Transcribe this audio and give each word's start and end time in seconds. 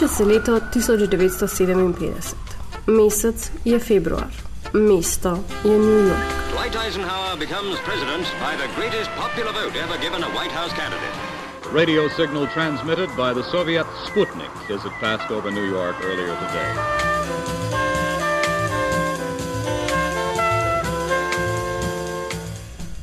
Piše 0.00 0.14
se 0.14 0.24
leto 0.24 0.60
1957. 0.60 1.94
Mesec 2.86 3.52
je 3.64 3.78
februar. 3.78 4.26
Mesto 4.72 5.44
je 5.64 5.78
New 5.78 6.06
York. 6.08 6.24
Dwight 6.52 6.76
Eisenhower 6.76 7.36
becomes 7.38 7.76
president 7.84 8.24
by 8.40 8.56
the 8.56 8.68
greatest 8.76 9.10
popular 9.20 9.52
vote 9.52 9.76
ever 9.76 9.98
given 10.00 10.22
a 10.24 10.28
White 10.28 10.54
House 10.56 10.72
candidate. 10.72 11.16
Radio 11.72 12.08
signal 12.08 12.46
transmitted 12.46 13.08
by 13.16 13.34
the 13.34 13.42
Soviet 13.50 13.86
Sputnik 14.06 14.70
as 14.74 14.84
it 14.84 14.92
passed 15.00 15.30
over 15.30 15.50
New 15.50 15.68
York 15.68 15.96
earlier 16.02 16.36
today. 16.44 16.72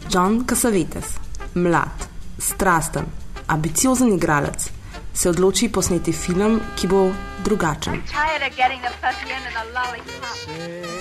John 0.10 0.46
Cassavetes, 0.46 1.20
mlad, 1.54 2.07
strasten, 2.39 3.06
ambiciozen 3.48 4.11
igralec, 4.14 4.77
se 5.18 5.30
odloči 5.30 5.70
posneti 5.70 6.12
film, 6.14 6.60
ki 6.76 6.88
bo 6.88 7.12
drugačen. 7.44 8.02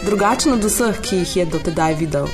Drugačen 0.04 0.52
od 0.52 0.64
vseh, 0.64 1.00
ki 1.00 1.16
jih 1.16 1.36
je 1.36 1.44
videl, 1.98 2.28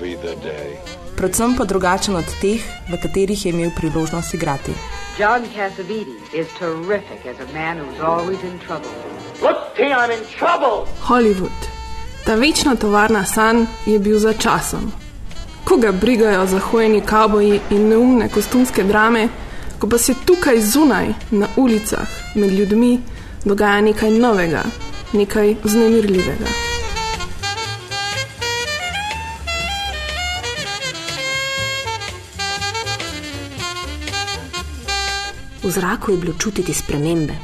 be 0.00 0.16
the 0.16 0.34
day. 0.42 0.74
predvsem 1.16 1.56
pa 1.56 1.64
drugačen 1.64 2.16
od 2.16 2.24
teh, 2.40 2.60
v 2.88 2.98
katerih 3.02 3.46
je 3.46 3.52
imel 3.52 3.70
priložnost 3.76 4.34
igrati. 4.34 4.72
John 5.18 5.42
Cassavetes 5.54 6.34
is 6.34 6.46
terrific 6.58 7.26
as 7.26 7.36
a 7.40 7.52
man 7.52 7.78
who's 7.78 8.00
always 8.00 8.42
in 8.42 8.58
trouble. 8.66 8.90
Hollywood. 11.02 11.60
Ta 12.24 12.34
večna 12.34 12.76
tovarna 12.76 13.24
sanj 13.24 13.64
je 13.86 13.98
bil 13.98 14.18
za 14.18 14.32
časom. 14.32 14.92
Koga 15.64 15.92
brigajo 15.92 16.46
zahojeni 16.46 17.00
kavboji 17.00 17.60
in 17.70 17.88
neumne 17.88 18.28
kostumske 18.28 18.84
drame, 18.84 19.28
ko 19.80 19.88
pa 19.88 19.98
se 19.98 20.14
tukaj 20.24 20.60
zunaj, 20.60 21.14
na 21.30 21.46
ulicah, 21.56 22.08
med 22.34 22.52
ljudmi, 22.52 23.00
dogaja 23.44 23.80
nekaj 23.80 24.10
novega, 24.10 24.62
nekaj 25.12 25.54
vznemirljivega. 25.64 26.50
V 35.62 35.70
zraku 35.70 36.12
je 36.12 36.18
bilo 36.18 36.34
čutiti 36.38 36.74
spremembe. 36.74 37.34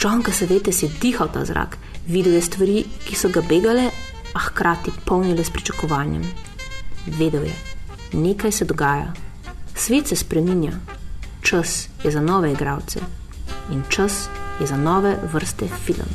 John, 0.00 0.22
ki 0.22 0.32
se 0.32 0.46
veste, 0.46 0.72
si 0.72 0.90
dihal 1.00 1.30
ta 1.32 1.44
zrak, 1.44 1.78
videl 2.06 2.34
je 2.34 2.42
stvari, 2.42 2.84
ki 3.06 3.16
so 3.16 3.28
ga 3.32 3.40
begale, 3.40 3.88
a 4.34 4.38
hkrati 4.38 4.92
polnile 5.04 5.44
s 5.44 5.50
pričakovanjem. 5.50 6.24
Vedel 7.06 7.44
je, 7.48 7.56
nekaj 8.12 8.52
se 8.52 8.64
dogaja, 8.64 9.14
svet 9.74 10.08
se 10.08 10.16
spreminja, 10.16 10.72
čas 11.44 11.88
je 12.04 12.10
za 12.10 12.20
nove 12.20 12.52
igralce 12.52 13.00
in 13.70 13.82
čas 13.88 14.28
je 14.60 14.66
za 14.66 14.76
nove 14.76 15.16
vrste 15.32 15.66
film. 15.68 16.08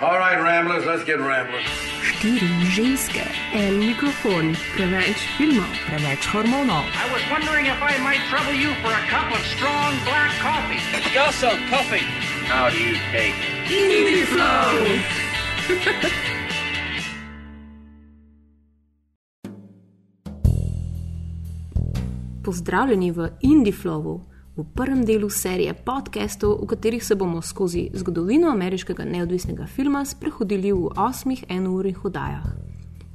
All 0.00 0.18
right, 0.18 0.42
Ramblers, 0.42 0.86
let's 0.86 1.04
get 1.04 1.20
rambling. 1.20 1.93
Štiri 2.24 2.48
ženske, 2.72 3.20
en 3.52 3.74
mikrofon, 3.84 4.54
preveč 4.72 5.20
filmov, 5.36 5.68
preveč 5.84 6.24
hormonov. 6.32 6.88
I 6.96 7.04
was 7.12 7.20
wondering 7.28 7.68
if 7.68 7.76
I 7.84 8.00
might 8.00 8.24
trouble 8.32 8.56
you 8.56 8.72
for 8.80 8.88
a 8.88 9.04
cup 9.12 9.28
of 9.28 9.44
strong 9.52 9.92
black 10.08 10.32
coffee. 10.40 10.80
You're 11.12 11.28
so 11.36 11.52
coffee. 11.68 12.00
How 12.48 12.72
do 12.72 12.80
you 12.80 12.96
take 13.12 13.36
it? 13.68 14.08
Pozdravljeni 22.42 23.10
v 23.10 23.28
Indieflowu, 23.40 24.20
v 24.56 24.62
prvem 24.74 25.02
delu 25.02 25.26
serije 25.30 25.74
podkastov, 25.74 26.62
v 26.62 26.66
katerih 26.66 27.02
se 27.04 27.14
bomo 27.14 27.42
skozi 27.42 27.90
zgodovino 27.94 28.50
ameriškega 28.54 29.04
neodvisnega 29.04 29.66
filma 29.66 30.04
sprehodili 30.04 30.70
v 30.72 30.94
osmih 30.96 31.44
enournih 31.48 32.04
oddajah. 32.04 32.46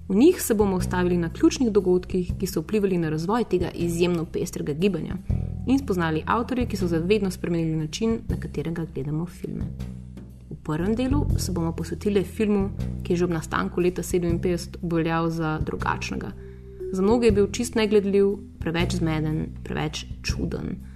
V 0.10 0.16
njih 0.16 0.42
se 0.42 0.54
bomo 0.54 0.76
ustavili 0.76 1.18
na 1.18 1.30
ključnih 1.30 1.72
dogodkih, 1.72 2.34
ki 2.40 2.48
so 2.48 2.62
vplivali 2.62 2.98
na 2.98 3.10
razvoj 3.10 3.44
tega 3.44 3.70
izjemno 3.72 4.26
pestrega 4.26 4.74
gibanja 4.74 5.16
in 5.68 5.80
spoznali 5.80 6.24
avtorje, 6.26 6.66
ki 6.66 6.78
so 6.78 6.88
zavedno 6.88 7.32
spremenili 7.32 7.78
način, 7.78 8.20
na 8.28 8.36
katerega 8.36 8.86
gledamo 8.94 9.26
filme. 9.26 9.70
V 10.50 10.56
prvem 10.64 10.96
delu 10.96 11.26
se 11.38 11.52
bomo 11.52 11.72
posvetili 11.72 12.24
filmu, 12.24 12.70
ki 13.04 13.14
je 13.14 13.18
že 13.18 13.26
ob 13.26 13.32
nastanku 13.32 13.82
leta 13.82 14.04
57 14.04 14.82
obveljal 14.82 15.30
za 15.30 15.60
drugačnega. 15.66 16.32
Za 16.92 17.02
mnoge 17.02 17.28
je 17.28 17.32
bil 17.32 17.48
čist 17.52 17.76
negledljiv, 17.76 18.34
preveč 18.60 18.96
zmeden, 18.96 19.48
preveč 19.64 20.06
čuden. 20.24 20.89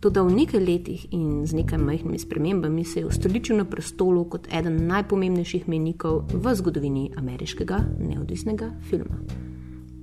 Toda 0.00 0.22
v 0.22 0.30
nekaj 0.30 0.60
letih 0.62 1.06
in 1.10 1.42
z 1.46 1.58
nekaj 1.58 1.78
majhnimi 1.78 2.18
spremembami 2.18 2.84
se 2.84 3.00
je 3.00 3.06
ustoličil 3.06 3.56
na 3.56 3.64
prestolu 3.64 4.24
kot 4.24 4.46
eden 4.52 4.86
najpomembnejših 4.86 5.68
menikov 5.68 6.22
v 6.32 6.54
zgodovini 6.54 7.10
ameriškega 7.16 7.78
neodvisnega 7.98 8.70
filma. 8.90 9.18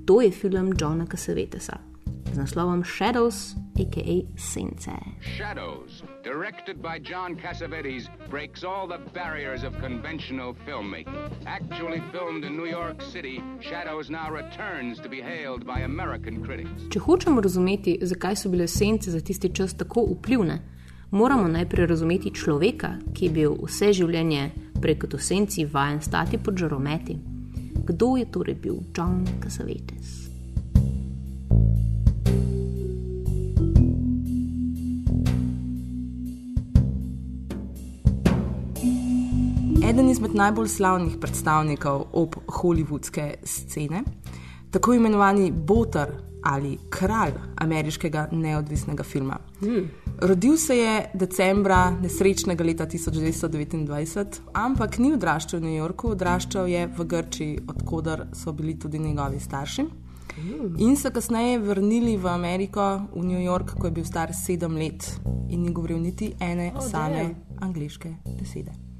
To 0.06 0.22
je 0.22 0.32
film 0.32 0.74
Johna 0.80 1.06
Cassavetesa 1.08 1.95
z 2.34 2.38
naslovom 2.38 2.84
Shadows, 2.84 3.56
a.k.a. 3.80 4.26
Sence. 4.38 4.90
Shadows, 5.22 6.04
directed 6.24 6.82
by 6.82 7.00
John 7.00 7.36
Cassavetes, 7.36 8.08
breaks 8.30 8.64
all 8.64 8.88
the 8.88 9.00
barriers 9.14 9.64
of 9.64 9.74
conventional 9.80 10.56
filmmaking. 10.66 11.16
Actually 11.46 12.02
filmed 12.12 12.44
in 12.46 12.58
New 12.58 12.70
York 12.70 13.02
City, 13.02 13.42
Shadows 13.62 14.10
now 14.10 14.32
returns 14.32 15.00
to 15.00 15.10
be 15.10 15.22
hailed 15.22 15.66
by 15.66 15.80
American 15.86 16.44
critics. 16.46 16.90
Če 16.90 17.00
hočemo 17.00 17.42
razumeti, 17.42 17.98
zakaj 18.02 18.36
so 18.36 18.50
bile 18.50 18.68
sence 18.68 19.12
za 19.12 19.22
tisti 19.22 19.50
čas 19.50 19.74
tako 19.74 20.06
vplivne, 20.16 20.60
moramo 21.12 21.48
najprej 21.48 21.88
razumeti 21.88 22.34
človeka, 22.34 22.98
ki 23.14 23.26
je 23.26 23.32
bil 23.32 23.58
vse 23.64 23.94
življenje 23.94 24.50
preko 24.82 25.08
to 25.08 25.18
senci 25.18 25.66
vajen 25.66 26.02
stati 26.02 26.38
pod 26.38 26.58
žarometi. 26.58 27.18
Kdo 27.86 28.18
je 28.18 28.32
torej 28.32 28.56
bil 28.56 28.76
John 28.98 29.26
Cassavetes? 29.44 30.25
Eden 39.86 40.10
izmed 40.10 40.34
najbolj 40.36 40.68
slavnih 40.68 41.18
predstavnikov 41.22 42.08
ob 42.14 42.36
hollywoodske 42.48 43.34
scene, 43.44 44.00
tako 44.72 44.94
imenovani 44.94 45.52
Botar 45.52 46.10
ali 46.44 46.78
kralj 46.90 47.34
ameriškega 47.62 48.28
neodvisnega 48.32 49.04
filma. 49.04 49.38
Rodil 50.22 50.58
se 50.58 50.78
je 50.78 50.96
decembra 51.14 51.92
nesrečnega 52.02 52.64
leta 52.64 52.88
1929, 52.88 54.40
ampak 54.54 54.98
ni 54.98 55.12
odraščal 55.14 55.60
v 55.60 55.64
New 55.68 55.78
Yorku, 55.78 56.16
odraščal 56.18 56.70
je 56.70 56.88
v 56.88 57.06
Grčiji, 57.06 57.60
odkudar 57.68 58.26
so 58.34 58.54
bili 58.54 58.80
tudi 58.80 59.00
njegovi 59.00 59.40
starši. 59.40 59.86
In 60.78 60.98
se 60.98 61.14
kasneje 61.14 61.60
vrnili 61.60 62.18
v 62.18 62.28
Ameriko, 62.28 62.90
v 63.14 63.24
New 63.24 63.44
York, 63.44 63.78
ko 63.78 63.88
je 63.88 63.92
bil 64.02 64.06
star 64.06 64.34
sedem 64.34 64.82
let 64.82 65.22
in 65.50 65.62
ni 65.62 65.72
govoril 65.72 66.02
niti 66.02 66.34
ene 66.40 66.72
oh, 66.74 66.82
same 66.82 67.30
angliške 67.62 68.16
besede. 68.40 68.95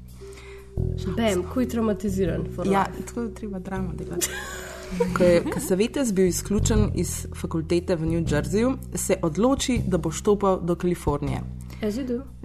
Bam, 1.16 1.42
kuj 1.54 1.68
traumatiziran. 1.68 2.44
for 2.54 2.66
Ja, 2.66 2.86
tako 3.06 3.20
je 3.20 3.34
treba 3.34 3.58
drama 3.58 3.92
delati. 3.98 4.28
Ko 5.16 5.24
je 5.24 5.44
Kasavetes 5.50 6.12
bil 6.12 6.26
izključen 6.26 6.90
iz 6.94 7.26
fakultete 7.34 7.96
v 7.96 8.06
New 8.06 8.22
Jerseyju, 8.22 8.76
se 8.94 9.16
odloči, 9.22 9.80
da 9.86 9.98
bo 9.98 10.10
štopal 10.10 10.60
do 10.62 10.74
Kalifornije. 10.74 11.40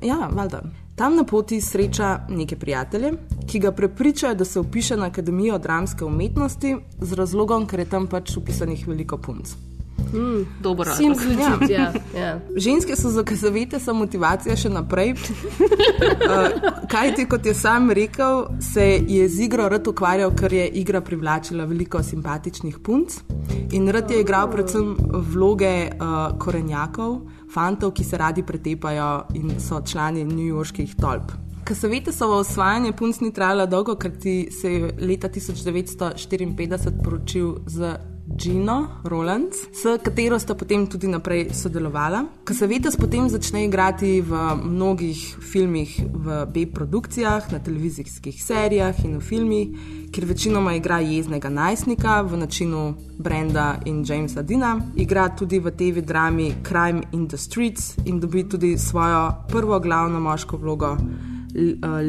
Ja, 0.01 0.30
valjda. 0.31 0.62
Tam 0.95 1.16
na 1.16 1.24
poti 1.24 1.62
sreča 1.62 2.19
neke 2.30 2.56
prijatelje, 2.56 3.12
ki 3.48 3.60
ga 3.60 3.72
prepričajo, 3.72 4.36
da 4.36 4.45
se 4.45 4.60
upiše 4.60 4.98
na 4.98 5.06
Akademijo 5.06 5.57
dramske 5.57 6.06
umetnosti 6.06 6.75
z 7.01 7.13
razlogom, 7.13 7.68
ker 7.68 7.80
je 7.80 7.89
tam 7.89 8.07
pač 8.07 8.38
upisanih 8.38 8.88
veliko 8.88 9.18
punc. 9.18 9.56
Dobro, 10.60 10.92
Sim 10.96 11.16
zločit, 11.16 11.69
ja. 11.69 11.94
ja. 12.16 12.40
Ženske 12.56 12.96
so 12.96 13.10
za 13.10 13.24
Kazavitesa 13.24 13.94
motivacija 13.94 14.56
še 14.56 14.69
naprej. 14.69 15.13
Uh, 15.13 15.19
Kaj 16.92 17.16
ti, 17.16 17.25
kot 17.30 17.46
je 17.46 17.54
sam 17.56 17.92
rekel, 17.92 18.46
se 18.62 18.86
je 19.08 19.30
z 19.30 19.46
igro 19.48 19.69
rad 19.72 19.88
ukvarjal, 19.88 20.34
ker 20.36 20.54
je 20.54 20.68
igra 20.81 21.02
privlačila 21.02 21.66
veliko 21.66 22.04
simpatičnih 22.04 22.80
punc. 22.84 23.22
In 23.72 23.88
rad 23.90 24.12
je 24.12 24.22
igral 24.22 24.52
predvsem 24.52 24.96
vloge 25.31 25.75
uh, 25.88 26.18
korenjakov, 26.40 27.22
fantov, 27.54 27.96
ki 27.96 28.04
se 28.04 28.19
radi 28.19 28.44
pretepajo 28.44 29.12
in 29.40 29.56
so 29.60 29.81
člani 29.86 30.25
newyorških 30.28 30.98
tolp. 31.00 31.31
Kasavitesovo 31.63 32.42
osvajanje 32.42 32.92
punc 32.98 33.19
ni 33.22 33.30
trajalo 33.34 33.66
dolgo, 33.69 33.96
ker 33.96 34.12
ti 34.19 34.50
se 34.52 34.74
je 34.74 34.94
leta 35.00 35.30
1954 35.30 37.04
poročil 37.04 37.54
z 37.68 37.94
Gino 38.36 38.88
Rollins, 39.04 39.56
s 39.72 39.98
katero 40.04 40.39
sta 40.39 40.56
potem 40.56 40.88
tudi 40.88 41.07
naprej 41.07 41.54
sodelovala. 41.54 42.25
Kasavetas 42.44 42.95
potem 42.98 43.30
začne 43.30 43.66
igrati 43.66 44.22
v 44.22 44.33
mnogih 44.63 45.38
filmih, 45.42 45.92
v 46.13 46.45
B-produkcijah, 46.45 47.51
na 47.51 47.60
televizijskih 47.60 48.44
serijah 48.44 48.95
in 49.06 49.18
v 49.18 49.22
filmih, 49.22 49.68
kjer 50.12 50.25
večinoma 50.25 50.74
igra 50.75 51.00
jeznega 51.00 51.50
najstnika 51.50 52.22
v 52.22 52.38
načinu 52.38 52.95
Brenda 53.18 53.80
in 53.86 54.04
Jamesa 54.07 54.42
Dina. 54.42 54.80
Igra 54.95 55.30
tudi 55.30 55.60
v 55.60 55.72
TV 55.72 56.01
drami 56.01 56.54
Crime 56.68 57.01
in 57.13 57.27
the 57.27 57.38
Streets 57.38 57.98
in 58.06 58.19
dobi 58.19 58.50
tudi 58.50 58.77
svojo 58.77 59.45
prvo 59.48 59.80
glavno 59.80 60.19
moško 60.19 60.57
vlogo. 60.57 60.98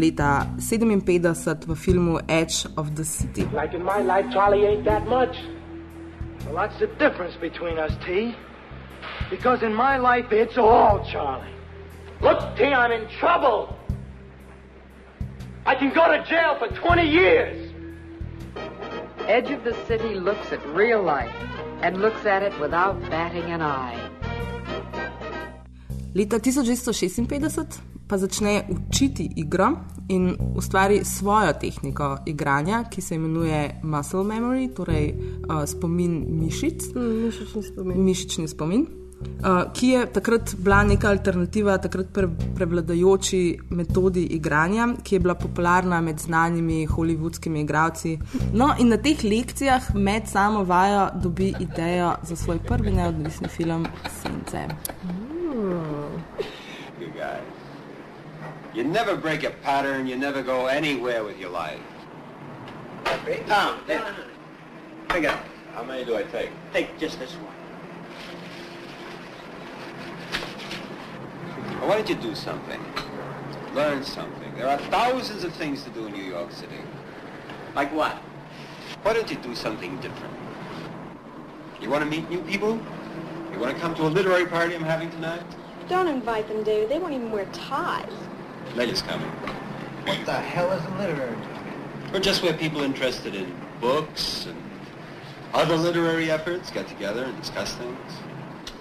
Leta 0.01 0.47
57 0.59 1.67
v 1.67 1.75
filmu 1.75 2.19
Edge 2.29 2.69
of 2.77 2.95
the 2.95 3.05
City. 3.05 3.43
Like 3.53 3.77
in 3.77 3.83
my 3.83 3.99
life, 4.01 4.31
Charlie 4.33 4.67
ain't 4.67 4.85
that 4.85 5.03
much. 5.07 5.62
Well, 6.45 6.55
that's 6.55 6.79
the 6.79 6.87
difference 6.87 7.37
between 7.37 7.79
us, 7.79 7.93
T. 8.05 8.35
Because 9.31 9.63
in 9.63 9.73
my 9.73 9.97
life, 9.97 10.33
it's 10.33 10.59
all 10.59 11.05
Charlie. 11.11 11.49
Look, 12.21 12.57
T, 12.57 12.65
I'm 12.65 12.93
in 12.93 13.09
trouble. 13.19 13.77
I 15.65 15.75
can 15.75 15.93
go 15.95 16.09
to 16.09 16.25
jail 16.25 16.59
for 16.59 16.69
20 16.69 17.09
years. 17.09 17.73
Edge 19.27 19.51
of 19.51 19.65
the 19.65 19.75
City 19.87 20.15
looks 20.15 20.53
at 20.53 20.65
real 20.69 21.03
life 21.03 21.35
and 21.81 22.01
looks 22.01 22.27
at 22.27 22.43
it 22.43 22.59
without 22.61 23.01
batting 23.09 23.45
an 23.45 23.63
eye. 23.63 23.97
Leta 26.15 26.37
1956 26.37 27.92
pa 28.09 28.19
začne 28.19 28.63
učiti 28.69 29.31
igro 29.37 29.71
in 30.09 30.37
ustvari 30.57 31.05
svojo 31.05 31.53
tehniko 31.61 32.19
igranja, 32.27 32.85
ki 32.91 33.01
se 33.01 33.15
imenuje 33.15 33.81
muscle 33.83 34.25
memory, 34.25 34.75
torej 34.75 35.15
uh, 35.15 35.65
spomin 35.67 36.25
mišic. 36.29 36.95
Mm, 36.95 37.25
mišični 37.25 37.63
spomin. 37.63 38.05
Mišični 38.05 38.49
spomin. 38.49 38.87
Uh, 39.23 39.73
ki 39.75 39.89
je 39.89 40.07
takrat 40.13 40.55
bila 40.59 40.83
neka 40.85 41.09
alternativa 41.09 41.77
takrat 41.79 42.09
pre, 42.13 42.27
prevladojoči 42.55 43.59
metodi 43.71 44.25
igranja, 44.35 44.89
ki 45.03 45.15
je 45.15 45.21
bila 45.21 45.35
popularna 45.35 46.01
med 46.01 46.19
znanimi 46.19 46.87
hollywoodskimi 46.87 47.63
igralci. 47.63 48.19
No, 48.53 48.73
in 48.79 48.91
na 48.91 48.99
teh 48.99 49.23
lekcijah 49.25 49.95
med 49.95 50.27
samo 50.31 50.65
vajo 50.65 51.09
dobi 51.23 51.55
idejo 51.61 52.13
za 52.23 52.37
svoj 52.37 52.59
prvi 52.67 52.91
neodvisni 52.91 53.49
film 53.49 53.87
Sence. 54.23 54.67
Guys. 56.99 57.52
You 58.75 58.85
never 58.85 59.17
break 59.17 59.45
a 59.45 59.51
pattern, 59.51 60.07
you 60.07 60.17
never 60.17 60.43
go 60.43 60.67
anywhere 60.67 61.25
with 61.25 61.39
your 61.39 61.51
life. 61.51 61.81
Tom, 63.47 63.81
there. 63.87 64.03
Pick 65.09 65.25
up. 65.27 65.45
How 65.75 65.83
many 65.85 66.05
do 66.05 66.17
I 66.17 66.23
take? 66.23 66.51
Take 66.73 66.99
just 66.99 67.19
this 67.19 67.33
one. 67.35 67.55
Well, 71.81 71.89
why 71.91 71.97
don't 71.97 72.09
you 72.09 72.15
do 72.15 72.35
something? 72.35 72.81
Learn 73.75 74.03
something. 74.05 74.55
There 74.55 74.69
are 74.69 74.79
thousands 74.79 75.45
of 75.45 75.53
things 75.55 75.83
to 75.85 75.91
do 75.91 76.07
in 76.07 76.13
New 76.13 76.25
York 76.25 76.51
City. 76.53 76.79
Like 77.75 77.93
what? 77.93 78.17
Why 79.03 79.13
don't 79.13 79.31
you 79.31 79.37
do 79.37 79.55
something 79.55 79.97
different? 80.01 80.35
You 81.81 81.91
want 81.91 82.05
to 82.05 82.11
meet 82.11 82.31
new 82.31 82.41
people? 82.43 82.81
You 83.53 83.59
want 83.59 83.75
to 83.75 83.81
come 83.81 83.95
to 83.97 84.07
a 84.07 84.09
literary 84.09 84.47
party 84.47 84.75
I'm 84.75 84.83
having 84.83 85.11
tonight? 85.11 85.43
Don't 85.89 86.09
invite 86.09 86.49
them, 86.49 86.63
David. 86.63 86.89
They 86.89 86.99
won't 86.99 87.13
even 87.13 87.31
wear 87.31 87.45
ties. 87.47 88.13
Leah's 88.77 89.03
coming. 89.03 89.31
What 90.07 90.25
the 90.25 90.33
hell 90.33 90.73
is 90.73 90.85
a 90.85 90.91
literary 90.99 91.37
party? 91.37 91.71
Or 92.15 92.21
just 92.21 92.43
where 92.43 92.55
people 92.55 92.81
interested 92.83 93.35
in 93.35 93.55
books 93.81 94.47
and 94.47 94.57
other 95.53 95.77
literary 95.77 96.31
efforts 96.31 96.71
get 96.71 96.89
together 96.89 97.25
and 97.25 97.39
discuss 97.39 97.75
things. 97.75 98.13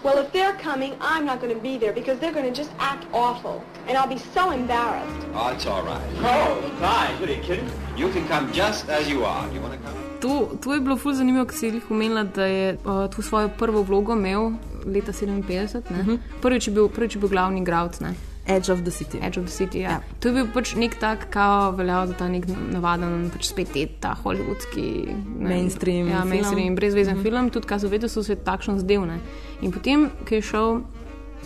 Well, 0.03 0.17
if 0.17 0.31
they're 0.31 0.53
coming, 0.53 0.95
I'm 0.99 1.25
not 1.25 1.41
going 1.41 1.53
to 1.53 1.61
be 1.61 1.77
there 1.77 1.93
because 1.93 2.17
they're 2.19 2.33
going 2.33 2.51
to 2.51 2.57
just 2.57 2.71
act 2.79 3.05
awful. 3.13 3.63
And 3.87 3.97
I'll 3.97 4.07
be 4.07 4.17
so 4.17 4.49
embarrassed. 4.49 5.27
Oh, 5.35 5.49
it's 5.53 5.67
all 5.67 5.83
right. 5.83 6.01
Oh, 6.19 6.61
fine. 6.79 7.19
What 7.19 7.29
are 7.29 7.33
you 7.33 7.43
kidding? 7.43 7.69
You 7.95 8.09
can 8.09 8.27
come 8.27 8.51
just 8.51 8.89
as 8.89 9.07
you 9.07 9.25
are. 9.25 9.47
Do 9.47 9.53
you 9.53 9.61
want 9.61 9.73
to 9.73 9.79
come? 9.79 9.97
To, 10.21 10.57
to 10.61 10.73
je 10.73 10.79
bilo 10.79 10.97
ful 10.97 11.13
zanimivo, 11.13 11.45
ker 11.45 11.57
si 11.57 11.69
jih 11.69 11.91
omenila, 11.91 12.23
da 12.23 12.45
je 12.45 12.77
uh, 12.85 13.07
tu 13.09 13.21
svojo 13.21 13.49
prvo 13.49 13.81
vlogo 13.83 14.13
imel 14.13 14.51
leta 14.85 15.11
57. 15.11 15.77
Uh 15.77 15.97
-huh. 15.97 16.17
prvič, 16.41 16.67
je 16.67 16.73
bil, 16.73 16.89
prvič 16.89 17.15
je 17.15 17.19
bil 17.19 17.29
glavni 17.29 17.61
igralec. 17.61 17.99
Edge 18.45 18.71
of 18.71 18.81
the 18.81 18.91
City. 18.91 19.19
Edge 19.21 19.39
of 19.39 19.45
the 19.45 19.53
City 19.53 19.79
ja. 19.79 19.89
Ja. 19.89 19.99
To 20.19 20.29
je 20.29 20.33
bil 20.33 20.47
pač 20.53 20.73
nek 20.75 20.97
tak, 20.99 21.27
kao 21.29 21.71
veljal 21.77 22.07
za 22.09 22.17
ta 22.17 22.27
nek 22.27 22.47
navaden, 22.49 23.29
pač 23.33 23.51
spet 23.51 23.75
ta 24.01 24.15
hollywoodski 24.23 24.85
ne, 25.13 25.49
mainstream. 25.49 26.09
Ja, 26.09 26.23
mainstream, 26.25 26.75
brezvezen 26.75 27.15
mm 27.15 27.19
-hmm. 27.19 27.23
film, 27.23 27.49
tudi 27.49 27.67
kaj 27.67 27.79
so 27.79 27.87
vedeli, 27.87 28.09
so 28.09 28.23
se 28.23 28.35
takšno 28.35 28.79
zdel. 28.79 29.05
Ne. 29.05 29.19
In 29.61 29.71
potem, 29.71 30.09
ki 30.25 30.35
je 30.35 30.41
šel 30.41 30.81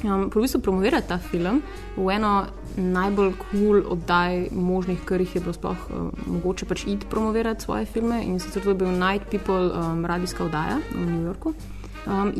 um, 0.03 0.29
v 0.35 0.41
bistvu 0.41 0.61
promovirati 0.61 1.07
ta 1.07 1.17
film 1.17 1.61
v 1.97 2.09
eno 2.09 2.45
najbolj 2.77 3.33
kul 3.39 3.59
cool 3.59 3.91
oddaj 3.91 4.49
možnih, 4.51 4.99
kar 5.05 5.21
jih 5.21 5.35
je 5.35 5.41
bilo 5.41 5.53
sploh 5.53 5.77
um, 5.89 6.11
mogoče 6.27 6.65
pač 6.65 6.83
iti 6.87 7.05
promovirati 7.09 7.63
svoje 7.63 7.85
filme. 7.85 8.23
In 8.23 8.39
sicer 8.39 8.63
to 8.63 8.69
je 8.69 8.75
bil 8.75 8.91
Night 8.91 9.29
People 9.31 9.71
um, 9.71 10.05
radijska 10.05 10.43
oddaja 10.43 10.79
v 10.95 11.05
New 11.11 11.23
Yorku. 11.23 11.53
Um, 12.07 12.33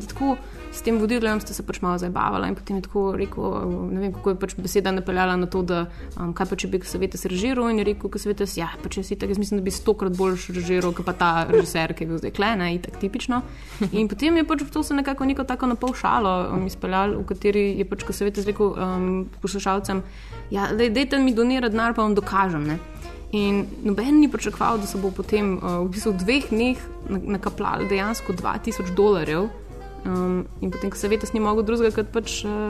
s 0.75 0.83
tem 0.83 0.97
vodilom 0.99 1.39
ste 1.39 1.55
se 1.55 1.63
pač 1.63 1.79
malo 1.81 1.97
zabavali 1.97 2.49
in 2.51 2.55
potem 2.55 2.77
je 2.77 2.85
tako 2.85 3.03
rekel, 3.15 3.45
ne 3.91 4.01
vem, 4.03 4.13
kako 4.13 4.33
je 4.33 4.39
pač 4.41 4.55
beseda 4.59 4.91
napeljala 4.91 5.37
na 5.39 5.47
to, 5.47 5.61
da 5.63 5.85
um, 6.19 6.33
kaj 6.35 6.49
pa 6.51 6.57
če 6.59 6.69
bi 6.73 6.81
se 6.83 6.99
veste 6.99 7.31
režiral 7.31 7.71
in 7.71 7.79
je 7.79 7.87
rekel, 7.87 8.11
da 8.11 8.19
se 8.19 8.29
veste, 8.29 8.47
ja, 8.59 8.67
pa 8.83 8.91
če 8.91 9.03
si 9.07 9.15
tako, 9.15 9.31
jaz 9.31 9.39
mislim, 9.39 9.61
da 9.61 9.65
bi 9.65 9.71
stokrat 9.71 10.17
bolj 10.17 10.49
režiral, 10.57 10.91
kot 10.95 11.07
pa 11.07 11.15
ta 11.15 11.31
režiser, 11.47 11.95
ki 11.95 12.03
je 12.03 12.11
bil 12.11 12.19
zdaj 12.19 12.35
klena 12.35 12.67
in 12.73 12.81
tako 12.83 12.99
tipično. 13.05 13.41
In 13.95 14.11
potem 14.11 14.41
je 14.41 14.45
pač 14.47 14.65
to 14.73 14.83
se 14.83 14.97
nekako 14.97 15.29
neko 15.31 15.47
tako 15.47 15.71
na 15.71 15.79
pol 15.79 15.95
šalo 15.95 16.35
um, 16.51 16.67
izpeljal, 16.67 17.15
v 17.21 17.27
kateri 17.31 17.65
je 17.79 17.87
pač, 17.87 18.03
ko 18.03 18.13
se 18.13 18.27
veste, 18.27 18.43
rekel 18.43 18.75
um, 18.75 19.09
poslušalcem, 19.41 20.03
ja, 20.51 20.69
dajte 20.75 21.23
mi 21.23 21.33
donirati 21.33 21.71
denar, 21.73 21.95
pa 21.95 22.03
vam 22.03 22.17
dokažem. 22.17 22.67
Ne? 22.67 22.79
In 23.35 23.65
noben 23.83 24.19
ni 24.19 24.29
pričakoval, 24.31 24.77
da 24.79 24.87
se 24.87 24.99
bo 25.01 25.11
potem 25.11 25.55
uh, 25.57 25.81
v 25.83 25.91
bistvu 25.95 26.13
dveh 26.19 26.51
dneh 26.51 26.83
nakapljalo 27.09 27.87
dejansko 27.89 28.33
2000 28.33 28.93
dolarjev. 28.95 29.49
Um, 30.05 30.45
in 30.61 30.69
potem, 30.69 30.91
ko 30.93 30.97
se 30.97 31.09
veste, 31.09 31.25
ni 31.33 31.39
mogel 31.41 31.63
drugega 31.65 31.89
kot 31.95 32.11
pač. 32.13 32.43
Uh... 32.45 32.69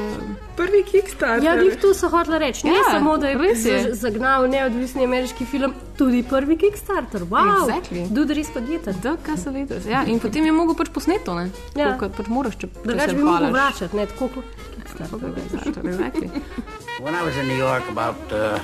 Prvi 0.55 0.83
Kickstarter. 0.87 1.43
Ja, 1.43 1.57
jih 1.59 1.75
tu 1.81 1.91
so 1.93 2.07
hoteli 2.13 2.39
reči. 2.39 2.63
Ne 2.67 2.77
Ja, 2.77 2.85
samo, 2.93 3.17
da 3.19 3.27
je 3.33 3.37
res 3.41 3.65
je. 3.67 3.79
zagnal 3.99 4.47
neodvisni 4.47 5.03
ameriški 5.03 5.43
film, 5.45 5.73
tudi 5.99 6.23
prvi 6.23 6.55
Kickstarter. 6.61 7.25
Wow, 7.27 7.65
Exactly. 7.65 8.05
Dude 8.07 8.37
res 8.39 8.53
podjetje. 8.55 8.95
Da, 9.03 9.17
kaj 9.25 9.37
se 9.43 9.51
veste. 9.51 9.81
Ja, 9.91 10.05
in 10.07 10.23
potem 10.23 10.47
je 10.47 10.55
mogel 10.55 10.79
pač 10.79 10.93
posneto, 10.95 11.35
ne? 11.35 11.49
Ja. 11.75 11.97
Kot 11.99 12.15
pač 12.15 12.31
moraš, 12.31 12.55
če, 12.63 12.71
če 12.71 12.87
Drugač 12.87 13.11
se 13.11 13.19
bi 13.19 13.27
mogel 13.27 13.51
vračati, 13.51 13.99
ne 13.99 14.07
tako 14.13 14.31
kot 14.37 14.55
Kickstarter. 14.77 15.35
Exactly, 15.43 15.91
exactly. 15.91 16.31
When 17.03 17.15
I 17.19 17.21
was 17.27 17.35
in 17.35 17.49
New 17.51 17.59
York 17.59 17.83
about, 17.91 18.15
uh, 18.31 18.59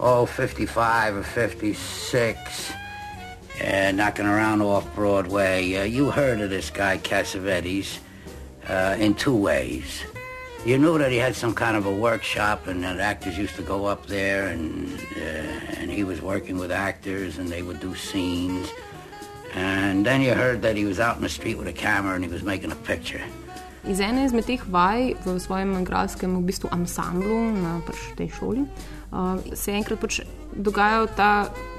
oh, 0.00 0.24
55 0.24 1.20
or 1.20 1.22
56, 1.22 2.79
uh, 3.60 3.92
knocking 3.92 4.26
around 4.26 4.62
off 4.62 4.94
Broadway, 4.94 5.74
uh, 5.76 5.84
you 5.84 6.10
heard 6.10 6.40
of 6.40 6.50
this 6.50 6.70
guy, 6.70 6.98
Cassavetes, 6.98 7.98
uh, 8.68 8.96
in 8.98 9.14
two 9.14 9.36
ways. 9.36 10.04
You 10.66 10.76
knew 10.76 10.98
that 10.98 11.10
he 11.10 11.16
had 11.16 11.34
some 11.34 11.54
kind 11.54 11.76
of 11.76 11.86
a 11.86 11.94
workshop 11.94 12.66
and 12.66 12.84
that 12.84 13.00
actors 13.00 13.38
used 13.38 13.56
to 13.56 13.62
go 13.62 13.86
up 13.86 14.06
there 14.06 14.48
and, 14.48 15.00
uh, 15.16 15.80
and 15.80 15.90
he 15.90 16.04
was 16.04 16.20
working 16.20 16.58
with 16.58 16.70
actors 16.70 17.38
and 17.38 17.48
they 17.48 17.62
would 17.62 17.80
do 17.80 17.94
scenes. 17.94 18.68
And 19.54 20.04
then 20.04 20.20
you 20.20 20.34
heard 20.34 20.62
that 20.62 20.76
he 20.76 20.84
was 20.84 21.00
out 21.00 21.16
in 21.16 21.22
the 21.22 21.28
street 21.28 21.56
with 21.56 21.66
a 21.66 21.72
camera 21.72 22.14
and 22.14 22.22
he 22.22 22.30
was 22.30 22.42
making 22.42 22.72
a 22.72 22.76
picture. 22.76 23.22
Iz 23.88 24.00
ene 24.04 24.26
izmed 24.28 24.44
teh 24.44 24.60
vaj 24.68 25.14
v 25.24 25.38
svojem 25.40 25.72
igralskem 25.80 26.36
v 26.36 26.44
bistvu 26.44 26.68
ansamblu 26.68 27.38
na 27.56 27.78
pač 27.80 27.96
tej 28.18 28.28
šoli 28.36 28.66
uh, 28.68 29.40
se 29.56 29.72
je 29.72 29.76
enkrat 29.80 30.02
pač 30.02 30.20
dogajala 30.56 31.06
ta, 31.16 31.30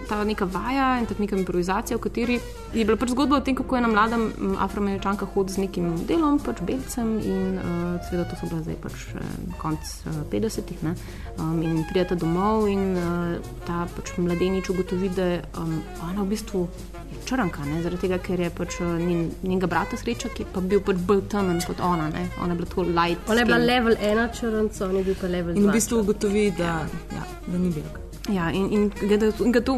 ta 0.09 0.23
neka 0.23 0.45
vaja 0.45 0.99
in 0.99 1.05
tako 1.05 1.21
neka 1.21 1.37
improvizacija, 1.37 1.97
v 1.97 2.01
kateri 2.01 2.39
je 2.73 2.85
bila 2.85 2.97
pač 2.97 3.11
zgodba 3.11 3.37
o 3.37 3.43
tem, 3.43 3.55
kako 3.55 3.77
ena 3.77 3.89
mlada 3.91 4.17
afroameričanka 4.63 5.27
hodi 5.33 5.53
z 5.53 5.65
nekim 5.65 5.89
delom, 6.07 6.39
pač 6.39 6.61
belcem 6.67 7.17
in 7.19 7.57
uh, 7.59 7.97
seveda 8.07 8.25
to 8.29 8.39
so 8.39 8.49
bila 8.49 8.61
zdaj 8.63 8.77
pač 8.83 9.05
eh, 9.15 9.33
konc 9.61 9.79
uh, 10.07 10.21
50-ih 10.31 10.83
ne, 10.87 10.95
um, 11.37 11.59
in 11.63 11.83
prideta 11.89 12.15
domov 12.15 12.69
in 12.71 12.95
uh, 12.95 13.53
ta 13.67 13.85
pač 13.95 14.13
mladenič 14.17 14.71
ugotovi, 14.71 15.11
da 15.15 15.27
um, 15.59 15.79
ona 16.09 16.23
v 16.23 16.29
bistvu 16.31 16.65
je 17.11 17.23
črnka, 17.27 17.65
ne, 17.67 17.81
zaradi 17.83 18.07
tega, 18.07 18.21
ker 18.23 18.39
je 18.39 18.51
pač 18.55 18.79
uh, 18.83 18.93
njen, 18.99 19.27
njenega 19.43 19.67
brata 19.71 19.99
sreča, 19.99 20.31
ki 20.35 20.47
pa 20.53 20.63
bil 20.63 20.83
pač 20.85 21.01
bolj 21.07 21.25
temen 21.31 21.59
kot 21.67 21.83
ona, 21.83 22.07
ne, 22.13 22.29
ona 22.39 22.55
je 22.55 22.61
bila 22.61 22.71
tako 22.71 22.87
light. 22.87 23.27
Ona 23.27 23.43
je 23.43 23.49
bila 23.51 23.59
skin. 23.59 23.71
level 23.73 23.99
1 23.99 24.39
črnca, 24.39 24.87
on 24.87 24.95
je 25.01 25.03
bil 25.11 25.19
pa 25.19 25.27
level 25.27 25.59
2. 25.59 25.59
In 25.59 25.67
v 25.67 25.75
bistvu 25.75 26.05
ugotovi, 26.05 26.47
da, 26.55 26.79
ja, 27.11 27.27
da 27.47 27.59
ni 27.59 27.75
bil. 27.75 28.00
Ja, 28.29 28.49
in, 28.49 28.69
in, 28.71 28.91
ga, 29.09 29.17
da- 29.17 29.31
in 29.43 29.51
ga 29.51 29.61
to, 29.61 29.73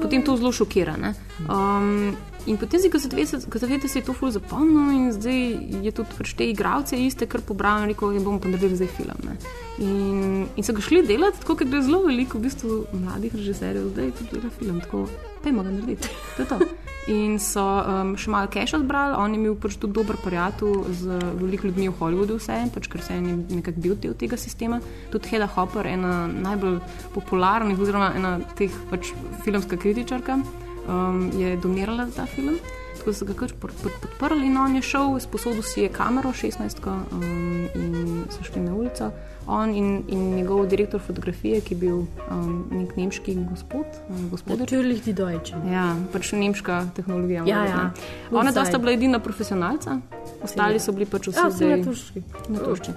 potem 0.00 0.22
to 0.24 0.36
zelo 0.36 0.52
šokira. 0.52 0.96
ne. 0.96 1.14
Um, 1.48 2.16
in 2.46 2.56
potem 2.56 2.80
ko 2.90 2.98
se 2.98 3.08
zavete, 3.08 3.40
ko 3.50 3.58
zavete, 3.58 3.88
se 3.88 3.98
je 3.98 4.04
to 4.04 4.12
ful 4.12 4.30
zapomnil 4.30 4.90
in 4.94 5.12
zdaj 5.12 5.40
je 5.82 5.92
tudi 5.92 6.18
pač 6.18 6.34
te 6.38 6.48
igralce 6.50 6.98
iste, 6.98 7.26
kar 7.26 7.40
pobral 7.40 7.82
in 7.82 7.92
rekel, 7.92 8.14
da 8.14 8.24
bomo 8.24 8.40
pa 8.40 8.48
naredili 8.48 8.76
zdaj 8.78 8.90
film. 8.96 9.22
Ne. 9.26 9.36
In, 9.78 10.46
in 10.56 10.64
so 10.64 10.72
ga 10.72 10.84
šli 10.84 11.04
delati, 11.06 11.42
tako 11.42 11.58
ker 11.60 11.68
je 11.68 11.84
zelo 11.88 12.02
veliko 12.06 12.38
v 12.38 12.48
bistvu 12.48 12.82
mladih 12.92 13.34
režiserjev, 13.34 13.92
zdaj 13.92 14.12
tudi 14.18 14.38
dela 14.38 14.52
film, 14.58 14.82
tako 14.84 15.06
pejmo 15.44 15.66
ga 15.66 15.74
narediti. 15.74 16.12
To 16.36 16.42
je 16.42 16.48
to. 16.54 16.60
in 17.06 17.38
so 17.38 17.62
um, 17.62 18.14
še 18.18 18.30
malo 18.34 18.50
cache 18.50 18.74
odbrali. 18.76 19.14
On 19.18 19.30
je 19.30 19.38
imel 19.38 19.54
pač 19.62 19.76
tudi 19.78 19.94
dober 19.94 20.18
prijatelj 20.22 20.90
z 21.00 21.18
veliko 21.38 21.68
ljudmi 21.68 21.88
v 21.88 21.96
Hollywoodu, 22.00 22.38
vse, 22.40 22.58
pač, 22.74 22.90
ker 22.90 23.02
se 23.04 23.14
je 23.14 23.36
nekako 23.54 23.82
bil 23.84 23.96
del 24.02 24.16
tega 24.18 24.38
sistema. 24.40 24.80
Tudi 25.12 25.30
Heda 25.30 25.46
Hopper, 25.54 25.86
ena 25.86 26.26
najbolj 26.26 26.80
popularnih, 27.14 27.78
oziroma 27.78 28.10
ena 28.18 28.36
teh 28.58 28.74
pač 28.90 29.12
filmska 29.44 29.78
kritičarka, 29.78 30.40
um, 30.88 31.30
je 31.38 31.56
donirala 31.56 32.06
za 32.06 32.22
ta 32.22 32.26
film. 32.26 32.58
Tako 32.98 33.12
so 33.12 33.24
ga 33.24 33.34
kar 33.34 33.52
podprli, 33.60 34.46
in 34.46 34.56
on 34.56 34.74
je 34.74 34.82
šel, 34.82 35.20
sposodil 35.20 35.62
si 35.62 35.80
je 35.84 35.88
kamero, 35.88 36.32
16, 36.32 36.80
um, 37.12 37.68
in 37.74 38.24
so 38.30 38.42
šli 38.42 38.60
na 38.60 38.74
ulico. 38.74 39.10
On 39.46 39.70
in, 39.74 40.02
in 40.08 40.34
njegov 40.34 40.66
direktor 40.66 41.00
fotografije, 41.00 41.60
ki 41.60 41.74
je 41.74 41.78
bil 41.78 41.96
um, 42.30 42.64
nek 42.70 42.96
nemški 42.96 43.36
gospod. 43.50 43.86
gospod 44.30 44.58
Natürlich 44.58 45.04
die 45.04 45.14
Deutsche. 45.14 45.54
Ja, 45.70 45.94
pač 46.12 46.32
nemška 46.32 46.80
tehnologija. 46.96 47.44
Ja, 47.46 47.62
ja. 47.64 47.76
ne. 47.76 47.90
Ona 48.34 48.50
dva 48.50 48.64
sta 48.66 48.78
bila 48.82 48.96
edina 48.96 49.20
profesionalca, 49.22 50.00
ostali 50.42 50.82
so 50.82 50.92
bili 50.92 51.06
pač 51.06 51.28
vsi 51.30 51.38
Ja, 51.38 51.46
vsi 51.48 51.62
zdaj- 51.62 51.76
na 51.76 51.84
turški. 51.84 52.22
na 52.48 52.58
turški. 52.58 52.96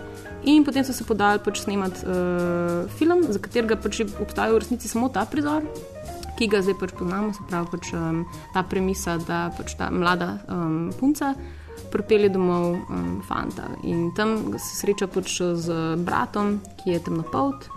In 0.50 0.65
potem 0.65 0.84
so 0.84 0.93
se 0.93 1.03
podali 1.03 1.39
pač 1.46 1.62
snemati 1.62 2.01
uh, 2.08 2.89
film, 2.98 3.22
za 3.29 3.39
katerega 3.39 3.75
pač 3.75 4.00
je 4.00 4.05
obstajal 4.22 4.55
v 4.55 4.60
resnici 4.65 4.88
samo 4.88 5.10
ta 5.10 5.25
prizor, 5.29 5.62
ki 6.39 6.48
ga 6.48 6.63
zdaj 6.63 6.77
pač 6.79 6.96
poznamo, 6.96 7.34
se 7.36 7.43
pravi 7.50 7.67
pač, 7.74 7.91
um, 8.00 8.24
ta 8.55 8.63
premisa, 8.63 9.17
da 9.27 9.50
pač 9.58 9.75
ta 9.75 9.91
mlada 9.91 10.38
um, 10.48 10.88
punca 10.96 11.34
pripelje 11.91 12.29
domov 12.31 12.77
um, 12.79 13.19
fanta. 13.27 13.67
In 13.84 14.12
tam 14.15 14.55
se 14.55 14.79
sreča 14.79 15.10
pač 15.12 15.39
z 15.60 15.96
bratom, 16.05 16.60
ki 16.79 16.96
je 16.96 17.03
temnopolt. 17.10 17.67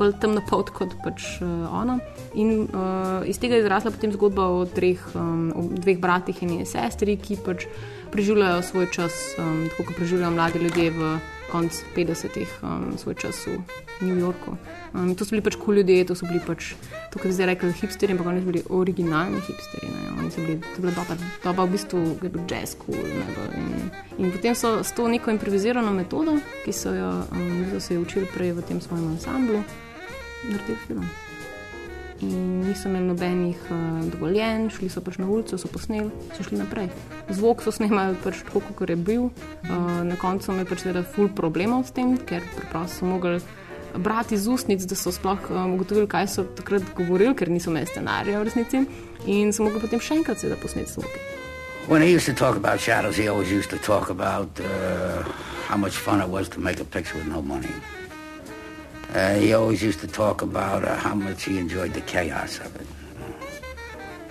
Bolj 0.00 0.14
temnopolt 0.20 0.72
kot 0.76 0.96
pač 1.04 1.40
uh, 1.40 1.68
ona. 1.72 1.98
In 2.36 2.66
uh, 2.68 3.24
iz 3.28 3.40
tega 3.40 3.56
je 3.56 3.64
izrasla 3.64 3.92
potem 3.94 4.12
zgodba 4.12 4.48
o, 4.52 4.64
treh, 4.68 5.00
um, 5.16 5.50
o 5.56 5.64
dveh 5.72 6.00
bratih 6.00 6.40
in 6.44 6.60
sestri, 6.68 7.16
ki 7.20 7.40
pač 7.40 7.68
preživljajo 8.12 8.62
svoj 8.68 8.88
čas, 8.92 9.16
um, 9.40 9.68
tako 9.72 9.90
kot 9.90 10.00
preživljajo 10.00 10.36
mladi 10.36 10.64
ljudje 10.66 10.88
v 10.96 11.12
koncu 11.52 11.84
50-ih, 11.96 12.50
um, 12.62 12.98
svoj 12.98 13.14
čas 13.20 13.46
v 13.46 13.58
New 14.00 14.18
Yorku. 14.18 14.56
Um, 14.94 15.14
to 15.14 15.24
so 15.24 15.34
bili 15.34 15.44
pač 15.44 15.56
kul 15.56 15.64
cool 15.64 15.80
ljudje, 15.80 16.04
to 16.08 16.16
so 16.18 16.26
bili 16.26 16.40
pač, 16.46 16.74
to, 17.12 17.22
kar 17.22 17.32
zdaj 17.32 17.50
rekli, 17.52 17.72
hipsteri, 17.82 18.16
ampak 18.16 18.26
oni 18.32 18.42
so 18.42 18.50
bili 18.50 18.64
originalni 18.68 19.40
hipsteri. 19.46 19.92
Ne? 19.92 20.10
Oni 20.18 20.30
so 20.30 20.44
bili, 20.44 20.58
to 20.60 20.76
je 20.78 20.84
bila 20.86 20.94
doba, 20.96 21.18
doba 21.44 21.66
v 21.66 21.76
bistvu, 21.76 22.04
ki 22.20 22.28
je 22.28 22.34
bil 22.36 22.44
jazz 22.50 22.76
cool. 22.82 22.98
Cool, 23.00 23.48
in, 23.60 23.90
in 24.18 24.34
potem 24.34 24.54
so 24.54 24.80
s 24.82 24.94
to 24.96 25.08
neko 25.08 25.30
improvizirano 25.30 25.94
metodo, 25.94 26.38
ki 26.64 26.74
so 26.74 26.94
jo, 26.94 27.10
um, 27.32 27.66
so 27.74 27.80
se 27.80 27.98
jo 27.98 28.06
učili 28.06 28.30
prej 28.30 28.54
v 28.58 28.68
tem 28.68 28.80
svojem 28.80 29.12
ansamblu, 29.16 29.64
naredili 30.48 30.78
film. 30.86 31.10
Niso 32.20 32.88
imeli 32.88 33.06
nobenih 33.06 33.60
uh, 33.70 34.04
dovoljenj, 34.12 34.68
šli 34.76 34.90
so 34.92 35.00
pač 35.00 35.16
na 35.20 35.28
ulico, 35.30 35.56
so 35.58 35.68
posneli, 35.72 36.10
so 36.36 36.44
šli 36.44 36.58
naprej. 36.60 36.90
Zvok 37.32 37.64
so 37.64 37.72
snemali 37.72 38.18
pač 38.24 38.42
tako, 38.44 38.60
kot 38.76 38.92
je 38.92 38.96
bil. 38.96 39.30
Uh, 39.64 40.02
na 40.04 40.18
koncu 40.20 40.52
je 40.52 40.66
pač 40.68 40.84
seveda 40.84 41.02
full 41.02 41.32
problemov 41.32 41.86
s 41.88 41.96
tem, 41.96 42.18
ker 42.18 42.44
preprosto 42.56 43.00
so 43.00 43.08
mogli 43.08 43.40
brati 43.96 44.34
iz 44.34 44.46
ustnic, 44.46 44.84
da 44.84 44.94
so 44.94 45.12
sploh 45.12 45.48
um, 45.50 45.74
ugotovili, 45.74 46.08
kaj 46.08 46.28
so 46.28 46.44
takrat 46.56 46.84
govorili, 46.96 47.34
ker 47.34 47.50
niso 47.50 47.70
imeli 47.70 47.88
scenarija 47.88 48.40
v 48.40 48.48
resnici. 48.48 48.82
In 49.26 49.52
so 49.52 49.64
mogli 49.64 49.80
potem 49.80 50.00
še 50.00 50.20
enkrat 50.20 50.40
seveda 50.40 50.60
posneti 50.60 50.92
zvoke. 50.92 51.24
When 51.88 52.02
he 52.02 52.12
used 52.12 52.26
to 52.26 52.34
talk 52.34 52.56
about 52.56 52.80
shadows, 52.80 53.16
he 53.16 53.28
always 53.28 53.50
used 53.50 53.70
to 53.70 53.78
talk 53.78 54.10
about 54.10 54.60
uh, 54.60 55.24
how 55.68 55.76
much 55.76 55.96
fun 55.96 56.20
it 56.20 56.28
was 56.28 56.48
to 56.50 56.60
make 56.60 56.80
a 56.80 56.84
picture 56.84 57.16
with 57.16 57.26
no 57.26 57.42
money. 57.42 57.99
Uh, 59.14 59.34
he 59.34 59.52
always 59.52 59.82
used 59.82 60.00
to 60.00 60.06
talk 60.06 60.40
about 60.42 60.84
uh, 60.84 60.94
how 60.96 61.14
much 61.14 61.44
he 61.44 61.58
enjoyed 61.58 61.92
the 61.94 62.00
chaos 62.02 62.58
of 62.58 62.74
it. 62.76 62.86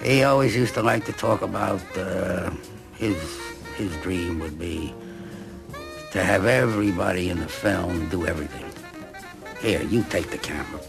He 0.02 0.24
always 0.24 0.56
used 0.56 0.74
to 0.76 0.82
like 0.82 1.06
to 1.06 1.12
talk 1.12 1.42
about 1.42 1.82
uh, 1.98 2.50
his 2.96 3.18
his 3.76 3.96
dream 3.98 4.40
would 4.40 4.58
be 4.58 4.94
to 6.12 6.24
have 6.24 6.46
everybody 6.46 7.30
in 7.30 7.40
the 7.40 7.48
film 7.48 8.08
do 8.10 8.26
everything. 8.26 8.66
Here, 9.62 9.84
you 9.84 10.04
take 10.10 10.30
the 10.32 10.38
camera. 10.38 10.82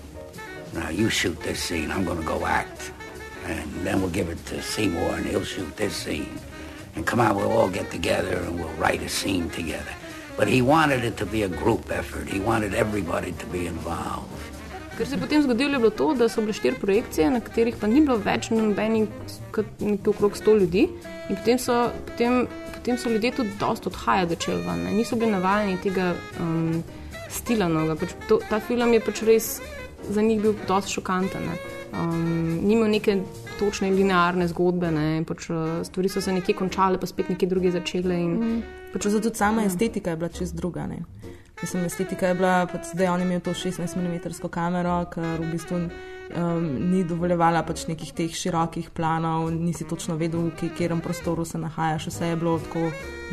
Now 0.72 0.90
you 0.90 1.10
shoot 1.10 1.38
this 1.40 1.60
scene. 1.60 1.90
I'm 1.90 2.04
going 2.04 2.18
to 2.18 2.26
go 2.26 2.46
act, 2.46 2.92
and 3.46 3.68
then 3.84 4.00
we'll 4.00 4.10
give 4.10 4.28
it 4.28 4.44
to 4.46 4.62
Seymour, 4.62 5.16
and 5.16 5.26
he'll 5.26 5.44
shoot 5.44 5.76
this 5.76 5.94
scene. 5.94 6.38
And 6.94 7.06
come 7.06 7.20
on, 7.20 7.36
we'll 7.36 7.52
all 7.52 7.70
get 7.70 7.90
together 7.90 8.36
and 8.36 8.58
we'll 8.58 8.74
write 8.74 9.02
a 9.02 9.08
scene 9.08 9.50
together. 9.50 9.94
But 10.36 10.48
he 10.48 10.62
wanted 10.62 11.04
it 11.04 11.16
to 11.16 11.26
be 11.26 11.42
a 11.42 11.48
group 11.48 11.90
effort. 11.90 12.28
He 12.28 12.40
wanted 12.40 12.74
everybody 12.74 13.32
to 13.32 13.46
be 13.52 13.66
involved. 13.66 14.40
Ker 14.96 15.06
se 15.06 15.14
je 15.14 15.20
potem 15.20 15.42
zgodilo, 15.42 15.72
je 15.72 15.78
bilo 15.78 15.90
to, 15.90 16.14
da 16.14 16.28
so 16.28 16.42
bile 16.44 16.52
štiri 16.52 16.76
projekcije, 16.76 17.30
na 17.30 17.40
katerih 17.40 17.76
pa 17.80 17.86
ni 17.86 18.02
bilo 18.04 18.18
več 18.20 18.50
nobenih, 18.50 19.08
kot 19.50 19.80
nekje 19.80 20.12
okrog 20.12 20.36
100 20.36 20.56
ljudi. 20.60 20.82
In 21.28 21.36
potem 21.36 21.58
so, 21.58 21.76
potem, 22.06 22.42
potem 22.74 22.98
so 22.98 23.08
ljudje 23.08 23.30
tudi 23.38 23.54
dosta 23.60 23.88
odhajati 23.88 24.34
začeli 24.34 24.62
ven, 24.66 24.84
ne. 24.84 24.92
niso 24.92 25.16
bili 25.16 25.32
navajeni 25.32 25.78
tega 25.80 26.12
um, 26.40 26.82
stila 27.32 27.68
novega. 27.68 27.96
Pač 28.02 28.12
to, 28.28 28.40
ta 28.50 28.60
film 28.60 28.92
je 28.92 29.00
pač 29.00 29.22
res 29.24 29.48
za 30.10 30.22
njih 30.22 30.42
bil 30.42 30.54
dosti 30.68 30.98
šokanten. 30.98 31.48
Ne. 31.48 31.56
Um, 31.96 32.60
Nima 32.68 32.88
neke 32.88 33.22
točne 33.60 33.90
linearne 33.92 34.48
zgodbe, 34.48 34.90
ne. 34.90 35.08
pač, 35.28 35.50
uh, 35.52 35.80
stvari 35.86 36.08
so 36.08 36.20
se 36.24 36.32
nekje 36.32 36.56
končale, 36.56 36.98
pa 37.00 37.06
spet 37.06 37.28
nekje 37.34 37.48
druge 37.48 37.72
začele. 37.76 38.20
In, 38.20 38.38
Mm. 38.40 38.62
Pač 38.92 39.06
zato 39.06 39.28
tudi 39.28 39.38
sama 39.38 39.62
estetika 39.62 40.10
je 40.10 40.16
bila 40.16 40.28
čist 40.28 40.56
druga. 40.56 40.86
Ne? 40.86 41.04
Mislim, 41.62 41.84
estetika 41.84 42.30
je 42.30 42.34
bila, 42.34 42.66
pač 42.66 42.94
zdaj 42.94 43.08
on 43.12 43.20
je 43.20 43.26
imel 43.26 43.40
to 43.44 43.52
16 43.52 43.96
mm 43.96 44.48
kamero, 44.48 45.04
ker 45.12 45.42
v 45.42 45.48
bistvu 45.52 45.76
um, 45.76 46.68
ni 46.90 47.02
dovoljevala 47.04 47.60
pač 47.68 47.84
nekih 47.88 48.14
teh 48.16 48.32
širokih 48.32 48.88
planov, 48.96 49.50
nisi 49.52 49.84
točno 49.84 50.16
vedel, 50.16 50.48
v 50.48 50.54
katerem 50.56 51.02
prostoru 51.04 51.44
se 51.44 51.58
nahajaš, 51.58 52.06
vse 52.08 52.30
je 52.30 52.36
bilo 52.36 52.56
tako 52.64 52.86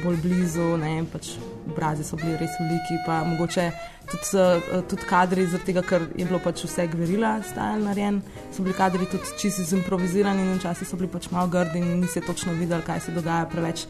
bolj 0.03 0.19
blizu, 0.25 0.73
ne, 0.81 1.05
pač 1.11 1.37
obrazi 1.69 2.03
so 2.03 2.19
bili 2.19 2.35
res 2.35 2.59
veliki, 2.59 2.99
pa 3.05 3.21
mogoče 3.23 3.69
tudi, 4.11 4.27
uh, 4.35 4.83
tudi 4.91 5.07
kadri, 5.07 5.47
zaradi 5.47 5.71
tega, 5.71 5.85
ker 5.87 6.09
je 6.11 6.27
bilo 6.27 6.43
pač 6.43 6.65
vse 6.67 6.89
gverila, 6.91 7.37
stajal 7.47 7.87
narejen, 7.87 8.19
so 8.51 8.67
bili 8.67 8.75
kadri 8.75 9.07
tudi 9.07 9.39
čisto 9.39 9.63
zimprovizirani 9.71 10.43
in 10.43 10.59
včasih 10.59 10.89
so 10.89 10.99
bili 10.99 11.07
pač 11.15 11.31
malo 11.31 11.47
grdi 11.55 11.79
in 11.79 12.01
nisi 12.03 12.19
točno 12.27 12.59
videl, 12.59 12.83
kaj 12.83 13.07
se 13.07 13.15
dogaja 13.15 13.47
preveč 13.47 13.87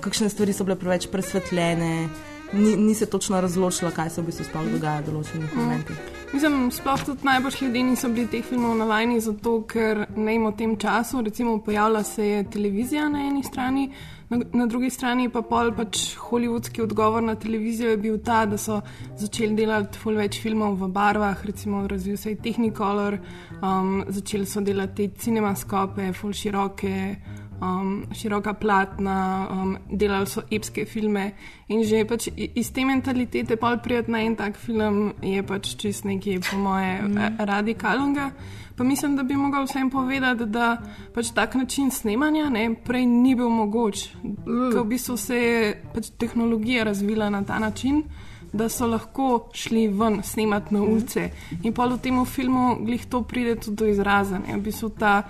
kakšne 0.00 0.30
stvari 0.30 0.52
so 0.54 0.64
bile 0.66 0.78
preveč 0.78 1.08
presvetljene, 1.10 2.08
ni, 2.52 2.76
ni 2.76 2.94
se 2.94 3.06
točno 3.06 3.40
razločila, 3.40 3.90
kaj 3.90 4.10
se 4.10 4.22
v 4.22 4.26
bistvu 4.26 4.44
sploh 4.44 4.68
dogaja 4.72 5.00
v 5.00 5.10
določenih 5.10 5.54
Mm. 5.54 5.58
momentih. 5.60 5.96
Mislim, 6.32 6.70
sploh 6.70 7.04
tudi 7.04 7.24
najbolj 7.24 7.52
ljudje 7.60 7.82
niso 7.82 8.08
bili 8.08 8.26
teh 8.26 8.44
filmov 8.44 8.76
navajeni, 8.76 9.20
zato 9.20 9.62
ker 9.66 10.06
ne 10.16 10.38
v 10.38 10.52
tem 10.56 10.76
času, 10.76 11.22
recimo, 11.22 11.58
pojavila 11.58 12.02
se 12.04 12.26
je 12.26 12.44
televizija 12.50 13.08
na 13.08 13.18
eni 13.18 13.42
strani, 13.42 13.90
na, 14.28 14.38
na 14.52 14.66
drugi 14.66 14.90
strani 14.90 15.28
pa 15.28 15.42
pol 15.42 15.72
pač 15.72 16.16
hollywoodski 16.16 16.82
odgovor 16.82 17.22
na 17.22 17.34
televizijo 17.34 17.90
je 17.90 17.96
bil 17.96 18.18
ta, 18.18 18.46
da 18.46 18.58
so 18.58 18.80
začeli 19.16 19.54
delati 19.54 19.98
ful 19.98 20.14
več 20.14 20.40
filmov 20.42 20.76
v 20.76 20.88
barvah, 20.88 21.46
recimo 21.46 21.86
razvil 21.88 22.16
se 22.16 22.30
je 22.30 22.36
Technicolor, 22.36 23.18
um, 23.62 24.04
začeli 24.08 24.46
so 24.46 24.60
delati 24.60 25.08
te 25.08 25.20
cinemaskope, 25.20 26.12
ful 26.12 26.32
široke. 26.32 27.16
Um, 27.60 28.04
široka 28.14 28.52
platna, 28.54 29.48
um, 29.50 29.76
delali 29.90 30.26
so 30.26 30.44
epske 30.50 30.84
filme 30.86 31.32
in 31.68 31.82
že 31.82 32.04
pač 32.06 32.28
iz 32.36 32.70
te 32.72 32.84
mentalitete 32.84 33.56
pol 33.56 33.80
prijeti 33.82 34.10
na 34.10 34.20
en 34.22 34.36
tak 34.36 34.56
film 34.56 35.12
je 35.22 35.42
pač 35.42 35.72
čist 35.76 36.04
nekaj, 36.04 36.38
po 36.50 36.56
moje, 36.56 37.02
Mm. 37.02 37.34
radikalnega. 37.38 38.30
Pa 38.76 38.84
mislim, 38.84 39.16
da 39.16 39.22
bi 39.22 39.34
mogel 39.34 39.64
vsem 39.66 39.90
povedati, 39.90 40.46
da 40.46 40.76
pač 41.14 41.32
tak 41.34 41.54
način 41.54 41.90
snemanja 41.90 42.48
ne, 42.48 42.74
prej 42.84 43.06
ni 43.06 43.34
bil 43.34 43.48
mogoč. 43.48 44.14
Mm. 44.22 44.70
Ker 44.72 44.80
v 44.80 44.88
bistvu 44.88 45.16
se 45.16 45.36
je 45.36 45.82
pač 45.94 46.10
tehnologija 46.18 46.84
razvila 46.84 47.30
na 47.30 47.42
ta 47.44 47.58
način, 47.58 48.04
da 48.52 48.68
so 48.68 48.86
lahko 48.86 49.48
šli 49.52 49.88
ven 49.88 50.22
snemati 50.22 50.74
na 50.74 50.82
ulice. 50.82 51.30
In 51.62 51.72
pol 51.72 51.88
v 51.88 51.98
tem 51.98 52.24
filmu 52.24 52.76
glih 52.84 53.06
to 53.06 53.22
pride 53.22 53.56
tudi 53.60 53.76
do 53.76 53.86
izraza. 53.86 54.38
Ne. 54.38 54.56
V 54.56 54.62
bistvu 54.62 54.88
ta 54.88 55.22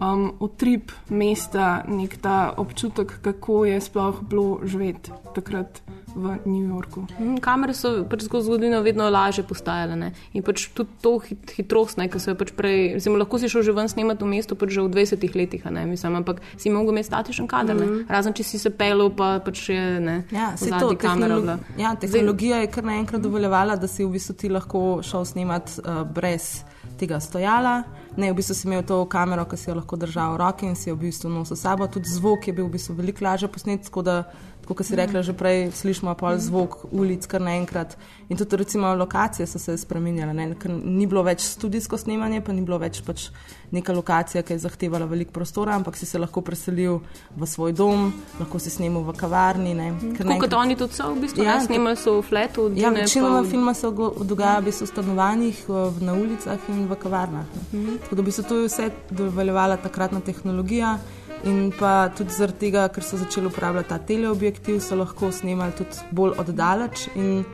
um, 0.00 0.32
utrip 0.40 0.92
mesta, 1.08 1.84
nek 1.88 2.16
ta 2.22 2.54
občutek, 2.56 3.18
kako 3.22 3.64
je 3.64 3.80
sploh 3.80 4.22
bilo 4.22 4.60
živeti 4.64 5.12
takrat 5.34 5.82
v 6.14 6.38
New 6.46 6.62
Yorku. 6.68 7.06
Mm, 7.18 7.40
Kamere 7.42 7.74
so 7.74 8.04
pač 8.06 8.22
skozi 8.22 8.46
zgodovino 8.46 8.78
vedno 8.86 9.08
lažje 9.10 9.42
postajale. 9.44 9.96
Ne? 9.98 10.12
In 10.32 10.44
pač 10.46 10.68
tudi 10.74 10.90
to 11.02 11.18
hit, 11.18 11.50
hitrost, 11.56 11.98
ne, 11.98 12.06
ki 12.08 12.20
so 12.22 12.30
jo 12.30 12.38
pač 12.38 12.52
prej, 12.54 12.94
mislim, 12.98 13.18
lahko 13.18 13.38
si 13.42 13.50
šel 13.50 13.66
že 13.66 13.74
ven 13.74 13.90
snemati 13.90 14.22
v 14.22 14.30
mestu, 14.30 14.54
pač 14.54 14.76
že 14.78 14.84
v 14.86 14.92
20 14.94 15.34
letih, 15.34 15.66
a 15.66 15.74
ne, 15.74 15.82
mislim, 15.90 16.14
ampak 16.22 16.38
si 16.56 16.70
mogel 16.70 16.94
imeti 16.94 17.10
statičen 17.10 17.50
kader, 17.50 17.74
mm 17.74 17.82
Mhm. 17.84 17.94
-hmm. 17.94 18.08
razen 18.08 18.32
če 18.32 18.42
si 18.44 18.58
se 18.58 18.70
pelil, 18.70 19.10
pa 19.10 19.40
pač 19.44 19.68
je 19.68 20.00
ne. 20.00 20.24
Ja, 20.30 20.56
se 20.56 20.70
to, 20.70 20.94
kamera 20.96 21.34
tehnolo 21.34 21.58
ja, 21.78 21.94
tehnologija 21.94 22.56
je 22.56 22.66
kar 22.66 22.84
naenkrat 22.84 23.20
dovoljevala, 23.22 23.76
da 23.76 23.86
si 23.86 24.04
v 24.04 24.10
bistvu 24.10 24.34
ti 24.34 24.48
lahko 24.48 25.02
šel 25.02 25.24
snemat 25.24 25.78
uh, 25.84 26.02
brez 26.06 26.62
tega 26.98 27.20
stojala. 27.20 27.82
Ne, 28.16 28.30
v 28.30 28.38
bistvu 28.38 28.54
si 28.54 28.66
imel 28.68 28.84
to 28.86 29.00
kamero, 29.10 29.42
ki 29.50 29.56
si 29.58 29.70
jo 29.70 29.74
lahko 29.74 29.96
držal 29.98 30.36
v 30.36 30.38
roki 30.38 30.68
in 30.70 30.76
si 30.78 30.86
jo 30.90 30.94
v 30.94 31.08
bistvu 31.08 31.32
nosil 31.32 31.56
s 31.58 31.66
sabo. 31.66 31.88
Tudi 31.90 32.06
zvok 32.06 32.46
je 32.46 32.54
bil 32.54 32.68
v 32.68 32.76
bistvu 32.76 32.94
veliko 32.94 33.24
lažje 33.26 33.48
posnet, 33.50 33.82
tako 33.88 34.04
da 34.06 34.16
Tako 34.64 34.74
kot 34.74 34.86
si 34.86 34.96
rekla, 34.96 35.20
že 35.20 35.32
prej 35.32 35.68
slišimo 35.72 36.14
pol 36.16 36.38
zvok 36.40 36.88
ulic 36.90 37.26
kar 37.26 37.40
naenkrat. 37.40 37.98
In 38.28 38.36
tudi 38.36 38.56
recimo 38.56 38.94
lokacije 38.94 39.44
so 39.46 39.58
se 39.58 39.76
spremenjale. 39.76 40.32
Ne? 40.32 40.54
Ker 40.56 40.70
Ni 40.72 41.04
bilo 41.06 41.20
več 41.22 41.40
studijsko 41.44 41.98
snemanje, 41.98 42.40
pa 42.40 42.52
ni 42.52 42.62
bilo 42.62 42.78
več 42.78 43.02
pač 43.04 43.28
neka 43.70 43.92
lokacija, 43.92 44.42
ki 44.42 44.52
je 44.52 44.58
zahtevala 44.58 45.04
veliko 45.04 45.32
prostora, 45.32 45.74
ampak 45.74 45.96
si 45.96 46.06
se 46.06 46.16
lahko 46.18 46.40
preselil 46.40 47.00
v 47.36 47.46
svoj 47.46 47.72
dom, 47.74 48.08
lahko 48.40 48.58
si 48.58 48.70
snemal 48.70 49.02
v 49.02 49.12
kavarni. 49.14 49.74
ne. 49.74 49.90
Ker 49.92 50.00
Tako 50.00 50.16
kot 50.16 50.26
naenkrat- 50.26 50.56
oni 50.56 50.76
tudi 50.76 50.94
so, 50.94 51.12
v 51.12 51.20
bistvu, 51.20 51.44
Ja, 51.44 51.54
ja, 51.54 51.60
snimali 51.60 51.96
so 51.96 52.16
v 52.18 52.22
fletu. 52.22 52.72
Ja, 52.74 52.88
večinoma 52.90 53.42
pa- 53.42 53.50
filma 53.50 53.74
se 53.74 53.86
dogaja 54.24 54.60
v 54.60 54.64
bistvu 54.64 54.86
v 54.86 54.88
stanovanjih, 54.88 55.68
v- 55.68 56.00
na 56.00 56.12
ulicah 56.14 56.58
in 56.68 56.88
v 56.88 56.96
kavarnah. 56.96 57.44
ne. 57.44 57.78
Mhm. 57.78 57.98
Tako 57.98 58.14
da 58.14 58.22
bi 58.22 58.32
se 58.32 58.42
to 58.42 58.56
je 58.56 58.68
vse 58.68 58.90
dovoljevala 59.10 59.76
takratna 59.76 60.20
tehnologija. 60.20 60.98
In 61.44 61.72
pa 61.78 62.08
tudi 62.16 62.32
zaradi 62.32 62.58
tega, 62.58 62.88
ker 62.88 63.04
so 63.04 63.18
začeli 63.20 63.46
uporabljati 63.46 63.88
ta 63.88 63.98
teleobjektiv, 63.98 64.80
so 64.80 64.96
lahko 64.96 65.32
snemali 65.32 65.72
tudi 65.76 65.96
bolj 66.10 66.38
oddaleč. 66.40 67.08
In 67.14 67.44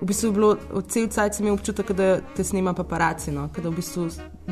v 0.00 0.06
bistvu 0.08 0.28
je 0.28 0.32
bilo 0.32 0.56
od 0.72 0.88
cel 0.88 1.08
cajt 1.08 1.40
imel 1.40 1.54
občutek, 1.58 1.92
da 1.92 2.20
te 2.36 2.44
snema 2.44 2.72
paparaci, 2.74 3.32
no? 3.32 3.48
Da 3.56 3.68
v 3.68 3.74
bistvu 3.76 4.08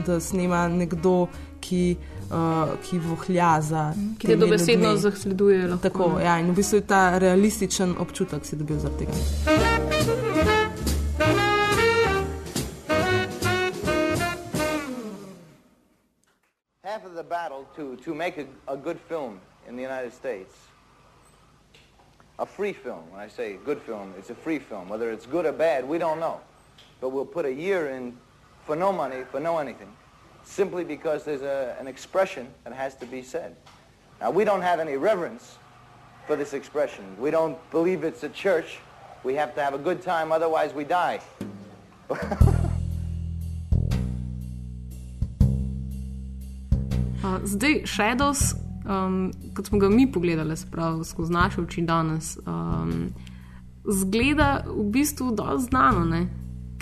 da 0.07 0.21
snema 0.21 0.69
nekdo, 0.69 1.27
ki, 1.61 1.97
uh, 2.31 2.75
ki 2.85 2.99
vohlja 2.99 3.61
za. 3.61 3.91
Mhm. 3.97 4.15
Ki 4.19 4.27
te 4.27 4.37
dobesedno 4.37 4.97
zasleduje. 4.97 5.67
Lahko, 5.69 5.89
Tako, 5.89 6.13
ne. 6.19 6.25
ja, 6.25 6.39
in 6.41 6.51
v 6.51 6.55
bistvu 6.57 6.77
je 6.83 6.87
ta 6.87 7.19
realističen 7.19 7.95
občutek 7.99 8.45
si 8.47 8.57
dobil 8.57 8.79
zaradi 8.79 9.07
tega. 9.07 9.13
Half 16.93 17.07
of 17.07 17.15
the 17.15 17.23
battle 17.23 17.67
to, 17.75 17.97
to 17.97 18.15
make 18.15 18.37
a, 18.37 18.47
a 18.69 18.77
good 18.77 19.01
film 19.01 19.41
in 19.67 19.77
the 19.77 19.83
United 19.83 20.13
States, 20.13 20.55
a 22.39 22.45
free 22.45 22.75
film, 22.75 23.11
when 23.11 23.19
I 23.19 23.29
say 23.29 23.57
good 23.65 23.81
film, 23.81 24.13
it's 24.19 24.29
a 24.29 24.35
free 24.35 24.59
film. 24.59 24.91
Whether 24.91 25.11
it's 25.11 25.25
good 25.25 25.47
or 25.47 25.53
bad, 25.53 25.89
we 25.89 25.97
don't 25.97 26.21
know. 26.21 26.39
But 27.01 27.09
we'll 27.09 27.25
put 27.25 27.47
a 27.47 27.53
year 27.53 27.89
in 27.89 28.15
for 28.67 28.77
no 28.77 28.93
money, 28.93 29.25
for 29.31 29.41
no 29.41 29.57
anything, 29.57 29.91
simply 30.45 30.85
because 30.85 31.25
there's 31.25 31.41
a, 31.41 31.75
an 31.81 31.87
expression 31.87 32.47
that 32.65 32.75
has 32.75 32.95
to 32.97 33.07
be 33.07 33.23
said. 33.23 33.57
Now, 34.21 34.31
we 34.31 34.45
don't 34.45 34.61
have 34.61 34.79
any 34.79 34.99
reverence 34.99 35.57
for 36.27 36.37
this 36.37 36.53
expression. 36.53 37.17
We 37.19 37.31
don't 37.31 37.57
believe 37.71 38.05
it's 38.05 38.23
a 38.23 38.29
church. 38.29 38.81
We 39.25 39.35
have 39.37 39.55
to 39.55 39.63
have 39.63 39.73
a 39.73 39.79
good 39.79 40.03
time, 40.03 40.31
otherwise 40.31 40.75
we 40.75 40.85
die. 40.85 41.23
Uh, 47.23 47.39
zdaj, 47.47 47.83
Shadows, 47.87 48.55
um, 48.83 49.31
kot 49.55 49.67
smo 49.67 49.79
ga 49.79 49.89
mi 49.89 50.09
pogledali, 50.13 50.57
spravo, 50.57 51.05
skozi 51.05 51.33
naše 51.33 51.61
oči 51.63 51.83
danes, 51.87 52.37
um, 52.47 53.13
zgleda 53.85 54.65
v 54.67 54.91
bistvu 54.91 55.31
dosti 55.37 55.69
znano, 55.71 56.05
ne? 56.05 56.27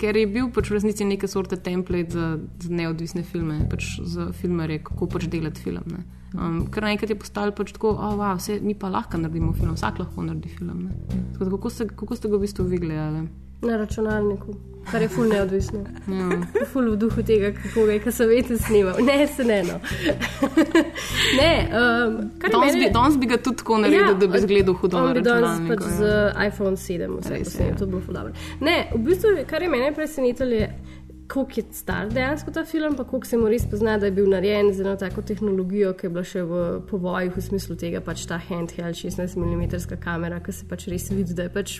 ker 0.01 0.17
je 0.17 0.25
bil 0.25 0.47
pač 0.49 0.71
v 0.71 0.79
resnici 0.79 1.05
neke 1.05 1.29
sorte 1.29 1.59
template 1.61 2.15
za, 2.15 2.31
za 2.63 2.71
neodvisne 2.73 3.21
filme, 3.21 3.59
pač 3.69 3.99
za 4.01 4.31
filmere, 4.33 4.79
kako 4.81 5.05
pač 5.13 5.27
delati 5.29 5.61
film. 5.61 5.85
Ne? 5.93 6.01
Um, 6.33 6.57
ker 6.73 6.87
naenkrat 6.87 7.13
je 7.13 7.19
postalo 7.21 7.53
pač 7.53 7.75
tako, 7.75 7.93
oh, 7.93 8.15
wow, 8.17 8.39
vse, 8.39 8.57
mi 8.65 8.73
pa 8.73 8.89
lahko 8.89 9.19
naredimo 9.21 9.53
film, 9.53 9.75
vsak 9.77 10.01
lahko 10.01 10.25
naredi 10.25 10.49
film. 10.57 10.87
Tako 11.35 11.51
Kako 11.53 11.69
ste, 11.69 11.87
kako 11.91 12.17
ste 12.17 12.31
ga 12.31 12.39
v 12.39 12.43
bistvu 12.47 12.65
vi 12.71 12.81
gledali? 12.81 13.23
Na 13.61 13.77
računalniku, 13.77 14.55
kar 14.91 15.01
je 15.01 15.07
ful 15.09 15.27
neodvisno. 15.29 15.79
Ja. 16.07 16.65
Ful 16.71 16.91
v 16.91 16.95
duhu 16.97 17.23
tega, 17.23 17.51
kako 17.53 17.85
ga 17.85 17.93
je 17.93 17.99
kasavete 17.99 18.57
snimal. 18.57 18.97
Ne, 19.05 19.27
se 19.27 19.43
ne. 19.43 19.63
No. 19.63 19.79
ne 21.41 21.51
um, 21.69 22.31
Danes 22.51 22.73
mene- 22.73 22.87
bi, 22.87 22.93
danes 22.93 23.17
bi 23.17 23.29
ga 23.29 23.37
tudi 23.37 23.57
tako 23.57 23.77
naredil, 23.77 24.07
ja, 24.07 24.13
da 24.13 24.27
bi 24.27 24.41
zgledal 24.41 24.73
hudo 24.73 25.03
na 25.05 25.13
bi 25.13 25.21
danes 25.21 25.61
pač 25.69 25.85
ja. 25.85 25.91
z 25.97 26.01
iPhone 26.47 26.77
7 26.77 27.19
vse 27.21 27.67
ja. 27.67 27.75
to 27.77 27.85
bilo 27.85 28.01
ful 28.01 28.13
dobro. 28.13 28.33
Ne, 28.59 28.87
v 28.95 29.03
bistvu, 29.05 29.35
kar 29.49 29.61
je 29.61 29.69
mene 29.69 29.93
presenetilo, 29.95 30.57
je, 30.57 30.71
koliko 31.31 31.59
je 31.59 31.63
star 31.71 32.09
dejansko 32.09 32.51
ta 32.51 32.65
film, 32.65 32.95
pa 32.95 33.03
koliko 33.03 33.27
se 33.27 33.37
mu 33.37 33.49
res 33.49 33.65
pozna, 33.71 33.97
da 33.97 34.05
je 34.05 34.11
bil 34.11 34.29
narejen 34.29 34.73
z 34.73 34.83
eno 34.83 34.95
tako 34.99 35.21
tehnologijo, 35.21 35.93
ki 35.93 36.05
je 36.05 36.09
bila 36.09 36.23
še 36.27 36.43
v 36.43 36.63
povojih, 36.89 37.31
v 37.35 37.43
smislu 37.45 37.75
tega 37.79 38.01
pač 38.03 38.25
ta 38.27 38.39
handheld 38.49 38.97
16 38.99 39.37
mm 39.39 39.95
kamera, 40.03 40.41
ki 40.43 40.55
se 40.55 40.67
pač 40.67 40.87
res 40.91 41.07
vidi, 41.11 41.35
da 41.37 41.47
je 41.47 41.53
pač 41.53 41.77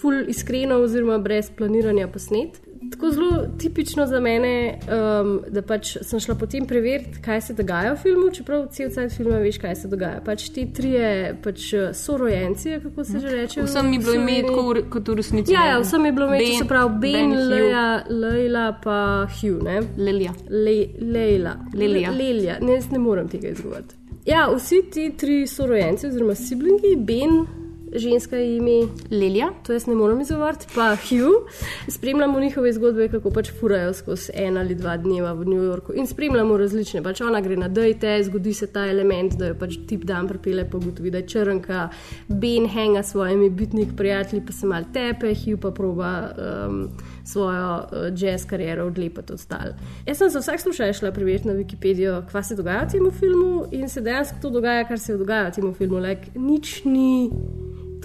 ful 0.00 0.22
iskreno 0.30 0.78
oziroma 0.84 1.18
brez 1.22 1.50
planiranja 1.50 2.08
posnet. 2.14 2.60
Tako 2.92 3.10
zelo 3.10 3.30
tipično 3.58 4.06
za 4.06 4.20
mene, 4.20 4.78
um, 4.86 5.40
da 5.48 5.62
pač 5.62 5.96
sem 6.02 6.20
šla 6.20 6.34
potem 6.38 6.66
preveriti, 6.66 7.22
kaj 7.24 7.40
se 7.40 7.54
dogaja 7.58 7.94
v 7.94 7.98
filmu, 8.02 8.30
čeprav 8.34 8.66
cel 8.70 8.90
cel 8.94 9.08
film 9.10 9.32
veš, 9.42 9.58
kaj 9.58 9.74
se 9.80 9.88
dogaja. 9.88 10.20
Pač 10.24 10.48
ti 10.54 10.66
trije 10.74 11.36
pač, 11.42 11.72
eh, 11.72 11.94
sorojenci, 11.94 12.76
kako 12.82 13.04
se 13.04 13.20
že 13.20 13.28
reče. 13.28 13.62
v 13.62 13.64
Vsem 13.64 13.92
je 13.92 13.98
bilo 13.98 14.14
ime 14.14 14.42
tako 14.46 14.74
kot 14.90 15.08
v 15.08 15.14
resnici. 15.14 15.52
Ja, 15.52 15.64
ja, 15.66 15.80
vsem 15.80 16.04
je 16.04 16.12
bilo 16.12 16.26
ime, 16.26 16.38
Ben- 16.38 16.58
se 16.58 16.68
pravi 16.68 16.98
Ben, 17.00 17.30
Ben. 17.30 17.48
Leja, 17.48 18.04
Leila, 18.08 18.78
pa 18.84 19.26
Hugh, 19.26 19.62
ne? 19.62 19.80
Lelija. 19.96 20.32
Le, 20.50 20.76
Leila. 21.00 21.56
Lelija. 21.74 22.10
Le, 22.10 22.16
Lelija, 22.16 22.58
ne, 22.60 22.78
ne 22.90 22.98
morem 22.98 23.28
tega 23.28 23.48
izgovoriti. 23.48 23.94
Ja, 24.26 24.46
vsi 24.54 24.82
ti 24.92 25.10
tri 25.18 25.46
sorojenci, 25.46 26.06
oziroma 26.06 26.34
siblingi, 26.34 26.96
Ben, 26.98 27.46
ženska 27.94 28.38
ime 28.38 28.88
Lelija, 29.10 29.50
to 29.66 29.72
jaz 29.72 29.86
ne 29.86 29.94
morem 29.94 30.20
izgovoriti, 30.20 30.66
pa 30.74 30.96
Hugh, 30.96 31.48
spremljamo 31.88 32.40
njihove 32.40 32.72
zgodbe, 32.72 33.08
kako 33.08 33.30
pač 33.30 33.50
furajo 33.60 33.92
skozi 33.94 34.32
en 34.34 34.58
ali 34.58 34.74
dva 34.74 34.96
dneva 34.96 35.32
v 35.32 35.44
New 35.44 35.62
Yorku 35.62 35.92
in 35.94 36.06
spremljamo 36.06 36.56
različne. 36.56 37.02
Pač 37.02 37.20
ona 37.20 37.40
gre 37.40 37.56
na 37.56 37.68
dejte, 37.68 38.22
zgodi 38.24 38.54
se 38.54 38.66
ta 38.66 38.86
element, 38.90 39.36
da 39.38 39.52
jo 39.52 39.58
pač 39.58 39.78
tip 39.88 40.04
dan 40.04 40.28
pripele, 40.28 40.64
pa 40.70 40.76
ugotovi, 40.76 41.10
da 41.10 41.22
je 41.22 41.28
črnka, 41.28 41.88
Ben 42.28 42.68
henga 42.68 43.02
s 43.02 43.12
svojimi 43.12 43.50
bitniki 43.50 43.96
prijatelji, 43.96 44.46
pa 44.46 44.52
se 44.52 44.66
mal 44.66 44.84
tepe, 44.92 45.34
Hugh 45.34 45.60
pa 45.60 45.70
proba. 45.70 46.12
Um, 46.36 46.88
Svojo 47.24 47.76
uh, 47.76 48.14
jazz 48.18 48.46
kariero 48.46 48.86
odlepiti 48.86 49.32
od 49.32 49.40
stal. 49.40 49.76
Jaz 50.06 50.18
sem 50.18 50.30
za 50.30 50.40
vsak 50.42 50.60
slučaj 50.60 50.92
šla 50.92 51.12
preveriti 51.12 51.48
na 51.48 51.54
Wikipedijo, 51.54 52.22
kaj 52.32 52.42
se 52.42 52.56
dogaja 52.58 52.82
v 52.82 52.90
tem 52.92 53.10
filmu, 53.10 53.66
in 53.70 53.88
se 53.88 54.00
dejansko 54.00 54.36
to 54.42 54.50
dogaja, 54.50 54.84
kar 54.88 54.98
se 54.98 55.16
dogaja 55.16 55.50
v 55.50 55.54
tem 55.54 55.74
filmu. 55.74 56.00
Like, 56.02 56.34
nič 56.34 56.82
ni 56.84 57.30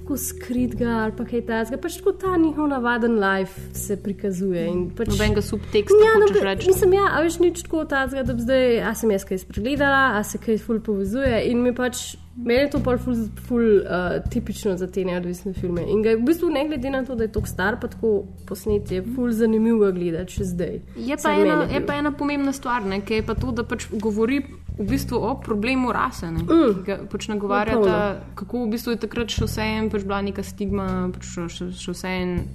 tako 0.08 0.18
skritga 0.18 0.90
ali 0.90 1.12
pa 1.18 1.26
kaj 1.28 1.42
takega, 1.46 1.78
pač 1.82 1.98
tako 2.00 2.12
ta 2.12 2.38
njihov 2.38 2.68
navaden 2.68 3.18
life 3.20 3.62
se 3.76 3.98
prikazuje. 4.04 4.68
Pač, 4.96 5.10
nobenega 5.12 5.42
subteksta, 5.44 5.98
Ja, 6.00 6.14
hočeš 6.16 6.38
no, 6.38 6.44
reči. 6.46 6.68
Mislim, 6.72 6.94
ja, 6.96 7.10
a 7.12 7.24
veš 7.26 7.40
nič 7.44 7.66
tako 7.68 7.84
takega, 7.86 8.24
da 8.24 8.36
bi 8.38 8.46
zdaj, 8.46 8.80
a 8.88 8.94
sem 8.96 9.12
jaz 9.12 9.26
kaj 9.28 9.42
spregledala, 9.44 10.16
a 10.16 10.24
se 10.24 10.40
kaj 10.40 10.62
ful 10.64 10.80
povezuje 10.80 11.44
in 11.52 11.60
mi 11.64 11.76
pač. 11.76 12.16
Meni 12.38 12.68
je 12.68 12.70
to 12.76 12.80
pol 12.86 13.00
ful, 13.02 13.18
ful 13.48 13.64
uh, 13.82 14.20
tipično 14.30 14.76
za 14.78 14.86
te 14.94 15.02
neodvisne 15.02 15.56
filme. 15.58 15.82
In 15.90 16.04
ga 16.06 16.12
je 16.14 16.20
v 16.20 16.28
bistvu 16.28 16.52
ne 16.54 16.68
glede 16.70 16.92
na 16.94 17.02
to, 17.04 17.16
da 17.18 17.26
je 17.26 17.32
tako 17.34 17.50
star, 17.50 17.80
pa 17.82 17.90
tako 17.90 18.28
posnet, 18.46 18.92
je 18.94 19.02
ful 19.02 19.32
zanimivo 19.34 19.80
ga 19.88 19.90
gledati 19.96 20.38
še 20.38 20.46
zdaj. 20.52 20.76
Je 21.02 21.18
pa, 21.18 21.34
ena, 21.34 21.64
je 21.74 21.82
pa 21.82 21.98
ena 21.98 22.14
pomembna 22.14 22.54
stvar, 22.54 22.86
ne, 22.86 23.02
ki 23.02 23.24
je 23.24 23.26
pa 23.26 23.34
to, 23.34 23.56
da 23.58 23.66
pač 23.66 23.90
govori 23.90 24.44
v 24.78 24.86
bistvu 24.86 25.18
o 25.18 25.36
problemu 25.42 25.92
rase. 25.92 26.32
Ne, 26.32 26.44
mm. 26.44 26.84
Ga 26.86 26.98
pač 27.10 27.28
nagovarjata, 27.28 27.80
Popolno. 27.80 28.36
kako 28.36 28.64
v 28.66 28.70
bistvu 28.72 28.94
je 28.94 29.02
takrat 29.08 29.34
še 29.34 29.48
vseeno 29.50 29.90
pač 29.94 30.06
bila 30.06 30.22
neka 30.22 30.46
stigma, 30.46 30.88
pač 31.14 31.26
še, 31.34 31.48
še, 31.50 31.70
še 31.74 31.96
vseeno, 31.96 32.46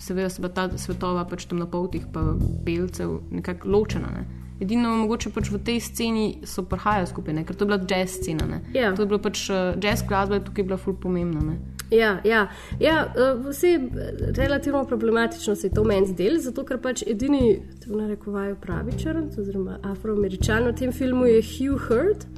seveda 0.00 0.30
se 0.32 0.52
ta 0.54 0.68
svetova 0.76 1.24
pač 1.28 1.46
temnopoltih 1.48 2.06
pa 2.12 2.34
belcev 2.64 3.20
nekako 3.30 3.68
ločena. 3.68 4.12
Ne. 4.12 4.24
Edino 4.60 4.92
mogoče 5.00 5.32
pač 5.32 5.48
v 5.48 5.60
tej 5.64 5.80
sceni 5.80 6.24
so 6.44 6.62
prihajali 6.68 7.08
skupaj, 7.08 7.34
ne, 7.34 7.44
ker 7.48 7.56
to 7.56 7.64
je 7.64 7.68
bila 7.72 7.80
jazz 7.80 8.20
scena. 8.20 8.44
Ne. 8.44 8.60
Ja. 8.76 8.92
To 8.92 9.04
je 9.04 9.08
bila 9.08 9.20
pač 9.20 9.48
eh, 9.48 9.76
jazz 9.80 10.04
glasba, 10.04 10.36
je 10.36 10.48
tukaj 10.48 10.68
bila 10.68 10.76
ful 10.76 10.96
pomembna. 11.00 11.40
Ne. 11.40 11.79
Ja, 11.90 12.20
ja, 12.24 12.48
ja 12.80 13.12
vse 13.48 13.68
je 13.68 13.80
relativno 14.36 14.84
problematično 14.86 15.56
se 15.56 15.66
je 15.66 15.74
to 15.74 15.84
meni 15.84 16.06
zdelo, 16.06 16.38
zato 16.38 16.64
ker 16.64 16.78
pač 16.78 17.02
edini, 17.06 17.62
tako 17.82 18.02
narekovajo, 18.02 18.56
pravi 18.62 18.98
črnc 18.98 19.38
oziroma 19.38 19.80
afroameričan 19.82 20.68
v 20.70 20.76
tem 20.78 20.92
filmu 20.92 21.26
je 21.26 21.42
Hugh 21.42 21.88
Hurt, 21.88 22.28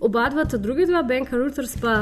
oba 0.00 0.28
dva, 0.30 0.44
ta 0.44 0.60
druga 0.62 0.86
dva, 0.86 1.02
Ben 1.02 1.26
Carruthers 1.26 1.76
pa 1.82 1.96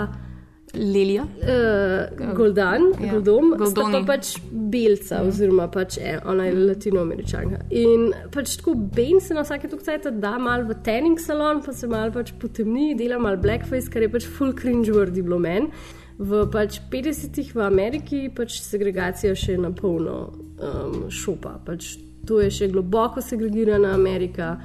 Lelija. 0.74 1.22
Uh, 1.22 2.34
Goldan, 2.36 2.82
Ja. 3.00 3.12
Goldom, 3.12 3.52
sta 3.52 3.82
Goldoni. 3.82 4.06
pa 4.06 4.12
pač 4.12 4.36
belca, 4.50 5.14
ja. 5.18 5.24
oziroma 5.28 5.66
pač 5.68 5.98
e, 6.00 6.14
ona 6.24 6.46
je 6.46 6.54
latinoameričanka. 6.56 7.58
In 7.76 8.12
pač 8.32 8.56
tako 8.56 8.74
Ben 8.74 9.20
se 9.20 9.34
na 9.34 9.44
vsake 9.44 9.68
tukaj 9.68 10.00
da 10.16 10.38
mal 10.38 10.64
v 10.64 10.78
tanning 10.84 11.20
salon, 11.20 11.60
pa 11.62 11.72
se 11.72 11.86
mal 11.86 12.12
pač 12.12 12.32
potemni, 12.40 12.94
dela 12.96 13.18
mal 13.18 13.36
blackface, 13.36 13.90
kar 13.92 14.02
je 14.02 14.08
pač 14.08 14.26
full 14.26 14.54
cringe 14.56 14.92
wordy 14.92 15.22
bilo 15.22 15.38
meni. 15.38 15.68
V 16.18 16.44
pač 16.52 16.80
50-ih 16.92 17.54
v 17.54 17.64
Ameriki 17.64 18.22
pač 18.34 18.60
segregacija 18.60 19.34
še 19.34 19.56
na 19.60 19.72
polno 19.74 20.32
um, 20.60 21.10
šopa. 21.10 21.56
Pač 21.64 21.96
to 22.26 22.40
je 22.42 22.50
še 22.50 22.70
globoko 22.72 23.22
segregirana 23.24 23.94
Amerika. 23.96 24.56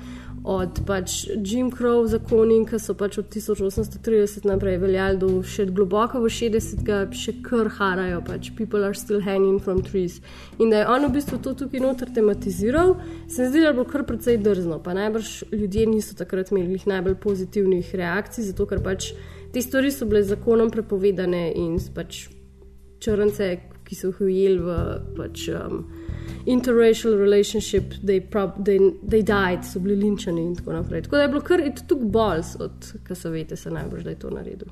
Od 0.48 0.80
pač 0.88 1.26
Jim 1.44 1.68
Crow 1.74 2.06
zakoni, 2.08 2.62
ki 2.70 2.78
so 2.80 2.94
pač 2.96 3.18
od 3.20 3.28
1830 3.34 4.46
naprej 4.48 4.78
veljali 4.80 5.20
do 5.20 5.42
še 5.44 5.66
globoko 5.76 6.22
v 6.24 6.30
60-ga, 6.32 7.00
še 7.12 7.34
kar 7.44 7.68
harajo, 7.76 8.22
pač 8.24 8.54
people 8.56 8.86
are 8.86 8.96
still 8.96 9.20
hanging 9.26 9.58
from 9.60 9.82
trees. 9.84 10.22
In 10.56 10.72
da 10.72 10.84
je 10.84 10.88
on 10.94 11.08
v 11.10 11.18
bistvu 11.18 11.42
to 11.44 11.52
tukaj 11.66 11.84
noter 11.84 12.14
tematiziral, 12.16 12.96
se 13.28 13.44
mi 13.44 13.50
zdi, 13.50 13.66
da 13.66 13.74
je 13.74 13.78
bilo 13.80 13.88
kar 13.92 14.06
precej 14.08 14.40
drzno. 14.40 14.80
Pa 14.86 14.96
najbrž 14.96 15.34
ljudje 15.52 15.88
niso 15.92 16.16
takrat 16.16 16.54
imeli 16.54 16.80
najbolj 16.86 17.18
pozitivnih 17.28 17.92
reakcij, 18.00 18.48
zato 18.54 18.70
ker 18.70 18.80
pač 18.86 19.12
te 19.54 19.62
stvari 19.62 19.92
so 19.92 20.06
bile 20.06 20.24
zakonom 20.24 20.72
prepovedane 20.72 21.52
in 21.56 21.80
pač 21.96 22.28
črnce, 23.00 23.50
ki 23.88 23.96
so 23.96 24.12
jih 24.12 24.22
ujeli 24.28 24.60
v 24.60 24.78
pač, 25.16 25.48
um, 25.56 25.86
interracial 26.48 27.18
relationship, 27.18 27.94
they, 28.04 28.20
prob, 28.20 28.64
they, 28.64 28.80
they 29.04 29.22
died, 29.22 29.66
so 29.66 29.80
bili 29.80 29.96
linčani 29.96 30.42
in 30.42 30.56
tako 30.56 30.74
naprej. 30.74 31.02
Tako 31.02 31.16
da 31.16 31.22
je 31.22 31.28
bilo 31.28 31.42
kar 31.42 31.64
tukaj 31.88 32.10
bols 32.18 32.56
od 32.60 32.92
Kasavete, 33.04 33.56
se 33.56 33.72
najbolj, 33.72 34.04
da 34.04 34.10
je 34.10 34.20
to 34.20 34.30
naredil. 34.30 34.68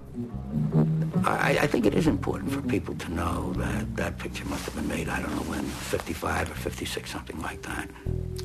I, 1.25 1.57
I 1.63 1.67
think 1.67 1.85
it 1.85 1.93
is 1.93 2.07
important 2.07 2.51
for 2.51 2.61
people 2.61 2.95
to 2.95 3.11
know 3.11 3.53
that 3.59 3.95
that 3.95 4.17
picture 4.19 4.45
must 4.49 4.65
have 4.65 4.75
been 4.75 4.87
made, 4.87 5.09
I 5.09 5.21
don't 5.21 5.35
know 5.35 5.47
when, 5.51 5.63
55 5.63 6.51
or 6.51 6.55
56, 6.55 7.11
something 7.11 7.39
like 7.41 7.61
that. 7.61 7.89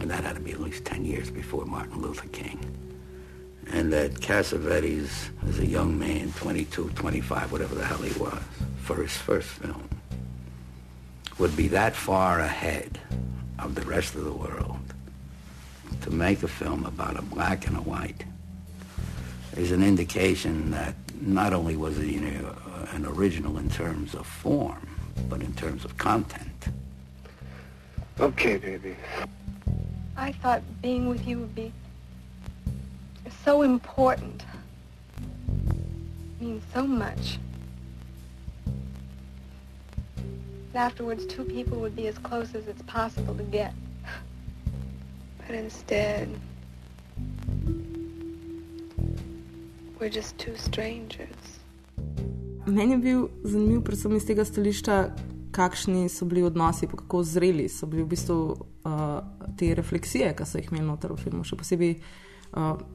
And 0.00 0.10
that 0.10 0.24
had 0.24 0.36
to 0.36 0.42
be 0.42 0.52
at 0.52 0.60
least 0.60 0.84
10 0.84 1.04
years 1.04 1.30
before 1.30 1.66
Martin 1.66 2.02
Luther 2.02 2.28
King. 2.28 2.58
And 3.72 3.92
that 3.92 4.14
Cassavetes, 4.14 5.30
as 5.48 5.58
a 5.58 5.66
young 5.66 5.98
man, 5.98 6.32
22, 6.32 6.90
25, 6.90 7.52
whatever 7.52 7.74
the 7.74 7.84
hell 7.84 7.98
he 7.98 8.18
was, 8.18 8.42
for 8.82 8.96
his 8.96 9.16
first 9.16 9.48
film, 9.48 9.88
would 11.38 11.56
be 11.56 11.68
that 11.68 11.94
far 11.94 12.40
ahead 12.40 12.98
of 13.58 13.74
the 13.74 13.82
rest 13.82 14.14
of 14.14 14.24
the 14.24 14.32
world 14.32 14.80
to 16.02 16.10
make 16.10 16.42
a 16.42 16.48
film 16.48 16.84
about 16.84 17.18
a 17.18 17.22
black 17.22 17.66
and 17.66 17.76
a 17.76 17.80
white 17.80 18.24
is 19.56 19.72
an 19.72 19.82
indication 19.82 20.70
that 20.70 20.94
not 21.20 21.52
only 21.52 21.76
was 21.76 21.98
it 21.98 22.06
you 22.06 22.20
know, 22.20 22.56
an 22.92 23.04
original 23.04 23.58
in 23.58 23.68
terms 23.68 24.14
of 24.14 24.26
form, 24.26 24.86
but 25.28 25.40
in 25.42 25.52
terms 25.54 25.84
of 25.84 25.96
content. 25.98 26.68
Okay, 28.18 28.56
baby. 28.56 28.96
I 30.16 30.32
thought 30.32 30.62
being 30.82 31.08
with 31.08 31.26
you 31.26 31.38
would 31.38 31.54
be 31.54 31.72
so 33.44 33.62
important. 33.62 34.44
means 36.40 36.62
so 36.74 36.86
much. 36.86 37.38
And 40.72 40.76
afterwards, 40.76 41.26
two 41.26 41.44
people 41.44 41.78
would 41.78 41.96
be 41.96 42.06
as 42.08 42.18
close 42.18 42.54
as 42.54 42.66
it's 42.68 42.82
possible 42.82 43.34
to 43.34 43.42
get. 43.42 43.72
But 45.46 45.56
instead, 45.56 46.28
we're 49.98 50.08
just 50.08 50.38
two 50.38 50.56
strangers. 50.56 51.36
Meni 52.66 52.92
je 52.92 52.98
bil 52.98 53.28
zanimiv, 53.44 53.82
predvsem 53.82 54.16
iz 54.16 54.26
tega 54.26 54.44
stališča, 54.44 54.96
kakšni 55.50 56.08
so 56.08 56.24
bili 56.24 56.44
odnosi, 56.46 56.86
pa 56.86 56.96
kako 56.96 57.22
zreli 57.22 57.68
so 57.68 57.86
bili 57.86 58.04
v 58.04 58.08
bistvu 58.12 58.36
uh, 58.84 59.18
te 59.58 59.74
refleksije, 59.74 60.30
ki 60.36 60.46
so 60.46 60.60
jih 60.60 60.70
imeli 60.70 60.86
noter 60.86 61.12
v 61.12 61.18
filmu. 61.18 61.42
Še 61.44 61.58
posebej 61.58 61.96
uh, 61.96 62.29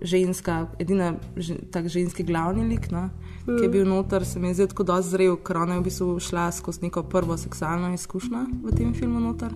ženska, 0.01 0.67
edina 0.79 1.13
že, 1.37 1.55
tak 1.71 1.87
ženski 1.87 2.23
glavni 2.23 2.67
lik, 2.67 2.91
no, 2.91 3.09
mm. 3.47 3.57
ki 3.57 3.63
je 3.63 3.69
bil 3.69 3.87
noter, 3.87 4.25
se 4.25 4.39
mi 4.39 4.47
je 4.47 4.53
zdel 4.53 4.67
tako 4.67 4.83
dosti 4.83 5.11
zrel, 5.11 5.37
ker 5.37 5.57
ona 5.57 5.77
je 5.77 5.79
v 5.79 5.83
bistvu 5.83 6.19
šla 6.19 6.51
skozi 6.51 6.83
neko 6.83 7.03
prvo 7.03 7.37
seksualno 7.37 7.93
izkušnjo 7.93 8.45
v 8.63 8.75
tem 8.75 8.93
filmu 8.93 9.19
noter. 9.19 9.55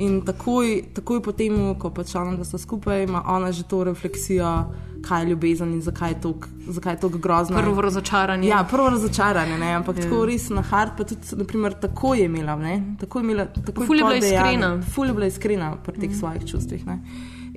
In 0.00 0.20
takoj, 0.24 0.92
takoj 0.94 1.22
po 1.24 1.32
tem, 1.32 1.56
ko 1.80 1.90
pač 1.90 2.14
ona, 2.16 2.36
da 2.36 2.44
sta 2.44 2.60
skupaj, 2.60 3.04
ima 3.04 3.24
ona 3.26 3.52
že 3.52 3.64
to 3.68 3.84
refleksijo, 3.84 4.52
kaj 5.08 5.24
je 5.24 5.30
ljubezen 5.30 5.72
in 5.72 5.82
zakaj 5.82 6.12
je 6.12 7.00
to 7.00 7.08
grozno. 7.08 7.56
Prvo 7.56 7.80
razočaranje. 7.80 8.48
Ja, 8.48 8.64
prvo 8.70 8.90
razočaranje, 8.90 9.58
ne? 9.58 9.72
ampak 9.80 9.96
yeah. 9.96 10.04
tako 10.04 10.24
res 10.28 10.48
na 10.52 10.62
hard, 10.62 10.96
pa 10.96 11.04
tudi, 11.04 11.36
naprimer, 11.36 11.74
tako 11.80 12.14
je 12.14 12.28
imela. 12.28 12.56
Tako 13.00 13.18
je 13.18 13.24
imela 13.24 13.44
tako 13.44 13.88
ful 13.88 13.96
je 13.96 14.04
bila 14.04 14.16
iskrena. 14.16 14.82
Ful 14.94 15.06
je 15.06 15.14
bila 15.16 15.26
iskrena 15.26 15.76
pri 15.84 16.00
teh 16.00 16.10
mm. 16.10 16.18
svojih 16.20 16.44
čustvih. 16.44 16.86
Ne? 16.86 17.00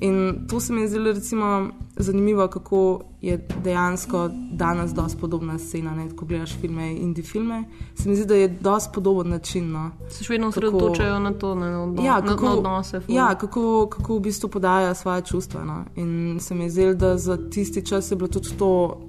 In 0.02 0.48
to 0.50 0.60
se 0.60 0.74
mi 0.74 0.82
je 0.82 0.88
zdelo 0.88 1.12
recimo, 1.12 1.70
zanimivo, 1.98 2.48
kako 2.48 3.02
je 3.22 3.48
dejansko 3.64 4.30
danes 4.52 4.92
dosti 4.92 5.22
podobna 5.22 5.60
scena. 5.60 5.96
Ne? 5.96 6.10
Ko 6.16 6.26
gledaš 6.26 6.56
filme, 6.62 6.96
indie 6.96 7.24
filme, 7.24 7.64
se 7.96 8.10
mi 8.10 8.16
zdi, 8.16 8.26
da 8.26 8.36
je 8.36 8.48
dosti 8.48 8.90
podoben 8.94 9.30
način. 9.30 9.72
No? 9.72 9.92
Se 10.10 10.24
še 10.24 10.34
vedno 10.34 10.48
osredotočajo 10.48 11.20
na 11.20 11.34
to, 11.34 11.56
ne, 11.56 11.70
na, 11.72 11.84
odno, 11.84 12.06
ja, 12.06 12.22
kako, 12.22 12.46
na, 12.46 12.52
na 12.52 12.58
odnose. 12.58 13.00
Ful. 13.00 13.16
Ja, 13.16 13.36
kako, 13.36 13.88
kako 13.90 14.18
v 14.18 14.20
bistvu 14.20 14.50
podajo 14.50 14.96
svoje 14.96 15.22
čustva. 15.22 15.64
No? 15.64 15.84
In 15.96 16.40
se 16.40 16.56
mi 16.56 16.64
je 16.64 16.70
zdelo, 16.70 16.94
da 16.94 17.18
za 17.18 17.38
tisti 17.50 17.86
čas 17.86 18.12
je 18.12 18.18
bilo 18.18 18.28
tudi 18.28 18.58
to. 18.58 19.00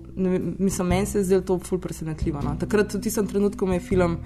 Mislim, 0.58 0.88
meni 0.88 1.06
se 1.06 1.18
je 1.18 1.24
zdelo 1.24 1.42
to 1.42 1.58
ful 1.58 1.78
presenetljivo. 1.78 2.42
No? 2.44 2.56
Takrat, 2.60 2.94
v 2.94 3.00
tistem 3.00 3.26
trenutku, 3.26 3.66
me 3.66 3.80
je 3.80 3.88
film 3.88 4.18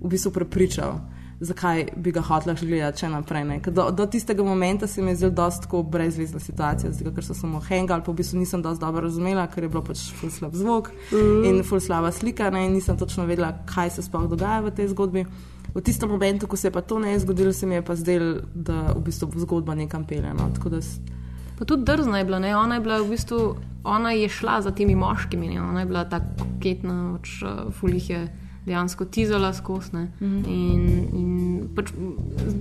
v 0.00 0.08
bistvu 0.08 0.32
prepričal 0.32 1.00
zakaj 1.44 1.84
bi 1.96 2.12
ga 2.12 2.22
hotel 2.24 2.56
gledati 2.60 3.04
še 3.04 3.10
naprej. 3.12 3.60
Do, 3.66 3.88
do 3.90 4.06
tistega 4.06 4.44
momenta 4.44 4.86
se 4.86 5.02
mi 5.02 5.12
je 5.12 5.16
zdel 5.16 5.30
dosto 5.36 5.82
brezvezna 5.82 6.40
situacija, 6.40 6.92
zdaj, 6.92 7.12
ker 7.14 7.24
so 7.26 7.34
samo 7.34 7.60
hengal, 7.68 8.02
pa 8.04 8.12
v 8.12 8.20
bistvu 8.20 8.40
nisem 8.40 8.62
dosto 8.62 8.86
dobro 8.86 9.04
razumela, 9.06 9.46
ker 9.52 9.66
je 9.66 9.72
bilo 9.72 9.82
pač 9.84 10.06
ful 10.16 10.32
slab 10.32 10.54
zvok 10.56 10.90
mm. 11.12 11.42
in 11.48 11.62
ful 11.64 11.80
slaba 11.80 12.12
slika 12.12 12.50
ne? 12.50 12.66
in 12.68 12.78
nisem 12.78 12.98
točno 12.98 13.26
vedela, 13.26 13.52
kaj 13.68 13.96
se 13.96 14.06
sploh 14.06 14.28
dogaja 14.30 14.62
v 14.64 14.74
tej 14.74 14.92
zgodbi. 14.94 15.26
V 15.74 15.82
tistem 15.82 16.08
momentu, 16.08 16.46
ko 16.46 16.56
se 16.56 16.68
je 16.68 16.72
pa 16.72 16.84
to 16.86 17.00
ne 17.02 17.16
zgodilo, 17.18 17.52
se 17.52 17.66
mi 17.66 17.74
je 17.74 17.82
pa 17.82 17.96
zdel, 17.98 18.44
da 18.54 18.94
v 18.94 19.02
bistvu 19.08 19.32
zgodba 19.42 19.74
nekam 19.74 20.06
pelje. 20.06 20.30
No? 20.30 20.50
Pa 21.58 21.64
tudi 21.64 21.84
drzna 21.86 22.22
je 22.22 22.24
bila, 22.24 22.38
ne? 22.38 22.54
ona 22.56 22.78
je 22.78 22.84
bila 22.86 23.02
v 23.02 23.10
bistvu, 23.10 23.40
ona 23.84 24.14
je 24.14 24.28
šla 24.28 24.60
za 24.62 24.70
temi 24.70 24.94
moškimi, 24.94 25.50
ne? 25.50 25.62
ona 25.62 25.82
je 25.82 25.90
bila 25.90 26.04
tako 26.06 26.46
koketna, 26.46 27.18
pač 27.18 27.42
uh, 27.42 27.68
fulih 27.74 28.10
je 28.10 28.22
dejansko 28.66 29.04
tizala 29.04 29.52
skozi. 29.52 29.96
Mm 29.96 30.10
-hmm. 30.20 30.48
in, 30.48 31.08
in 31.12 31.68
pač, 31.74 31.92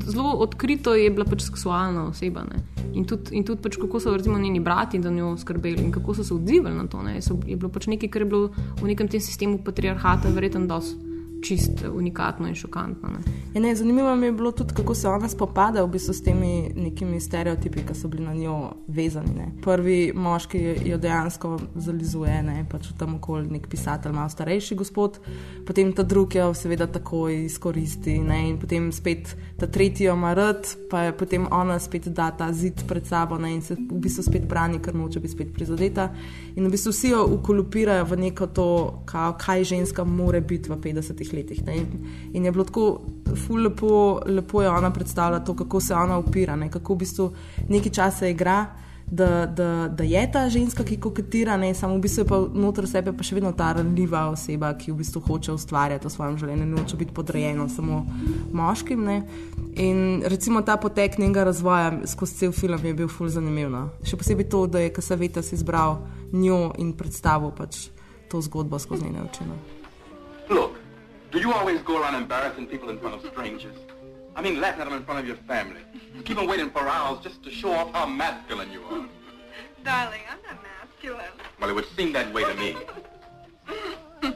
zelo 0.06 0.30
odkrito 0.30 0.96
je 0.96 1.10
bila 1.10 1.26
pač 1.26 1.42
seksualna 1.42 2.08
oseba. 2.08 2.44
Ne? 2.44 2.64
In 2.94 3.06
tudi, 3.06 3.36
in 3.36 3.44
tudi 3.44 3.62
pač, 3.62 3.78
kako 3.78 4.00
so 4.00 4.18
recimo, 4.18 4.40
njeni 4.40 4.60
brati 4.60 5.02
za 5.02 5.12
njo 5.12 5.38
skrbeli 5.38 5.84
in 5.84 5.92
kako 5.92 6.14
so 6.14 6.24
se 6.24 6.34
odzivali 6.34 6.76
na 6.76 6.88
to. 6.88 7.02
So, 7.22 7.38
je 7.46 7.56
bilo 7.56 7.70
pač 7.70 7.88
nekaj, 7.88 8.10
kar 8.10 8.22
je 8.22 8.26
bilo 8.26 8.50
v 8.82 8.88
nekem 8.88 9.08
tem 9.08 9.22
sistemu 9.22 9.58
patriarhata, 9.58 10.30
verjetno 10.30 10.68
dosti 10.68 11.13
čist 11.44 11.84
unikatno 11.94 12.48
in 12.48 12.56
šokantno. 12.56 13.10
Ne. 13.10 13.20
Ja, 13.54 13.62
ne, 13.62 13.76
zanimivo 13.76 14.16
mi 14.16 14.26
je 14.26 14.32
bilo 14.32 14.52
tudi, 14.52 14.74
kako 14.74 14.96
se 14.96 15.08
ona 15.08 15.30
spopada 15.30 15.84
v 15.84 15.88
bistvu 15.88 16.14
s 16.14 16.24
temi 16.24 16.72
nekimi 16.76 17.20
stereotipi, 17.20 17.84
ki 17.88 17.96
so 17.96 18.08
bili 18.08 18.26
na 18.26 18.34
njo 18.34 18.72
vezani. 18.88 19.34
Ne. 19.36 19.52
Prvi 19.62 20.12
moški 20.16 20.62
jo 20.86 20.98
dejansko 20.98 21.60
zalizuje, 21.76 22.42
ne, 22.44 22.66
pač 22.72 22.90
tam 22.98 23.16
okoli 23.16 23.52
nek 23.52 23.68
pisatelj, 23.68 24.16
malo 24.16 24.30
starejši 24.30 24.76
gospod, 24.76 25.20
potem 25.68 25.94
ta 25.94 26.04
drugi 26.04 26.38
jo 26.38 26.54
seveda 26.54 26.88
takoj 26.88 27.44
izkoristi 27.46 28.18
ne, 28.20 28.40
in 28.50 28.58
potem 28.60 28.92
spet 28.92 29.36
ta 29.60 29.68
tretji 29.68 30.08
jo 30.08 30.14
ima 30.14 30.34
rad, 30.34 30.68
pa 30.90 31.02
je 31.02 31.18
potem 31.18 31.48
ona 31.52 31.80
spet 31.80 32.08
da 32.08 32.32
ta 32.32 32.52
zid 32.54 32.84
pred 32.88 33.06
sabo 33.08 33.38
ne, 33.38 33.54
in 33.56 33.62
se 33.62 33.76
v 33.76 34.00
bistvu 34.02 34.24
spet 34.24 34.48
brani, 34.50 34.80
ker 34.82 34.96
noče 34.96 35.20
biti 35.20 35.34
spet 35.34 35.54
prizadeta. 35.54 36.10
In 36.56 36.68
v 36.68 36.72
bistvu 36.72 36.92
vsi 36.92 37.14
jo 37.14 37.26
ukolupirajo 37.38 38.06
v 38.06 38.20
neko 38.26 38.48
to, 38.48 38.68
kaj 39.06 39.64
ženska 39.64 40.04
more 40.04 40.42
biti 40.42 40.72
v 40.72 40.78
50-ih 40.82 41.33
letih. 41.34 41.64
In, 41.68 41.88
in 42.34 42.46
je 42.46 42.52
bilo 42.52 42.64
tako, 42.64 43.02
lepo, 43.64 44.22
lepo 44.26 44.62
je 44.62 44.70
ona 44.70 44.92
predstavljala 44.94 45.44
to, 45.46 45.56
kako 45.56 45.80
se 45.80 45.94
ona 45.96 46.18
upira, 46.18 46.56
ne? 46.56 46.72
kako 46.72 46.94
v 46.94 46.98
bistvu 46.98 47.32
nekaj 47.70 47.92
časa 47.92 48.28
igra. 48.28 48.66
Da, 49.12 49.46
da, 49.46 49.88
da 49.88 50.04
je 50.04 50.32
ta 50.32 50.50
ženska, 50.50 50.84
ki 50.84 50.98
koketira, 50.98 51.58
ne 51.58 51.74
samo 51.76 51.98
v 51.98 52.02
bistvu 52.02 52.24
pa 52.26 52.40
znotraj 52.48 52.88
sebe, 52.88 53.12
pa 53.14 53.26
še 53.26 53.36
vedno 53.36 53.52
ta 53.54 53.74
ranljiva 53.76 54.24
oseba, 54.32 54.72
ki 54.80 54.94
v 54.94 55.02
bistvu 55.04 55.22
hoče 55.28 55.52
ustvarjati 55.54 56.08
v 56.08 56.12
svojem 56.14 56.38
življenju, 56.40 56.70
ne 56.72 56.80
hoče 56.82 56.98
biti 56.98 57.14
podrejena 57.14 57.68
samo 57.70 58.00
moškim. 58.56 59.04
Ne. 59.06 59.20
In 59.76 60.24
recimo 60.26 60.64
ta 60.66 60.80
potek 60.82 61.20
njenega 61.20 61.44
razvoja 61.52 61.92
skozi 62.10 62.40
cel 62.40 62.56
film 62.56 62.80
je 62.82 62.96
bil 63.04 63.12
ful 63.12 63.30
zanimiv. 63.30 63.70
No. 63.70 63.86
Še 64.08 64.18
posebej 64.18 64.50
to, 64.50 64.66
da 64.72 64.82
je 64.82 64.96
Kasaveta 64.96 65.44
si 65.46 65.60
izbral 65.60 66.00
njo 66.32 66.72
in 66.82 66.96
predstavil 66.98 67.54
pač 67.54 67.90
to 68.32 68.42
zgodbo 68.42 68.80
skozi 68.80 69.12
njene 69.12 69.28
oči. 69.28 69.46
No. 69.46 69.83
Look, 71.34 71.42
Do 71.42 71.48
you 71.50 71.54
always 71.56 71.82
go 71.82 72.00
around 72.00 72.14
embarrassing 72.16 72.68
people 72.68 72.90
in 72.90 73.00
front 73.00 73.16
of 73.16 73.32
strangers? 73.32 73.76
I 74.36 74.42
mean, 74.44 74.62
laughing 74.62 74.82
at 74.82 74.86
them 74.86 74.94
in 74.94 75.04
front 75.04 75.20
of 75.20 75.26
your 75.28 75.36
family. 75.48 75.82
You 76.16 76.22
Keep 76.22 76.38
them 76.38 76.48
waiting 76.48 76.70
for 76.70 76.88
hours 76.88 77.24
just 77.24 77.42
to 77.44 77.50
show 77.50 77.72
off 77.72 77.92
how 77.92 78.06
masculine 78.06 78.72
you 78.72 78.84
are. 78.84 79.06
Darling, 79.84 80.22
I'm 80.30 80.38
not 80.46 80.64
masculine. 80.64 81.26
Well, 81.60 81.70
it 81.72 81.74
would 81.74 81.88
seem 81.98 82.14
that 82.14 82.32
way 82.34 82.44
to 82.44 82.54
me. 82.54 82.76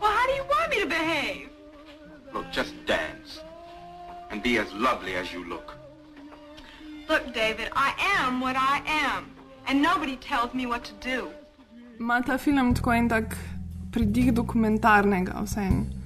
well, 0.00 0.10
how 0.16 0.26
do 0.26 0.32
you 0.32 0.44
want 0.44 0.70
me 0.70 0.80
to 0.80 0.86
behave? 0.86 1.48
Look, 2.32 2.50
just 2.50 2.72
dance. 2.86 3.40
And 4.30 4.42
be 4.42 4.56
as 4.56 4.72
lovely 4.72 5.14
as 5.16 5.30
you 5.32 5.46
look. 5.46 5.74
Look, 7.10 7.34
David, 7.34 7.68
I 7.76 7.92
am 8.24 8.40
what 8.40 8.56
I 8.56 8.80
am. 8.86 9.30
And 9.66 9.82
nobody 9.82 10.16
tells 10.16 10.54
me 10.54 10.64
what 10.66 10.82
to 10.84 10.92
do. 10.94 11.30
Ma 11.98 12.20
ta 12.20 12.38
film 12.38 12.74
tako 12.74 12.90
en 12.90 13.08
tak 13.08 13.36
pridih 13.90 14.32
dokumentarnega 14.32 15.42
vseeno. 15.44 16.01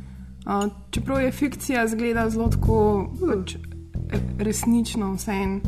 Čeprav 0.90 1.22
je 1.22 1.32
fikcija 1.32 1.88
zgleda 1.88 2.30
zelo 2.30 2.48
tako 2.48 2.78
pač, 3.20 3.56
resnično, 4.38 5.12
vseeno. 5.14 5.60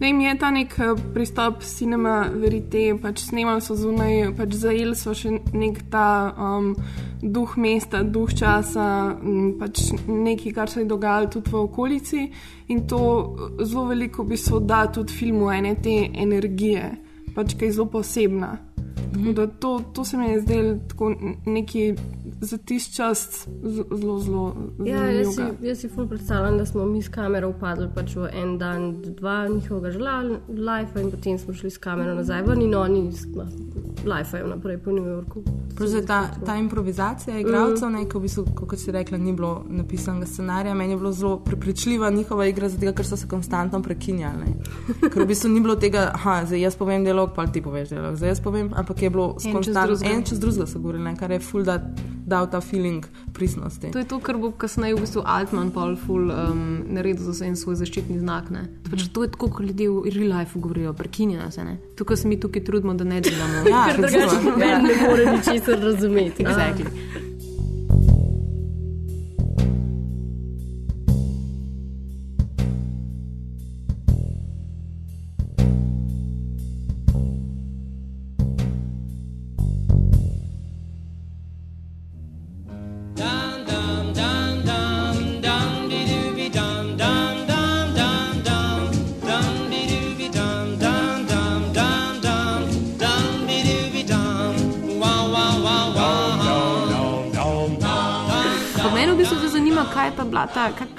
Ne, 0.00 0.12
mi 0.12 0.24
je 0.24 0.38
ta 0.38 0.50
nek 0.50 0.78
eh, 0.78 0.94
pristop 1.14 1.62
cinema, 1.66 2.28
verite, 2.34 2.92
pač 3.02 3.24
snemali 3.26 3.62
so 3.64 3.74
zunaj, 3.74 4.28
pač 4.38 4.54
zajeli 4.60 4.94
so 4.94 5.10
še 5.16 5.32
nek 5.50 5.80
ta 5.90 6.30
um, 6.38 6.68
duh 7.18 7.56
mesta, 7.58 8.04
duh 8.06 8.30
časa, 8.30 8.84
pač 9.58 9.88
nekaj, 10.06 10.52
kar 10.54 10.70
se 10.70 10.84
je 10.84 10.90
dogajalo 10.92 11.32
tudi 11.34 11.50
v 11.50 11.64
okolici 11.64 12.28
in 12.70 12.86
to 12.86 13.00
eh, 13.02 13.64
zelo 13.64 13.88
veliko 13.90 14.22
bi 14.24 14.38
se 14.38 14.62
da 14.62 14.86
tudi 14.86 15.12
filmu 15.12 15.50
ene 15.50 15.74
te 15.82 15.98
energije, 16.14 16.92
pač 17.34 17.58
kaj 17.58 17.74
zelo 17.74 17.90
posebna. 17.90 18.54
Tako 19.08 19.32
da 19.34 19.46
to, 19.46 19.80
to 19.94 20.04
se 20.04 20.16
mi 20.16 20.30
je 20.30 20.40
zdelo 20.40 20.78
tako 20.88 21.10
neki 22.38 22.46
zatiščast, 22.46 23.48
zelo, 23.90 24.18
zelo. 24.20 24.56
Ja, 24.84 25.04
jaz 25.10 25.34
si, 25.34 25.42
jaz 25.66 25.80
si 25.80 25.88
ful 25.88 26.06
predstavljam, 26.08 26.58
da 26.58 26.66
smo 26.66 26.86
mi 26.86 27.02
s 27.02 27.08
kamero 27.08 27.48
upadli 27.48 27.88
pač 27.94 28.16
v 28.16 28.28
en 28.32 28.58
dan, 28.58 29.02
dva 29.02 29.48
njihovega 29.48 29.90
želja, 29.90 30.22
in 31.00 31.10
potem 31.10 31.38
smo 31.38 31.54
šli 31.54 31.70
s 31.70 31.78
kamero 31.78 32.14
nazaj 32.14 32.42
ven 32.42 32.62
in 32.62 32.74
oni 32.74 33.10
lajfajo 34.06 34.46
naprej 34.46 34.78
po 34.78 34.90
New 34.90 35.04
Yorku. 35.04 35.42
Zdaj, 35.78 36.06
ta, 36.06 36.30
ta 36.46 36.56
improvizacija 36.56 37.38
igralcev, 37.38 37.90
mm. 37.90 38.08
ko 38.10 38.18
v 38.18 38.22
bistvu, 38.22 38.44
kot 38.66 38.78
si 38.78 38.92
rekla, 38.92 39.18
ni 39.18 39.32
bilo 39.32 39.64
napisanega 39.68 40.26
scenarija, 40.26 40.74
meni 40.74 40.92
je 40.92 40.96
bilo 40.96 41.12
zelo 41.12 41.38
prepričljiva 41.44 42.10
njihova 42.10 42.46
igra, 42.46 42.68
zato 42.68 42.92
ker 42.92 43.06
so 43.06 43.16
se 43.16 43.28
konstantno 43.28 43.82
prekinjali. 43.82 44.38
ne. 44.38 45.10
Ker 45.10 45.22
v 45.22 45.26
bistvu 45.26 45.50
ni 45.50 45.60
bilo 45.60 45.76
tega, 45.76 46.12
da 46.24 46.42
zdaj 46.46 46.60
jaz 46.60 46.76
povem 46.76 47.04
dialog, 47.04 47.30
pa 47.34 47.46
ti 47.46 47.62
poveš 47.62 47.88
dialog, 47.88 48.16
zdaj 48.16 48.28
jaz 48.28 48.40
povem, 48.40 48.70
ampak 48.74 49.02
je 49.02 49.10
bilo 49.10 49.36
konstantno 49.52 49.98
en 50.04 50.24
čez 50.24 50.40
drugega, 50.40 50.66
so 50.66 50.78
govorili, 50.78 51.04
ne, 51.04 51.16
kar 51.16 51.30
je 51.30 51.40
full 51.40 51.64
da, 51.64 51.78
dal 52.28 52.50
ta 52.50 52.60
feeling 52.60 53.06
pristnosti. 53.32 53.90
To 53.92 53.98
je 53.98 54.04
to, 54.04 54.18
kar 54.20 54.36
bo 54.36 54.50
kasneje 54.52 54.94
v 54.94 55.04
bistvu 55.04 55.22
Altman 55.26 55.70
pol 55.72 55.96
ful 55.96 56.30
um, 56.30 56.64
naredil 56.94 57.32
za 57.32 57.46
en 57.46 57.56
svoj 57.56 57.78
zaščitni 57.80 58.18
znak. 58.20 58.50
Ne? 58.54 58.66
Pač 58.90 59.08
to 59.12 59.24
je 59.24 59.32
tako, 59.34 59.50
kot 59.58 59.66
ljudje 59.66 59.88
v 59.88 60.12
real 60.14 60.34
life 60.36 60.60
govorijo, 60.60 60.92
prekinjeno 60.92 61.50
se 61.50 61.64
ne. 61.64 61.78
Tukaj 61.96 62.22
se 62.22 62.28
mi 62.28 62.40
tukaj 62.40 62.64
trudimo, 62.64 62.94
da 62.94 63.08
ne 63.08 63.20
delamo. 63.24 63.64
Ja, 63.68 63.86
Ker 63.88 64.04
drugače 64.04 64.42
noben 64.44 64.86
ne 64.86 65.00
more 65.02 65.32
ničesar 65.32 65.80
razumeti. 65.80 66.44
Exactly. 66.44 67.27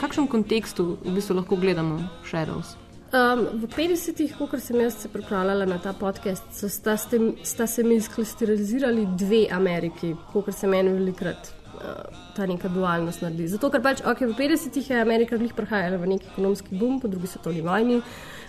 Ta, 0.10 0.16
kak, 0.16 0.18
kakšen 0.18 0.28
kontekst 0.28 0.80
v 0.80 1.14
bistvu 1.14 1.36
lahko 1.36 1.56
gledamo 1.56 2.00
Shadows. 2.26 2.76
Um, 3.10 3.48
v 3.58 3.66
50-ih, 3.66 4.36
ko 4.38 4.60
sem 4.60 4.82
jaz 4.82 4.98
se 5.02 5.10
pripravljala 5.10 5.66
na 5.66 5.80
ta 5.82 5.94
podcast, 5.94 6.46
sta, 6.54 6.98
ste, 6.98 7.20
sta 7.44 7.68
se 7.68 7.84
mi 7.84 7.96
izkristalizirali 7.96 9.08
dve 9.18 9.48
Ameriki, 9.52 10.16
kot 10.34 10.54
se 10.54 10.68
meni 10.68 10.94
velikrat 10.94 11.50
uh, 11.74 12.06
ta 12.36 12.46
neka 12.46 12.70
dualnost 12.70 13.22
naredi. 13.22 13.48
Zato, 13.48 13.70
ker 13.70 13.82
pač 13.82 14.02
okay, 14.06 14.30
v 14.30 14.38
50-ih 14.38 14.90
je 14.90 15.02
Amerika 15.02 15.38
glih 15.38 15.54
prihajala 15.58 15.98
v 15.98 16.14
neki 16.14 16.30
ekonomski 16.30 16.78
boom 16.78 17.00
po 17.02 17.08
drugi 17.08 17.28
svetovni 17.28 17.62
vojni. 17.66 18.02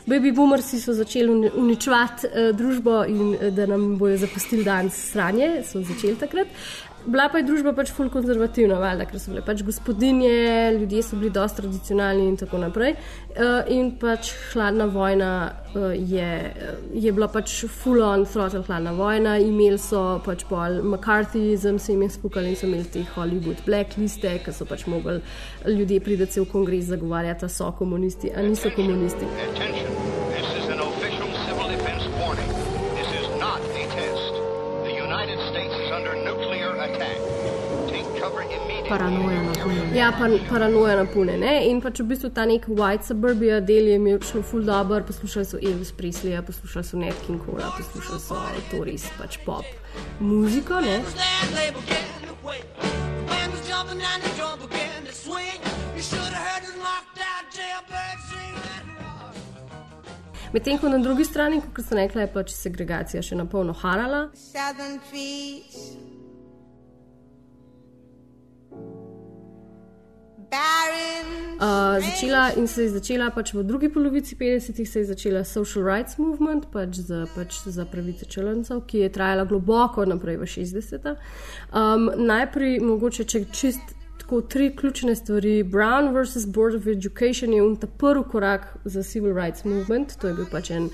Baby 0.05 0.33
boomersi 0.33 0.81
so 0.81 0.93
začeli 0.93 1.33
uni- 1.33 1.53
uničevati 1.57 2.29
uh, 2.29 2.53
družbo 2.53 3.05
in 3.09 3.37
uh, 3.39 3.49
da 3.49 3.65
nam 3.67 3.97
bojo 3.97 4.17
zapustili 4.21 4.65
dan 4.65 4.91
sranje, 4.93 5.63
so 5.65 5.81
začeli 5.81 6.21
takrat. 6.21 6.49
Bila 7.07 7.31
pa 7.33 7.41
je 7.41 7.47
družba 7.49 7.73
pač 7.73 7.91
fulj 7.97 8.11
konzervativna, 8.13 8.77
valjda, 8.81 9.07
ker 9.09 9.21
so 9.21 9.33
bile 9.33 9.41
pač 9.45 9.63
gospodinje, 9.65 10.35
ljudje 10.77 11.03
so 11.07 11.17
bili 11.17 11.31
dosti 11.33 11.63
tradicionalni 11.63 12.27
in 12.29 12.37
tako 12.41 12.61
naprej. 12.61 12.93
Uh, 13.31 13.71
in 13.73 13.95
pač 14.01 14.35
hladna 14.53 14.85
vojna 14.93 15.31
uh, 15.49 15.95
je, 15.97 16.29
je 16.93 17.13
bila 17.17 17.31
pač 17.33 17.63
full 17.73 18.05
on 18.05 18.27
throttle 18.29 18.63
hladna 18.69 18.93
vojna, 18.99 19.39
imeli 19.41 19.81
so 19.81 20.21
pač 20.27 20.45
pol 20.51 20.83
McCarthyizem, 20.85 21.81
se 21.81 21.95
jim 21.95 22.05
je 22.05 22.13
spukali 22.19 22.53
in 22.53 22.61
so 22.61 22.69
imeli 22.69 22.89
te 22.93 23.05
Hollywood 23.15 23.65
blackliste, 23.67 24.37
ker 24.45 24.57
so 24.57 24.69
pač 24.69 24.85
mogli 24.91 25.21
ljudje 25.67 26.03
priti 26.05 26.41
v 26.41 26.49
kongres 26.53 26.91
zagovarjati, 26.93 27.47
da 27.47 27.49
so 27.49 27.73
komunisti, 27.79 28.35
a 28.37 28.45
niso 28.45 28.73
komunisti. 28.77 29.31
Attention. 29.49 30.30
Paranoja 38.91 39.43
na 39.43 39.53
to. 39.55 39.71
Ja, 39.95 40.11
pa, 40.19 40.27
paranoja 40.49 40.97
na 40.97 41.05
pune. 41.07 41.37
Ne? 41.39 41.53
In 41.71 41.79
pač 41.79 42.01
v 42.03 42.09
bistvu 42.11 42.33
ta 42.35 42.43
nek 42.43 42.67
white 42.67 43.07
suburbia 43.07 43.61
del 43.63 43.87
je 43.87 43.99
imel 44.01 44.19
šlo 44.27 44.43
ful 44.43 44.65
dobro, 44.67 45.05
poslušali 45.07 45.47
so 45.47 45.61
Elvis 45.63 45.93
Presleyja, 45.95 46.43
poslušali 46.43 46.85
so 46.85 46.99
Nat 46.99 47.15
King 47.27 47.39
Cole, 47.47 47.71
poslušali 47.77 48.21
so 48.21 48.41
to 48.73 48.83
res 48.85 49.07
pač 49.15 49.39
pop 49.47 49.63
muziko. 50.19 50.83
Ne? 50.83 50.99
Medtem 60.53 60.79
ko 60.83 60.89
na 60.91 60.99
drugi 60.99 61.25
strani, 61.25 61.63
kot 61.63 61.87
sem 61.87 61.99
rekla, 62.03 62.27
je 62.27 62.35
pač 62.35 62.55
segregacija 62.59 63.23
še 63.23 63.39
na 63.39 63.47
polno 63.47 63.71
harala. 63.85 64.33
Southern 64.35 64.99
trees. 65.07 66.20
Uh, 71.61 72.01
začela 72.01 72.51
in 72.57 72.67
se 72.67 72.83
je 72.83 72.91
začela 72.91 73.31
pač 73.31 73.53
v 73.55 73.63
drugi 73.63 73.89
polovici 73.89 74.37
50-ih, 74.37 74.89
se 74.89 74.99
je 74.99 75.05
začela 75.05 75.45
social 75.45 75.85
rights 75.85 76.17
movement, 76.17 76.67
pač 76.73 77.03
za, 77.05 77.27
pač 77.35 77.61
za 77.67 77.85
pravice 77.85 78.25
črncev, 78.25 78.81
ki 78.87 79.05
je 79.05 79.13
trajala 79.13 79.45
globoko 79.45 80.07
naprej 80.09 80.41
v 80.41 80.49
60-ta. 80.49 81.17
Um, 81.77 82.11
najprej, 82.17 82.81
mogoče, 82.81 83.29
če 83.29 83.45
čist 83.53 83.95
tako 84.19 84.41
tri 84.41 84.71
ključne 84.77 85.15
stvari. 85.17 85.63
Brown 85.65 86.15
vs. 86.17 86.47
Board 86.47 86.75
of 86.75 86.87
Education 86.87 87.53
je 87.53 87.63
ta 87.81 87.87
prvi 87.87 88.25
korak 88.31 88.77
za 88.85 89.03
civil 89.03 89.37
rights 89.37 89.65
movement, 89.65 90.17
to 90.17 90.29
je 90.29 90.35
bil 90.35 90.47
pač 90.51 90.71
en. 90.71 90.89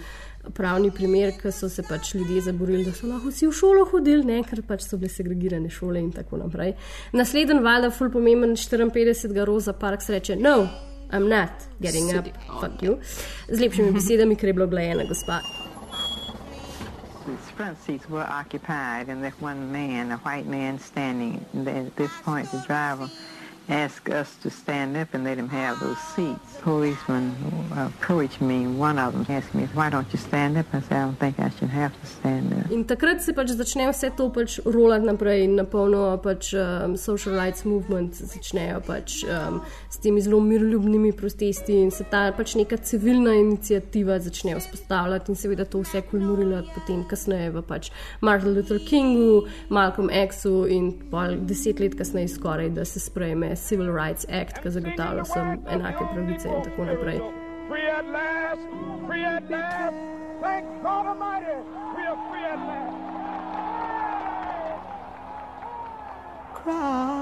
Pravni 0.55 0.91
primer, 0.91 1.33
ki 1.41 1.51
so 1.53 1.69
se 1.69 1.83
pač 1.83 2.15
ljudje 2.15 2.41
zaborili, 2.47 2.85
da 2.85 2.93
so 2.95 3.07
lahko 3.07 3.31
vsi 3.33 3.49
v 3.49 3.53
šolo 3.53 3.85
hodili, 3.91 4.25
ne, 4.25 4.41
ker 4.47 4.63
pač 4.67 4.85
so 4.87 4.99
bile 5.01 5.11
segregirane 5.11 5.71
šole 5.71 6.01
in 6.01 6.13
tako 6.15 6.39
naprej. 6.43 6.75
Naslednji 7.13 7.61
valjda, 7.65 7.91
ful 7.91 8.11
pomemben 8.15 8.57
54. 8.57 9.45
Roza 9.45 9.73
Parks 9.73 10.11
reče: 10.11 10.37
No, 10.37 10.69
I'm 11.11 11.29
not 11.29 11.67
getting 11.81 12.11
up, 12.19 12.27
fuck 12.61 12.83
you. 12.83 12.99
Z 13.49 13.61
lepšimi 13.61 13.93
besedami, 13.93 14.37
ker 14.37 14.49
je 14.49 14.59
bila 14.59 14.67
oglejena 14.67 15.05
gospa. 15.09 15.41
The 17.27 17.53
front 17.57 17.79
seats 17.83 18.09
were 18.09 18.27
occupied, 18.31 19.09
and 19.09 19.23
there's 19.23 19.41
one 19.41 19.73
man, 19.73 20.13
a 20.13 20.19
white 20.19 20.47
man, 20.47 20.79
standing. 20.79 21.45
At 21.67 21.97
this 21.97 22.13
point, 22.25 22.51
the 22.53 22.63
driver 22.67 23.11
asked 23.69 24.09
us 24.09 24.37
to 24.43 24.51
stand 24.51 24.97
up 24.97 25.15
and 25.15 25.25
let 25.25 25.39
him 25.39 25.49
have 25.49 25.81
those 25.81 25.99
seats. 25.99 26.59
Policeman 26.63 27.35
uh, 27.73 27.87
approached 27.87 28.41
me. 28.41 28.67
One 28.67 28.99
of 28.99 29.13
them 29.13 29.27
asked 29.29 29.55
me, 29.55 29.67
"Why 29.75 29.91
don't 29.91 30.07
you 30.13 30.19
stand 30.19 30.57
up?" 30.57 30.67
I 30.73 30.81
said, 30.81 30.93
"I 30.93 31.05
don't 31.05 31.19
think 31.19 31.41
I 31.41 31.51
should 31.51 31.71
have 31.71 31.93
to 32.01 32.07
stand 32.07 32.53
up." 32.53 32.71
In 32.71 32.85
takrat 32.85 33.23
se 33.23 33.33
pač 33.33 33.49
začne 33.49 33.89
vse 33.91 34.11
to 34.17 34.29
pač 34.31 34.61
rolati 34.65 35.07
naprej 35.07 35.45
in 35.45 35.57
na 35.57 35.65
polno 35.65 36.17
pač 36.23 36.55
um, 36.55 36.97
social 36.97 37.35
rights 37.35 37.65
movement 37.65 38.15
začnejo 38.15 38.81
pač 38.87 39.25
um, 39.25 39.61
s 39.91 39.99
temi 39.99 40.23
zelo 40.23 40.41
miroljubnimi 40.41 41.13
protesti 41.13 41.81
in 41.83 41.91
se 41.91 42.05
ta 42.05 42.33
pač 42.37 42.55
neka 42.55 42.77
civilna 42.77 43.35
inicijativa 43.35 44.19
začne 44.21 44.57
vzpostavljati 44.61 45.33
in 45.33 45.37
seveda 45.37 45.65
to 45.65 45.83
vse 45.83 46.03
kulminira 46.11 46.63
potem 46.75 47.05
kasneje 47.09 47.51
v 47.51 47.63
pač 47.67 47.91
Martin 48.21 48.55
Luther 48.55 48.79
Kingu, 48.79 49.47
Malcolm 49.69 50.11
X-u 50.11 50.67
in 50.67 50.93
pol 51.11 51.37
deset 51.47 51.81
let 51.81 51.99
kasneje 51.99 52.29
skoraj, 52.29 52.71
da 52.71 52.85
se 52.85 53.01
sprejme 53.01 53.56
Civil 53.57 53.91
Rights 53.93 54.27
Act, 54.29 54.63
ki 54.63 54.71
zagotavlja 54.71 55.23
vsem 55.23 55.59
enake 55.71 56.05
pravice 56.13 56.49
in 56.49 56.63
tako 56.65 56.85
naprej. 56.85 57.21
Free 57.69 57.89
at 57.91 58.05
last! 58.05 58.61
Free 59.07 59.25
at 59.25 59.51
last! 59.51 59.97
Thank 60.43 60.83
God 60.83 61.07
Almighty! 61.07 61.59
We 61.97 62.03
are 62.07 62.19
free 62.31 62.45
at 62.45 62.59
last! 62.59 62.97
A 66.69 67.16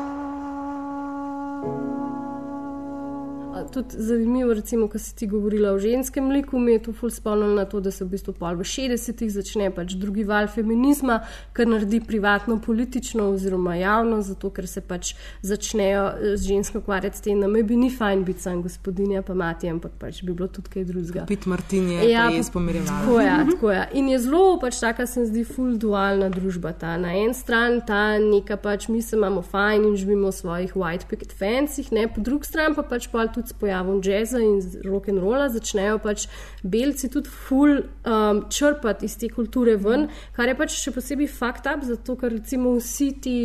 Tudi 3.72 3.96
zanimivo, 3.98 4.54
recimo, 4.54 4.88
ko 4.88 4.98
si 4.98 5.14
ti 5.16 5.26
govorila 5.26 5.72
o 5.72 5.78
ženskem 5.78 6.30
liku, 6.30 6.58
mi 6.58 6.72
je 6.72 6.82
to 6.82 6.92
ful 6.92 7.10
spomnilo 7.10 7.54
na 7.54 7.64
to, 7.64 7.80
da 7.80 7.90
se 7.90 8.04
v 8.04 8.14
bistvu 8.14 8.34
pol 8.38 8.56
v 8.56 8.66
60-ih 8.66 9.30
začne 9.32 9.70
pač 9.74 9.94
drugi 9.98 10.24
val 10.24 10.48
feminizma, 10.48 11.20
kar 11.52 11.68
naredi 11.68 12.00
privatno, 12.00 12.58
politično 12.60 13.28
oziroma 13.34 13.76
javno, 13.76 14.20
zato 14.22 14.50
ker 14.50 14.68
se 14.68 14.80
pač 14.80 15.14
začnejo 15.42 16.04
eh, 16.04 16.36
z 16.36 16.48
žensko 16.48 16.82
ukvarjati 16.84 17.18
s 17.18 17.24
tem, 17.24 17.40
da 17.40 17.48
me 17.48 17.62
bi 17.62 17.76
ni 17.76 17.90
fajn 17.90 18.24
biti 18.24 18.44
sam 18.44 18.62
gospodinja, 18.62 19.22
pa 19.22 19.34
mati, 19.34 19.68
ampak 19.70 19.96
pač 20.00 20.22
bi 20.22 20.32
bilo 20.32 20.48
tudi 20.48 20.70
kaj 20.74 20.84
drugega. 20.90 21.26
Pit 21.30 21.46
Martin 21.46 21.90
je 21.94 22.10
ja, 22.10 22.28
res 22.30 22.50
pomirjeval. 22.50 23.04
Tako 23.04 23.20
je, 23.20 23.36
tako 23.52 23.70
je. 23.70 23.82
In 24.00 24.08
je 24.12 24.18
zelo 24.26 24.44
pač 24.60 24.80
taka, 24.82 25.06
se 25.06 25.20
mi 25.20 25.30
zdi, 25.30 25.44
full 25.48 25.78
dualna 25.80 26.28
družba. 26.32 26.74
Ta. 26.78 26.96
Na 27.00 27.14
eni 27.14 27.34
strani 27.34 27.82
ta 27.86 28.18
neka 28.18 28.56
pač 28.60 28.88
mi 28.88 29.02
se 29.02 29.16
imamo 29.16 29.42
fajn 29.42 29.88
in 29.88 29.96
živimo 29.96 30.30
v 30.30 30.36
svojih 30.36 30.74
white 30.74 31.08
picket 31.10 31.32
fencih, 31.32 31.92
ne? 31.92 32.08
po 32.08 32.20
drugi 32.20 32.48
strani 32.48 32.74
pa 32.74 32.82
pač 32.82 33.08
pol 33.12 33.30
tudi 33.34 33.53
pojavom 33.60 34.00
jazza 34.04 34.40
in 34.42 34.60
rock 34.84 35.08
and 35.12 35.22
rolla 35.22 35.48
začnejo 35.48 35.98
pač 36.04 36.26
belci 36.62 37.10
tudi 37.12 37.28
full 37.28 37.80
um, 37.80 38.44
črpati 38.50 39.06
iz 39.08 39.16
te 39.20 39.28
kulture 39.28 39.76
ven, 39.76 40.08
kar 40.36 40.48
je 40.48 40.58
pač 40.58 40.76
še 40.78 40.94
posebej 40.94 41.30
fakt 41.30 41.68
up, 41.70 41.84
zato 41.86 42.16
ker 42.20 42.32
recimo 42.34 42.76
vsi 42.78 43.10
ti 43.20 43.38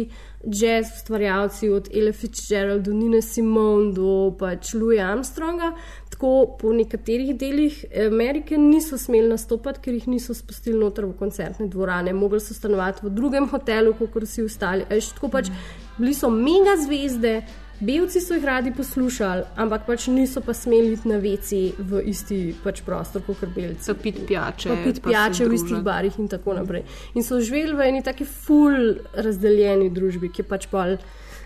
jazz 0.43 0.93
ustvarjalci 0.95 1.69
od 1.69 1.89
Ella 1.93 2.13
Fitzgerald 2.13 2.85
do 2.87 2.93
Nina 2.93 3.21
Simone 3.21 3.91
do 3.93 4.35
pač 4.39 4.73
Louis 4.73 5.01
Armstronga, 5.03 5.73
tako 6.09 6.55
po 6.59 6.71
nekaterih 6.73 7.35
delih 7.37 7.85
Amerike 8.07 8.57
niso 8.57 8.97
smeli 8.97 9.29
nastopati, 9.29 9.83
ker 9.83 9.93
jih 9.93 10.07
niso 10.07 10.33
spustili 10.33 10.79
noter 10.79 11.07
v 11.09 11.15
koncertne 11.19 11.67
dvorane, 11.67 12.13
mogli 12.13 12.39
so 12.43 12.55
stanovati 12.55 13.05
v 13.05 13.13
drugem 13.15 13.49
hotelu, 13.51 13.95
kot 13.99 14.23
vsi 14.23 14.47
ostali. 14.47 14.87
Eš, 14.89 15.13
tako 15.17 15.31
pač 15.35 15.51
bili 15.97 16.15
so 16.15 16.31
mega 16.31 16.77
zvezde. 16.79 17.41
Belci 17.79 18.19
so 18.19 18.33
jih 18.33 18.43
radi 18.43 18.73
poslušali, 18.75 19.43
ampak 19.55 19.85
pač 19.87 20.07
niso 20.11 20.41
pa 20.43 20.53
smeli 20.53 20.97
iti 20.97 21.07
na 21.07 21.17
veci 21.23 21.59
v 21.79 22.01
isti 22.11 22.39
pač 22.63 22.81
prostor, 22.83 23.23
kot 23.23 23.53
belci. 23.55 23.85
So 23.87 23.95
pit 23.95 24.19
pijače. 24.27 24.69
Pa 24.69 24.75
pit 24.83 24.99
pijače 25.03 25.47
v 25.47 25.55
istih 25.55 25.79
barih 25.83 26.17
in 26.19 26.27
tako 26.27 26.57
naprej. 26.57 26.83
In 27.15 27.23
so 27.23 27.39
živeli 27.39 27.77
v 27.77 27.87
eni 27.87 28.03
taki 28.03 28.27
full 28.27 28.99
razdeljeni 29.15 29.87
družbi, 29.95 30.27
ki 30.27 30.43
je 30.43 30.47
pač 30.49 30.67
pol 30.67 30.97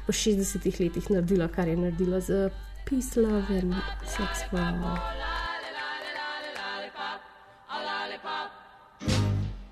v 0.07 0.15
60-ih 0.23 0.79
letih 0.81 1.11
naredila, 1.13 1.51
kar 1.53 1.69
je 1.69 1.77
naredila 1.77 2.19
za 2.19 2.49
peace, 2.89 3.13
love 3.21 3.53
in 3.53 3.77
sex 4.01 4.41
for 4.49 4.59
all. 4.59 4.97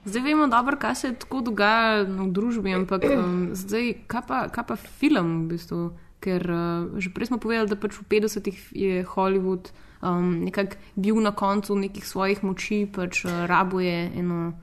Zdaj 0.06 0.22
vemo 0.22 0.48
dobro, 0.48 0.78
kaj 0.78 0.96
se 0.96 1.14
tako 1.26 1.42
dogaja 1.42 2.06
no, 2.06 2.30
v 2.30 2.32
družbi, 2.38 2.74
ampak 2.74 3.10
um, 3.10 3.52
zdaj, 3.58 3.94
kaj 4.10 4.24
pa, 4.30 4.46
kaj 4.54 4.66
pa 4.70 4.78
film 4.78 5.36
v 5.46 5.58
bistvu? 5.58 5.82
Ker 6.22 6.46
uh, 6.46 7.00
že 7.02 7.10
prej 7.10 7.34
smo 7.34 7.42
povedali, 7.42 7.70
da 7.70 7.76
pač 7.76 7.98
v 7.98 8.06
50-ih 8.06 8.58
je 8.78 9.02
Hollywood 9.10 9.74
um, 10.06 10.46
nekako 10.46 10.78
bil 10.96 11.18
na 11.18 11.34
koncu 11.34 11.76
nekih 11.76 12.06
svojih 12.06 12.44
moči, 12.46 12.86
pač 12.86 13.26
uh, 13.26 13.50
rabuje 13.50 14.14
eno 14.14 14.54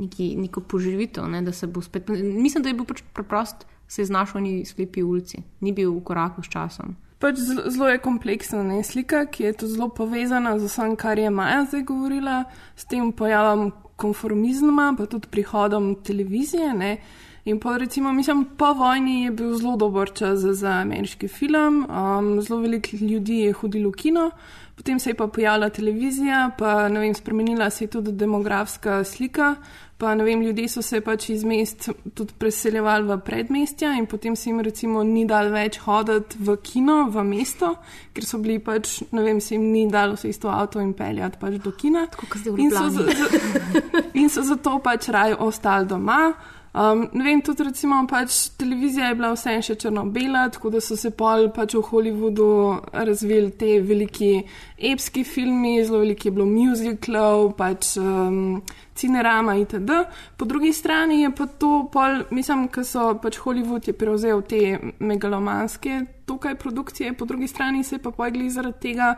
neki, 0.00 0.36
neko 0.40 0.64
poživitev, 0.64 1.28
ne, 1.28 1.44
da 1.44 1.52
se 1.52 1.68
bo 1.68 1.84
spet. 1.84 2.08
Mislim, 2.08 2.64
da 2.64 2.72
je 2.72 2.78
bil 2.80 2.88
pač 2.88 3.04
preprost 3.12 3.68
se 3.88 4.02
je 4.02 4.06
znašel 4.06 4.40
v 4.40 4.64
slepi 4.64 5.02
ulici, 5.02 5.42
ni 5.60 5.72
bil 5.72 5.94
v 5.94 6.02
koraku 6.02 6.42
s 6.42 6.50
časom. 6.50 6.96
Pač 7.18 7.40
zelo 7.40 7.88
je 7.88 8.02
kompleksna 8.02 8.60
ne, 8.62 8.82
slika, 8.84 9.24
ki 9.24 9.48
je 9.48 9.52
tudi 9.52 9.72
zelo 9.72 9.88
povezana 9.88 10.58
z 10.58 10.68
vsem, 10.68 10.96
kar 11.00 11.18
je 11.18 11.30
Maja 11.30 11.64
zdaj 11.64 11.86
govorila, 11.88 12.44
s 12.76 12.84
tem 12.84 13.12
pojavom 13.12 13.72
konformizma, 13.96 14.92
pa 14.98 15.06
tudi 15.06 15.30
prihodom 15.32 15.94
televizije. 16.04 16.74
Ne. 16.76 16.98
In 17.46 17.60
pa 17.60 17.76
recimo, 17.76 18.12
mislim, 18.12 18.44
po 18.58 18.72
vojni 18.74 19.22
je 19.22 19.30
bil 19.30 19.52
zelo 19.54 19.76
dober 19.76 20.10
čas 20.14 20.38
za, 20.38 20.52
za 20.54 20.70
ameriški 20.82 21.28
film, 21.28 21.86
um, 21.86 22.40
zelo 22.42 22.60
veliko 22.60 22.96
ljudi 23.00 23.36
je 23.38 23.52
hodilo 23.52 23.90
v 23.90 23.92
kino, 23.92 24.30
potem 24.76 24.98
se 24.98 25.10
je 25.10 25.14
pa 25.14 25.26
pojavila 25.26 25.68
televizija, 25.70 26.50
pa 26.58 26.88
ne 26.88 27.00
vem, 27.00 27.14
spremenila 27.14 27.70
se 27.70 27.84
je 27.84 27.88
tudi 27.88 28.12
demografska 28.12 29.04
slika, 29.04 29.54
pa 29.98 30.14
ne 30.14 30.24
vem, 30.24 30.42
ljudje 30.42 30.68
so 30.68 30.82
se 30.82 31.00
pač 31.00 31.28
iz 31.30 31.44
mest 31.44 31.86
tudi 32.14 32.34
preseljevali 32.38 33.06
v 33.08 33.20
predmestja 33.24 33.94
in 33.94 34.10
potem 34.10 34.36
se 34.36 34.50
jim 34.50 34.60
recimo 34.60 35.04
ni 35.04 35.22
dal 35.24 35.52
več 35.54 35.78
hoditi 35.86 36.42
v 36.42 36.58
kino, 36.66 36.98
v 37.14 37.24
mesto, 37.30 37.76
ker 38.12 38.26
so 38.26 38.42
bili 38.42 38.58
pač, 38.58 39.04
ne 39.12 39.22
vem, 39.22 39.40
se 39.40 39.54
jim 39.54 39.70
ni 39.70 39.86
dalo 39.90 40.18
se 40.18 40.34
isto 40.34 40.50
avto 40.50 40.82
in 40.82 40.92
peljati 40.98 41.38
pač 41.40 41.62
do 41.62 41.70
kina. 41.78 42.08
Tako, 42.10 42.26
In 42.58 42.74
so, 42.74 43.06
in 44.20 44.28
so 44.28 44.42
zato 44.42 44.78
pač 44.82 45.08
raje 45.14 45.38
ostali 45.38 45.86
doma. 45.86 46.34
Um, 46.76 47.08
ne 47.12 47.24
vem, 47.24 47.38
tudi 47.40 47.64
recimo, 47.64 48.02
pač 48.04 48.50
televizija 48.60 49.06
je 49.08 49.14
bila 49.16 49.30
vse 49.32 49.54
še 49.64 49.78
črno-bela, 49.80 50.42
tako 50.52 50.68
da 50.74 50.82
so 50.84 50.92
se 51.00 51.08
pol 51.08 51.46
pač 51.56 51.72
v 51.72 51.80
Hollywoodu 51.86 52.48
razvili 52.92 53.48
te 53.56 53.78
veliki 53.80 54.42
epski 54.90 55.22
filmi, 55.24 55.78
zelo 55.80 56.02
veliko 56.02 56.28
je 56.28 56.34
bilo 56.36 56.44
muzicalov, 56.50 57.54
pač 57.56 57.94
um, 57.96 58.60
cinerama 58.92 59.56
itd. 59.62 60.02
Po 60.36 60.44
drugi 60.44 60.74
strani 60.76 61.22
je 61.22 61.32
pa 61.32 61.48
to 61.48 61.72
pol, 61.96 62.26
mislim, 62.36 62.68
ker 62.68 62.84
so 62.84 63.08
pač 63.24 63.40
Hollywood 63.40 63.88
je 63.88 63.96
prevzel 63.96 64.44
te 64.44 64.76
megalomanske 65.00 66.02
tukaj 66.28 66.60
produkcije, 66.60 67.16
po 67.16 67.24
drugi 67.24 67.48
strani 67.48 67.88
se 67.88 67.96
je 67.96 68.04
pa 68.04 68.12
pojgli 68.12 68.52
zaradi 68.52 68.90
tega 68.90 69.14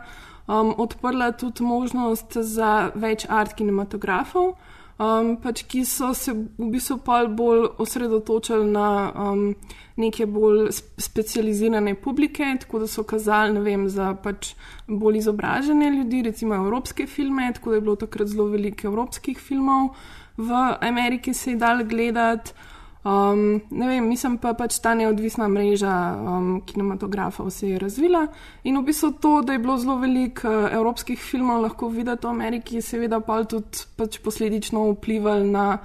um, 0.47 0.71
odprla 0.79 1.33
tudi 1.35 1.67
možnost 1.67 2.39
za 2.39 2.93
več 2.95 3.27
art 3.27 3.59
kinematografov 3.59 4.53
um, 4.99 5.35
pač, 5.41 5.63
ki 5.63 5.85
so 5.87 6.13
se 6.13 6.33
v 6.33 6.69
bistvu 6.73 6.99
bolj 7.35 7.67
osredotočili 7.79 8.67
na 8.71 9.11
um, 9.15 9.55
neke 9.99 10.25
bolj 10.25 10.69
sp- 10.75 11.03
specializirane 11.09 11.95
publike, 11.95 12.45
tako 12.59 12.79
da 12.79 12.87
so 12.87 13.03
kazali 13.03 13.53
ne 13.53 13.63
vem, 13.63 13.87
za 13.89 14.13
pač 14.23 14.53
bolj 14.87 15.17
izobražene 15.23 15.89
ljudi, 15.97 16.23
recimo 16.29 16.55
evropske 16.55 17.07
filme, 17.07 17.51
tako 17.55 17.69
da 17.69 17.75
je 17.75 17.81
bilo 17.81 17.95
takrat 17.95 18.27
zelo 18.27 18.47
veliko 18.51 18.87
evropskih 18.87 19.39
filmov. 19.39 19.95
V 20.37 20.51
Ameriki 20.81 21.33
se 21.33 21.51
je 21.51 21.57
dal 21.57 21.83
gledati. 21.83 22.53
Um, 22.99 23.61
ne 23.71 23.87
vem, 23.87 24.03
mislim 24.11 24.35
pa 24.43 24.51
pač 24.59 24.81
ta 24.83 24.91
neodvisna 24.91 25.45
mreža 25.47 25.91
um, 26.19 26.47
kinematografov 26.67 27.47
se 27.55 27.69
je 27.69 27.77
razvila 27.79 28.25
in 28.67 28.75
v 28.75 28.81
bistvu 28.89 29.13
to, 29.23 29.31
da 29.41 29.55
je 29.55 29.61
bilo 29.63 29.77
zelo 29.79 29.95
veliko 30.01 30.49
uh, 30.51 30.67
evropskih 30.67 31.15
filmov 31.15 31.61
lahko 31.63 31.87
videti 31.87 32.27
v 32.27 32.29
Ameriki, 32.29 32.81
seveda 32.83 33.21
pa 33.23 33.37
tudi 33.47 33.85
pač 33.95 34.19
posledično 34.19 34.83
vplivalo 34.91 35.47
na 35.47 35.77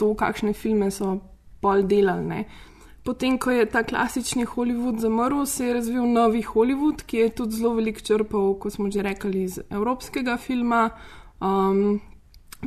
to, 0.00 0.14
kakšne 0.16 0.54
filme 0.56 0.88
so 0.90 1.18
pol 1.60 1.84
delali. 1.84 2.24
Ne. 2.24 2.44
Potem, 3.04 3.36
ko 3.36 3.50
je 3.50 3.66
ta 3.68 3.82
klasični 3.84 4.46
Hollywood 4.46 5.02
zamrl, 5.02 5.44
se 5.46 5.66
je 5.66 5.74
razvil 5.74 6.06
novi 6.08 6.40
Hollywood, 6.40 7.04
ki 7.04 7.16
je 7.16 7.28
tudi 7.42 7.60
zelo 7.60 7.74
veliko 7.74 8.00
črpal, 8.00 8.54
kot 8.62 8.72
smo 8.72 8.88
že 8.90 9.04
rekli, 9.04 9.44
iz 9.44 9.60
evropskega 9.70 10.38
filma. 10.40 10.88
Um, 11.42 12.00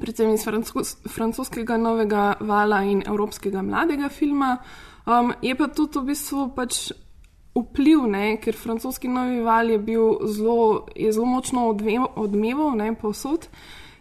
predvsem 0.02 0.34
iz 0.34 0.44
francos 0.44 0.98
francoskega 1.08 1.78
novega 1.78 2.34
vala 2.40 2.84
in 2.84 3.04
evropskega 3.08 3.62
mladega 3.62 4.10
filma. 4.10 4.58
Um, 5.06 5.34
je 5.42 5.56
pa 5.56 5.68
tudi 5.68 6.00
v 6.00 6.12
bistvu 6.12 6.50
pač 6.56 6.92
vpliv, 7.56 8.08
ne, 8.12 8.36
ker 8.42 8.58
francoski 8.58 9.08
novi 9.08 9.40
val 9.46 9.70
je 9.70 9.80
bil 9.80 10.28
zelo, 10.28 10.86
je 10.96 11.12
zelo 11.14 11.26
močno 11.26 11.70
odve- 11.72 12.12
odmeval 12.16 12.76
ne, 12.76 12.92
povsod. 12.96 13.48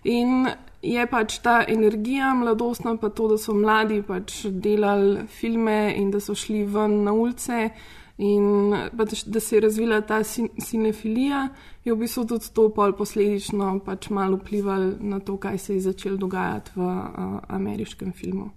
In 0.04 0.48
je 0.82 1.06
pač 1.06 1.38
ta 1.44 1.62
energija 1.68 2.34
mladostna, 2.34 2.96
pa 3.00 3.08
to, 3.08 3.28
da 3.28 3.38
so 3.38 3.54
mladi 3.54 4.02
pač 4.02 4.44
delali 4.50 5.26
filme 5.28 5.94
in 5.96 6.10
da 6.10 6.20
so 6.20 6.34
šli 6.34 6.64
ven 6.64 7.04
na 7.04 7.12
ulice. 7.12 7.70
In 8.18 8.74
pač, 8.96 9.24
da 9.26 9.40
se 9.40 9.56
je 9.56 9.60
razvila 9.60 10.00
ta 10.06 10.22
sin 10.22 10.48
cinefilija, 10.62 11.48
je 11.84 11.94
v 11.94 11.98
bistvu 11.98 12.22
tudi 12.30 12.50
to 12.54 12.68
pol 12.70 12.94
posledično 12.94 13.80
pač 13.84 14.06
malo 14.10 14.38
vplivalo 14.38 14.92
na 15.00 15.18
to, 15.20 15.34
kaj 15.36 15.58
se 15.58 15.74
je 15.74 15.80
začelo 15.88 16.16
dogajati 16.16 16.70
v 16.76 16.86
uh, 16.86 17.40
ameriškem 17.48 18.12
filmu. 18.12 18.52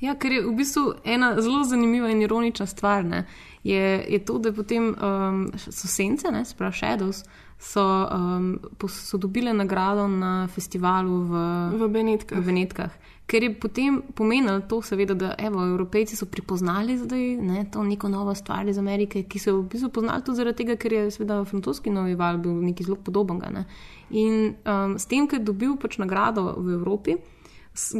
Ja, 0.00 0.14
ker 0.14 0.32
je 0.32 0.44
v 0.46 0.54
bistvu 0.56 0.84
ena 1.04 1.34
zelo 1.42 1.64
zanimiva 1.64 2.08
in 2.08 2.22
ironična 2.22 2.66
stvar, 2.66 3.04
ne, 3.04 3.24
je, 3.66 3.98
je 4.08 4.18
to, 4.24 4.38
da 4.38 4.52
potem 4.52 4.94
um, 4.94 5.42
so 5.58 5.88
sence, 5.90 6.30
ne, 6.30 6.44
sprav 6.44 6.72
Shadows, 6.72 7.24
so, 7.58 7.82
um, 7.82 8.60
so 8.88 9.18
dobile 9.18 9.52
nagrado 9.52 10.06
na 10.08 10.48
festivalu 10.54 11.18
v, 11.28 11.42
v 11.82 11.88
Benetkah. 11.88 12.38
V 12.38 12.46
Benetkah. 12.46 12.94
Ker 13.30 13.44
je 13.46 13.50
potem 13.54 14.00
pomenilo 14.14 14.60
to, 14.66 14.80
seveda, 14.82 15.14
da 15.14 15.34
evo, 15.38 15.62
Evropejci 15.62 16.16
so 16.18 16.26
pripoznali 16.26 16.96
zdaj 16.98 17.26
ne, 17.38 17.64
to 17.70 17.84
neko 17.86 18.08
novo 18.10 18.34
stvar 18.34 18.68
iz 18.68 18.78
Amerike, 18.78 19.22
ki 19.22 19.38
so 19.38 19.60
v 19.60 19.68
bistvu 19.70 19.92
poznali 20.00 20.24
tudi 20.26 20.40
zaradi 20.42 20.64
tega, 20.64 20.74
ker 20.80 20.96
je 20.96 21.04
seveda 21.14 21.44
francoski 21.46 21.92
novi 21.94 22.16
val 22.18 22.40
bil 22.42 22.58
nekaj 22.58 22.88
zelo 22.88 22.98
podobnega. 22.98 23.52
Ne. 23.54 23.66
In 24.10 24.56
um, 24.66 24.96
s 24.98 25.06
tem, 25.06 25.28
ker 25.30 25.38
je 25.38 25.46
dobil 25.46 25.76
pač 25.78 26.00
nagrado 26.02 26.56
v 26.58 26.74
Evropi, 26.80 27.20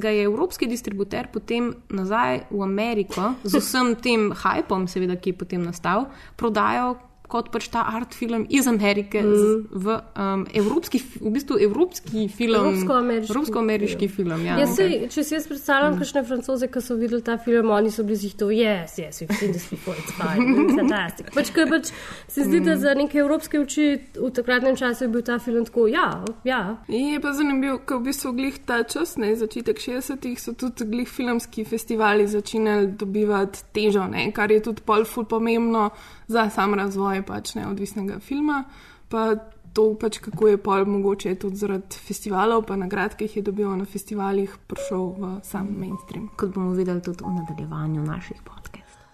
ga 0.03 0.11
je 0.11 0.25
evropski 0.27 0.67
distributer 0.67 1.29
potem 1.33 1.71
nazaj 1.95 2.51
v 2.51 2.63
Ameriko 2.63 3.35
z 3.45 3.63
vsem 3.63 3.95
tem 4.03 4.33
hajpom, 4.35 4.89
seveda, 4.91 5.15
ki 5.17 5.31
je 5.31 5.39
potem 5.39 5.63
nastal, 5.63 6.11
prodajal 6.37 6.99
kot 7.31 7.51
pač 7.55 7.69
ta 7.73 7.85
art 7.87 8.15
film 8.17 8.45
iz 8.51 8.67
Amerike 8.71 9.23
mm. 9.23 9.35
z, 9.35 9.51
v 9.71 9.97
um, 10.19 10.45
evropski, 10.55 11.01
v 11.21 11.33
bistvu 11.35 11.59
evropski 11.63 12.27
film. 12.29 12.59
Evropsko-ameriški. 12.61 13.33
Evropsko-ameriški 13.35 14.09
film. 14.11 14.45
Ja, 14.47 14.59
Jaz 14.63 14.75
se, 14.79 14.89
če 15.13 15.25
si 15.25 15.37
jaz 15.37 15.47
predstavljam, 15.51 15.95
mm. 15.95 16.03
kakšne 16.03 16.25
francoze, 16.27 16.71
ki 16.73 16.83
so 16.85 16.97
videli 16.99 17.23
ta 17.27 17.39
film, 17.41 17.71
oni 17.75 17.93
so 17.95 18.05
bili 18.07 18.19
zjih 18.21 18.35
to, 18.41 18.51
yes, 18.55 18.99
yes, 19.01 19.23
we've 19.23 19.39
seen 19.39 19.55
this 19.55 19.69
before, 19.71 19.97
it's 20.01 20.15
fine, 20.19 20.67
fantastic. 20.79 21.31
Pač, 21.37 21.53
ker 21.55 21.71
pač 21.71 21.93
se 22.31 22.47
zdi, 22.49 22.63
da 22.67 22.77
za 22.81 22.95
neke 22.99 23.23
evropske 23.23 23.61
oči 23.63 23.89
v 24.19 24.33
takratnem 24.35 24.79
času 24.81 25.07
je 25.07 25.13
bil 25.13 25.25
ta 25.27 25.39
film 25.43 25.65
tako, 25.69 25.87
ja, 25.91 26.09
ja. 26.45 26.61
In 26.89 27.15
je 27.15 27.23
pa 27.23 27.35
zanimivo, 27.37 27.79
ker 27.87 28.01
v 28.03 28.11
bistvu 28.11 28.35
glih 28.37 28.59
ta 28.67 28.83
čas, 28.89 29.17
ne, 29.21 29.33
začetek 29.39 29.79
60-ih, 29.81 30.39
so 30.41 30.57
tudi 30.59 30.89
glih 30.91 31.09
filmski 31.09 31.65
festivali 31.69 32.27
začenjali 32.31 32.93
dobivati 32.99 33.67
težo, 33.77 34.07
ne, 34.11 34.31
kar 34.35 34.53
je 34.53 34.63
tudi 34.71 34.85
pol 34.87 35.07
ful 35.09 35.29
pomembno 35.31 35.91
za 36.31 36.51
sam 36.51 36.75
razvoj 36.75 37.23
pač 37.27 37.55
neodvisnega 37.59 38.21
filma. 38.23 38.65
Pa 39.11 39.35
to, 39.75 39.95
pač, 39.99 40.19
kako 40.23 40.49
je 40.49 40.59
pol 40.63 40.87
mogoče 40.87 41.35
tudi 41.35 41.59
zaradi 41.59 41.99
festivalov, 42.07 42.65
pa 42.67 42.77
nagrad, 42.79 43.17
ki 43.19 43.27
jih 43.27 43.37
je 43.41 43.43
dobil 43.51 43.71
na 43.77 43.85
festivalih, 43.85 44.55
prišel 44.71 45.07
v 45.19 45.33
sam 45.47 45.73
mainstream. 45.79 46.29
Kot 46.39 46.55
bomo 46.55 46.75
videli 46.79 47.03
tudi 47.03 47.25
v 47.27 47.35
nadaljevanju 47.35 48.07
naših 48.07 48.43
podcastov. 48.47 49.07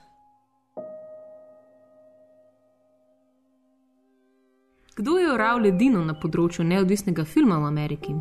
Kdo 4.96 5.18
je 5.20 5.32
oral 5.32 5.60
ledino 5.60 6.00
na 6.04 6.14
področju 6.16 6.64
neodvisnega 6.64 7.24
filma 7.28 7.58
v 7.60 7.68
Ameriki? 7.68 8.16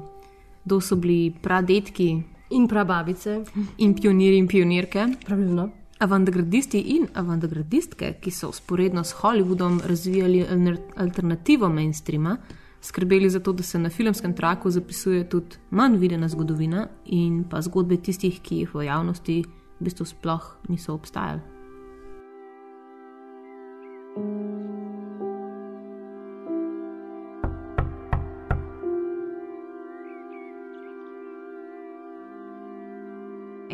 Kdo 0.66 0.82
so 0.84 0.96
bili 1.00 1.32
pradetki 1.32 2.10
in 2.52 2.68
prababice 2.68 3.42
in 3.80 3.96
pionirji 3.96 4.44
in 4.44 4.48
pionirke? 4.48 5.08
Pravilno. 5.24 5.85
Avantgardisti 6.00 6.82
in 6.96 7.06
avantgardistke, 7.14 8.18
ki 8.20 8.32
so 8.32 8.50
usporedno 8.52 9.04
s 9.04 9.16
Hollywoodom 9.22 9.80
razvijali 9.88 10.44
alternativo 10.96 11.70
mainstreama, 11.70 12.38
skrbeli 12.82 13.30
za 13.30 13.40
to, 13.40 13.54
da 13.54 13.64
se 13.64 13.80
na 13.80 13.90
filmskem 13.90 14.36
traku 14.36 14.70
zapisuje 14.70 15.30
tudi 15.30 15.56
manj 15.70 15.98
videna 15.98 16.28
zgodovina 16.28 16.88
in 17.06 17.44
pa 17.50 17.62
zgodbe 17.62 17.98
tistih, 17.98 18.42
ki 18.42 18.56
jih 18.56 18.76
v 18.76 18.86
javnosti 18.86 19.42
v 19.80 19.84
bistvu 19.84 20.06
sploh 20.06 20.56
niso 20.70 20.94
obstajali. 20.94 21.42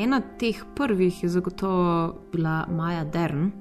Ena 0.01 0.21
teh 0.39 0.63
prvih 0.75 1.23
je 1.23 1.29
zagotovo 1.29 2.15
bila 2.33 2.65
Maja 2.69 3.03
Dern, 3.03 3.51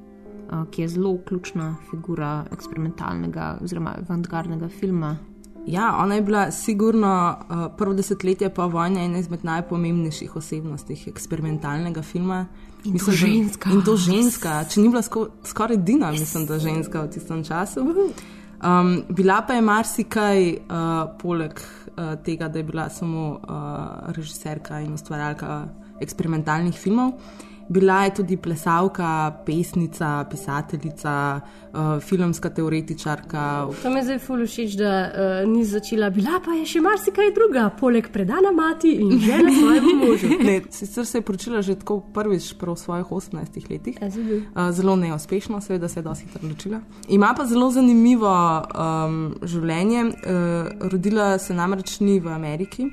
ki 0.70 0.82
je 0.82 0.88
zelo 0.88 1.18
ključna 1.28 1.74
figura 1.90 2.44
eksperimentalnega 2.52 3.58
oziroma 3.62 3.92
avantgardnega 3.98 4.68
filma. 4.68 5.16
Ja, 5.66 5.96
ona 5.98 6.14
je 6.14 6.22
bila 6.22 6.50
sigurno 6.50 7.36
prvo 7.76 7.92
desetletje 7.94 8.48
po 8.54 8.68
vojni 8.68 9.04
ena 9.04 9.18
izmed 9.18 9.44
najpomembnejših 9.44 10.36
osebnosti 10.36 10.96
eksperimentalnega 11.06 12.02
filma. 12.02 12.46
In 12.84 12.92
mislim, 12.92 13.16
to 13.16 13.26
ženska. 13.26 13.70
In 13.70 13.84
to 13.84 13.96
ženska, 13.96 14.64
če 14.64 14.80
ni 14.80 14.88
bila 14.88 15.02
sko 15.02 15.26
skoraj 15.44 15.76
edina, 15.76 16.12
yes. 16.12 16.20
mislim, 16.20 16.46
da 16.46 16.58
ženska 16.58 17.02
v 17.02 17.10
tistem 17.10 17.44
času. 17.44 17.84
Um, 17.84 19.02
bila 19.08 19.42
pa 19.46 19.52
je 19.52 19.60
marsikaj, 19.60 20.50
uh, 20.52 20.56
poleg 21.20 21.60
uh, 21.60 22.16
tega, 22.24 22.48
da 22.48 22.58
je 22.58 22.64
bila 22.64 22.88
samo 22.88 23.28
uh, 23.30 24.14
režiserka 24.16 24.80
in 24.80 24.94
ustvarjalka 24.96 25.68
eksperimentalnih 26.00 26.74
filmov. 26.74 27.14
Bila 27.70 28.04
je 28.04 28.14
tudi 28.14 28.36
plesalka, 28.36 29.42
pesnica, 29.46 30.24
pisateljica, 30.30 31.40
uh, 31.72 32.02
filmska 32.02 32.50
teoretičarka. 32.50 33.68
To 33.82 33.90
me 33.90 34.02
zdaj 34.02 34.18
fulušič, 34.18 34.72
da 34.74 34.94
uh, 35.06 35.52
ni 35.52 35.62
začela, 35.64 36.10
bila 36.10 36.40
pa 36.44 36.56
je 36.58 36.64
še 36.66 36.82
marsikaj 36.82 37.30
druga, 37.34 37.68
poleg 37.80 38.08
predana 38.10 38.50
mati 38.50 38.90
in 38.98 39.14
žena 39.22 39.54
svojemu 39.54 39.94
možu. 40.00 40.32
ne, 40.48 40.56
sicer 40.70 41.06
se 41.06 41.18
je 41.18 41.22
poročila 41.22 41.62
že 41.62 41.78
tako 41.78 42.00
prvič, 42.14 42.56
prav 42.58 42.74
v 42.74 42.82
svojih 42.82 43.06
18 43.06 43.70
letih. 43.70 44.02
Uh, 44.02 44.72
zelo 44.74 44.96
neuspešno, 44.96 45.62
seveda 45.62 45.88
se 45.88 46.00
je 46.00 46.08
dosti 46.10 46.26
hitro 46.26 46.42
odločila. 46.42 46.82
Ima 47.08 47.30
pa 47.38 47.46
zelo 47.46 47.70
zanimivo 47.70 48.34
um, 48.34 49.22
življenje. 49.46 50.04
Uh, 50.10 50.90
rodila 50.90 51.38
se 51.38 51.54
namreč 51.54 52.00
ni 52.00 52.18
v 52.18 52.34
Ameriki 52.34 52.90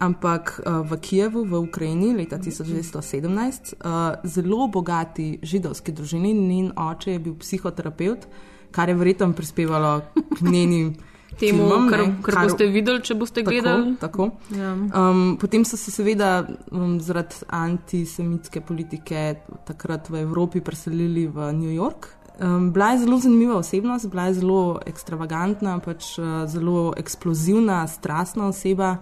ampak 0.00 0.60
uh, 0.64 0.80
v 0.88 0.96
Kijevu, 0.96 1.44
v 1.44 1.60
Ukrajini, 1.60 2.14
leta 2.16 2.38
1917, 2.40 3.76
uh, 3.84 4.16
zelo 4.24 4.66
bogati 4.68 5.38
židovski 5.42 5.92
družini. 5.92 6.32
Njen 6.34 6.72
oče 6.76 7.12
je 7.12 7.18
bil 7.18 7.36
psihoterapeut, 7.36 8.26
kar 8.72 8.88
je 8.88 8.96
verjetno 8.96 9.32
prispevalo 9.36 10.00
k 10.38 10.40
njenim. 10.40 10.94
Temu, 11.38 11.62
filmom, 11.62 11.86
kar, 11.88 12.00
ne, 12.02 12.14
kar 12.26 12.36
boste 12.42 12.66
videli, 12.66 13.00
če 13.06 13.14
boste 13.14 13.44
tako, 13.44 13.52
gledali. 13.54 13.92
Tako. 14.00 14.24
Ja. 14.50 14.72
Um, 14.74 15.36
potem 15.40 15.62
so 15.64 15.78
se 15.78 15.92
seveda 15.94 16.42
um, 16.74 16.98
zaradi 17.00 17.46
antisemitske 17.54 18.60
politike 18.66 19.38
takrat 19.68 20.10
v 20.10 20.24
Evropi 20.24 20.60
preselili 20.60 21.28
v 21.30 21.52
New 21.54 21.70
York. 21.70 22.10
Um, 22.40 22.72
bila 22.74 22.90
je 22.92 23.04
zelo 23.04 23.20
zanimiva 23.22 23.56
osebnost, 23.60 24.10
bila 24.10 24.26
je 24.26 24.40
zelo 24.40 24.80
ekstravagantna, 24.90 25.78
pač, 25.84 26.16
uh, 26.18 26.42
zelo 26.50 26.90
eksplozivna, 26.98 27.84
strastna 27.88 28.50
oseba. 28.50 28.96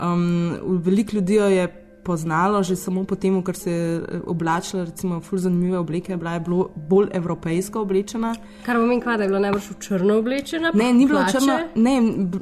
Um, 0.00 0.80
veliko 0.84 1.16
ljudi 1.16 1.34
jo 1.34 1.48
je 1.48 1.68
poznalo 2.02 2.62
že 2.62 2.76
samo 2.76 3.04
po 3.04 3.14
tem, 3.14 3.36
ker 3.44 3.56
se 3.56 3.70
je 3.70 4.20
oblačila, 4.26 4.84
recimo, 4.84 5.20
v 5.20 5.38
zanimive 5.38 5.78
obleke, 5.78 6.16
bila 6.16 6.34
je 6.34 6.44
bolj 6.88 7.08
evropejsko 7.12 7.82
oblečena. 7.84 8.34
Kar 8.66 8.76
pomeni, 8.76 9.02
da 9.04 9.22
je 9.22 9.28
bila 9.28 9.40
najbrž 9.46 9.70
v 9.70 9.76
črno 9.78 10.18
oblečena. 10.18 10.72
Ne, 10.74 10.92
ni 10.92 11.06
bila 11.06 11.26
črna, 11.28 11.58
ne, 11.74 11.94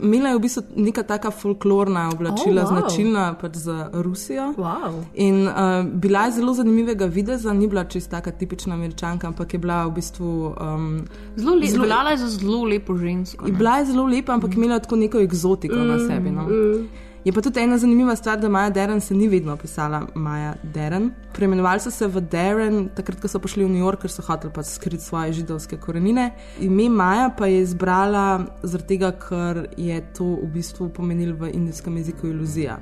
imela 0.03 0.33
je 0.33 0.39
v 0.39 0.43
bistvu 0.43 0.63
neka 0.77 1.03
taka 1.03 1.31
folklorna 1.31 2.09
oblačila, 2.13 2.63
oh, 2.63 2.69
wow. 2.69 2.73
značilna 2.73 3.25
pač 3.41 3.59
za 3.61 3.91
Rusijo. 3.93 4.53
Wow. 4.57 5.03
In 5.15 5.49
uh, 5.49 5.83
bila 5.85 6.29
je 6.29 6.39
zelo 6.39 6.55
zanimivega 6.55 7.07
videza, 7.07 7.53
ni 7.53 7.67
bila 7.67 7.85
čista 7.85 8.19
taka 8.19 8.31
tipična 8.31 8.75
američanka, 8.75 9.29
ampak 9.29 9.53
je 9.55 9.59
bila 9.59 9.85
v 9.87 9.99
bistvu. 9.99 10.55
Um, 10.55 11.05
zelo 11.37 11.55
lepa, 11.55 11.73
zelo, 11.73 11.85
bila 11.85 12.11
je 12.11 12.17
za 12.17 12.29
zelo 12.29 12.63
lepo 12.65 12.97
žensko. 12.97 13.47
Ne? 13.47 13.53
Bila 13.53 13.79
je 13.79 13.91
zelo 13.93 14.07
lepa, 14.07 14.33
ampak 14.33 14.51
mm. 14.51 14.63
imela 14.63 14.79
tako 14.79 14.97
neko 14.97 15.19
eksotiko 15.19 15.77
mm, 15.77 15.87
na 15.89 15.99
sebi. 15.99 16.31
No? 16.31 16.49
Mm. 16.49 17.08
Je 17.29 17.33
pa 17.33 17.43
tudi 17.45 17.61
ena 17.61 17.76
zanimiva 17.79 18.16
stvar, 18.16 18.39
da 18.41 18.49
Maja 18.49 18.70
Deren 18.70 19.01
se 19.01 19.14
ni 19.14 19.26
vedno 19.29 19.57
pisala 19.57 20.07
Maja 20.14 20.55
Deren. 20.62 21.11
Preimenovali 21.33 21.81
so 21.81 21.91
se 21.91 22.07
v 22.07 22.20
Deren, 22.20 22.87
takrat, 22.97 23.20
ko 23.20 23.29
so 23.29 23.37
prišli 23.39 23.66
v 23.66 23.68
New 23.68 23.85
York, 23.85 24.01
ker 24.01 24.09
so 24.09 24.22
hoteli 24.24 24.49
pač 24.57 24.70
skriti 24.70 25.05
svoje 25.05 25.35
židovske 25.37 25.76
korenine. 25.76 26.31
Ime 26.64 26.87
Maja 26.89 27.29
pa 27.29 27.51
je 27.53 27.59
izbrala 27.66 28.47
zaradi 28.62 28.89
tega, 28.95 29.11
ker 29.12 29.61
je 29.76 29.99
to 30.16 30.31
v 30.41 30.49
bistvu 30.55 30.89
pomenilo 30.89 31.37
v 31.37 31.53
indijskem 31.53 32.01
jeziku 32.01 32.33
iluzija. 32.33 32.79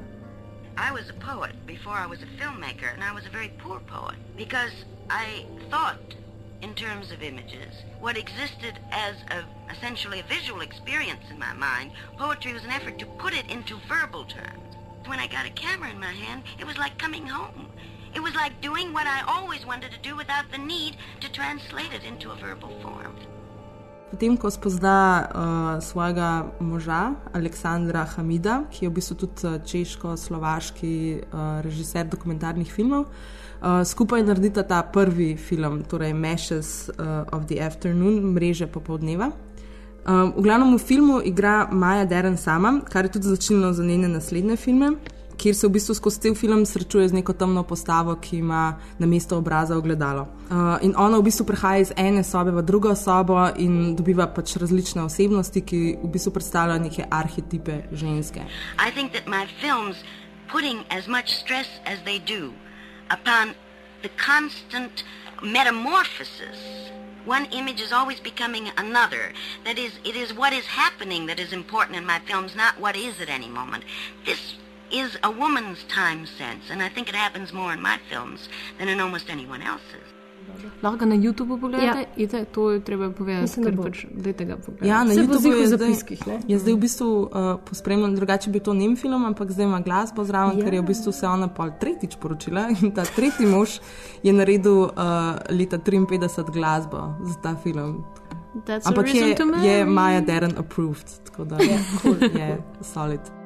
I 0.79 0.95
was 0.95 1.11
a 1.11 1.19
poet 1.19 1.59
before 1.67 1.99
I 1.99 2.07
was 2.07 2.23
a 2.23 2.31
filmmaker, 2.39 2.95
and 2.95 3.03
I 3.03 3.11
was 3.19 3.27
a 3.27 3.33
very 3.35 3.51
poor 3.59 3.83
poet 3.91 4.15
because 4.39 4.87
I 5.11 5.43
thought 5.75 6.15
in 6.63 6.75
terms 6.75 7.13
of 7.13 7.23
images. 7.23 7.73
What 8.01 8.17
existed 8.17 8.79
as 8.91 9.15
a, 9.31 9.45
essentially 9.73 10.21
a 10.21 10.25
visual 10.25 10.61
experience 10.61 11.25
in 11.31 11.39
my 11.39 11.53
mind, 11.53 11.93
poetry 12.19 12.53
was 12.53 12.65
an 12.65 12.71
effort 12.71 12.99
to 12.99 13.07
put 13.19 13.35
it 13.35 13.51
into 13.51 13.79
verbal 13.89 14.25
terms. 14.25 14.77
When 15.07 15.19
I 15.19 15.27
got 15.27 15.47
a 15.47 15.51
camera 15.51 15.91
in 15.91 16.01
my 16.01 16.13
hand, 16.13 16.43
it 16.59 16.67
was 16.67 16.77
like 16.79 16.99
coming 16.99 17.27
home. 17.27 17.69
It 18.15 18.23
was 18.23 18.35
like 18.35 18.61
doing 18.61 18.93
what 18.93 19.07
I 19.07 19.23
always 19.29 19.67
wanted 19.67 19.93
to 19.93 19.99
do 19.99 20.17
without 20.17 20.51
the 20.51 20.59
need 20.59 20.97
to 21.21 21.31
translate 21.31 21.93
it 21.93 22.03
into 22.05 22.31
a 22.31 22.37
verbal 22.37 22.73
form. 22.83 23.15
Potem, 24.07 24.37
ko 24.39 24.47
spozna 24.55 25.27
uh, 25.35 25.83
svojega 25.83 26.47
moža, 26.63 27.19
Aleksandra 27.35 28.07
Hamida, 28.07 28.63
ki 28.71 28.87
je 28.87 28.89
v 28.89 28.95
bistvu 28.95 29.15
tudi 29.19 29.43
uh, 29.43 29.59
češko-slovaški 29.59 30.95
uh, 31.27 31.59
režiser 31.67 32.07
dokumentarnih 32.07 32.71
filmov, 32.71 33.11
uh, 33.11 33.46
Uh, 33.57 33.85
skupaj 33.85 34.23
naredita 34.23 34.63
ta 34.63 34.83
prvi 34.83 35.37
film, 35.37 35.83
torej 35.89 36.13
Meshes 36.13 36.89
uh, 36.89 37.25
of 37.33 37.47
the 37.47 37.61
Afternoon, 37.61 38.21
mreže 38.37 38.67
popoldneva. 38.67 39.31
Um, 40.07 40.33
v 40.37 40.43
glavnem 40.43 40.77
v 40.77 40.83
filmu 40.83 41.21
igra 41.25 41.67
Maja 41.73 42.05
Deren 42.05 42.37
sama, 42.37 42.81
kar 42.85 43.05
je 43.05 43.17
tudi 43.17 43.27
začinilo 43.27 43.73
za 43.73 43.85
njene 43.85 44.09
naslednje 44.09 44.57
filme, 44.57 44.91
kjer 45.37 45.55
se 45.55 45.67
v 45.67 45.71
bistvu 45.71 45.95
skozi 45.95 46.21
cel 46.21 46.35
film 46.35 46.67
srečuje 46.67 47.09
z 47.09 47.13
neko 47.13 47.33
temno 47.33 47.63
postavo, 47.63 48.15
ki 48.15 48.39
ima 48.39 48.77
na 48.99 49.07
mesto 49.07 49.39
obraza 49.39 49.77
ogledalo. 49.77 50.29
Uh, 50.51 50.77
in 50.83 50.95
ona 50.97 51.19
v 51.19 51.27
bistvu 51.27 51.47
prehaja 51.47 51.81
iz 51.81 51.93
ene 51.97 52.23
sobe 52.25 52.51
v 52.51 52.63
drugo 52.63 52.95
sobo 52.95 53.49
in 53.57 53.97
dobiva 53.97 54.27
pač 54.27 54.57
različne 54.57 55.03
osebnosti, 55.03 55.61
ki 55.61 55.99
v 56.05 56.13
bistvu 56.13 56.33
predstavljajo 56.37 56.83
neke 56.83 57.09
arhetipe 57.11 57.83
ženske. 57.93 58.45
Mislim, 58.85 59.11
da 59.11 59.25
moji 59.31 59.49
filmi 59.61 59.95
putting 60.53 60.85
as 60.91 61.09
much 61.09 61.35
stress 61.35 61.69
as 61.85 61.99
they 62.07 62.21
do 62.23 62.66
upon 63.11 63.55
the 64.03 64.09
constant 64.11 65.05
metamorphosis. 65.43 66.91
One 67.25 67.47
image 67.47 67.81
is 67.81 67.93
always 67.93 68.21
becoming 68.21 68.71
another. 68.77 69.33
That 69.65 69.79
is, 69.79 69.99
it 70.05 70.15
is 70.15 70.33
what 70.33 70.53
is 70.53 70.67
happening 70.67 71.27
that 71.27 71.41
is 71.41 71.53
important 71.53 71.97
in 71.97 72.07
my 72.07 72.21
films, 72.21 72.55
not 72.55 72.79
what 72.79 72.97
is 72.97 73.21
at 73.21 73.29
any 73.29 73.49
moment. 73.49 73.85
This 74.25 74.55
is 74.91 75.19
a 75.25 75.31
woman's 75.31 75.83
time 75.85 76.27
sense, 76.27 76.71
and 76.71 76.81
I 76.83 76.89
think 76.89 77.09
it 77.09 77.17
happens 77.17 77.53
more 77.53 77.73
in 77.73 77.83
my 77.83 77.99
films 78.09 78.49
than 78.79 78.89
in 78.89 79.01
almost 79.01 79.29
anyone 79.29 79.63
else's. 79.63 80.06
Lahko 80.83 81.07
na 81.07 81.15
YouTubu 81.15 81.61
pogledate, 81.61 81.99
ja. 81.99 82.05
Ite, 82.17 82.45
to 82.45 82.71
je 82.71 82.81
treba 82.81 83.11
povedati, 83.11 83.63
ker 83.65 83.77
pač 83.77 84.03
tega 84.37 84.57
pogledate. 84.57 84.89
Ja, 84.89 85.05
na 85.05 85.15
YouTubu 85.15 85.53
je 85.57 85.69
zapiskih. 85.69 86.21
Zdaj, 86.23 86.39
je 86.49 86.59
zdaj 86.59 86.75
v 86.75 86.81
bistvu 86.85 87.09
uh, 87.09 87.49
pospremljen, 87.65 88.15
drugače 88.15 88.51
bi 88.51 88.61
to 88.61 88.75
nem 88.75 88.97
film, 88.97 89.25
ampak 89.25 89.51
zdaj 89.51 89.67
ima 89.67 89.81
glasbo 89.81 90.25
zraven, 90.25 90.59
ja. 90.59 90.65
ker 90.65 90.75
je 90.75 90.83
v 90.85 90.87
bistvu 90.93 91.13
se 91.13 91.29
ona 91.29 91.49
pol 91.49 91.73
tretjič 91.81 92.19
poročila 92.21 92.69
in 92.81 92.93
ta 92.93 93.07
tretji 93.09 93.47
mož 93.47 93.81
je 94.23 94.33
naredil 94.33 94.91
uh, 94.91 95.41
leta 95.51 95.79
53 95.79 96.53
glasbo 96.53 97.17
za 97.25 97.41
ta 97.43 97.57
film. 97.57 98.05
That's 98.67 98.89
ampak 98.89 99.15
je, 99.15 99.37
je 99.63 99.85
Maja 99.85 100.21
Deren 100.21 100.55
approved, 100.57 101.05
tako 101.25 101.45
da 101.45 101.57
je, 101.61 101.77
cool, 102.03 102.17
je 102.21 102.63
solid. 102.81 103.46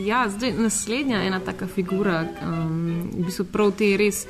Ja, 0.00 0.28
zdaj 0.28 0.52
naslednja 0.52 1.22
ena 1.22 1.40
taka 1.40 1.66
figura, 1.66 2.24
um, 2.42 3.10
v 3.12 3.26
bistvu 3.26 3.44
prav 3.52 3.72
te 3.76 3.90
res 4.00 4.22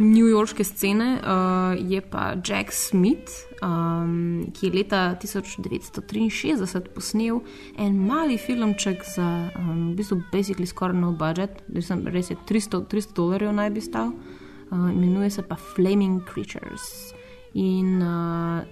newyorške 0.00 0.64
scene 0.64 1.08
uh, 1.18 1.74
je 1.76 2.00
pa 2.00 2.30
Jack 2.40 2.72
Smith, 2.72 3.34
um, 3.60 4.46
ki 4.56 4.68
je 4.68 4.72
leta 4.72 5.00
1963 5.20 6.80
posnel 6.94 7.42
en 7.76 7.98
mali 8.06 8.38
filmček 8.38 9.04
za 9.04 9.50
um, 9.58 9.92
bistvu 9.96 10.22
basically 10.32 10.66
skoraj 10.66 10.96
no 10.96 11.12
budget, 11.12 11.60
res 11.68 12.30
je 12.30 12.36
300, 12.48 12.86
300 12.88 13.16
dolarjev 13.16 13.52
naj 13.52 13.70
bi 13.76 13.84
stal, 13.84 14.14
uh, 14.14 14.88
imenuje 14.88 15.30
se 15.36 15.42
pa 15.42 15.58
Flaming 15.74 16.24
Creatures. 16.24 17.12
In 17.60 18.00
uh, 18.00 18.64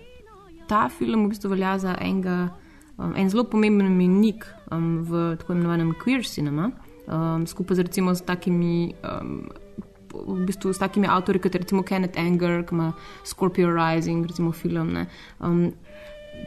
ta 0.68 0.88
film 0.88 1.26
v 1.26 1.34
bistvu 1.34 1.53
velja 1.53 1.76
za 1.78 1.99
enega, 2.01 2.49
um, 2.99 3.14
en 3.16 3.30
zelo 3.30 3.44
pomemben 3.44 3.96
menik 3.96 4.46
um, 4.70 4.99
v 5.07 5.36
tako 5.38 5.57
imenovanem 5.57 5.94
queer 6.03 6.26
cinema, 6.26 6.70
um, 7.07 7.46
skupaj 7.46 7.76
z 7.76 7.88
recimo 7.88 8.14
z 8.14 8.26
takimi. 8.26 8.94
Um, 9.03 9.49
V 10.09 10.46
bistvu 10.49 10.72
s 10.72 10.80
takimi 10.80 11.07
avtorji, 11.07 11.38
kot 11.44 11.55
je 11.55 11.61
recimo 11.61 11.82
Kenneth 11.84 12.18
Anger, 12.18 12.62
ki 12.64 12.74
ima 12.74 12.92
Scorpio 13.28 13.68
Rising, 13.68 14.24
recimo 14.26 14.53
film. 14.57 14.96
Um, 15.38 15.72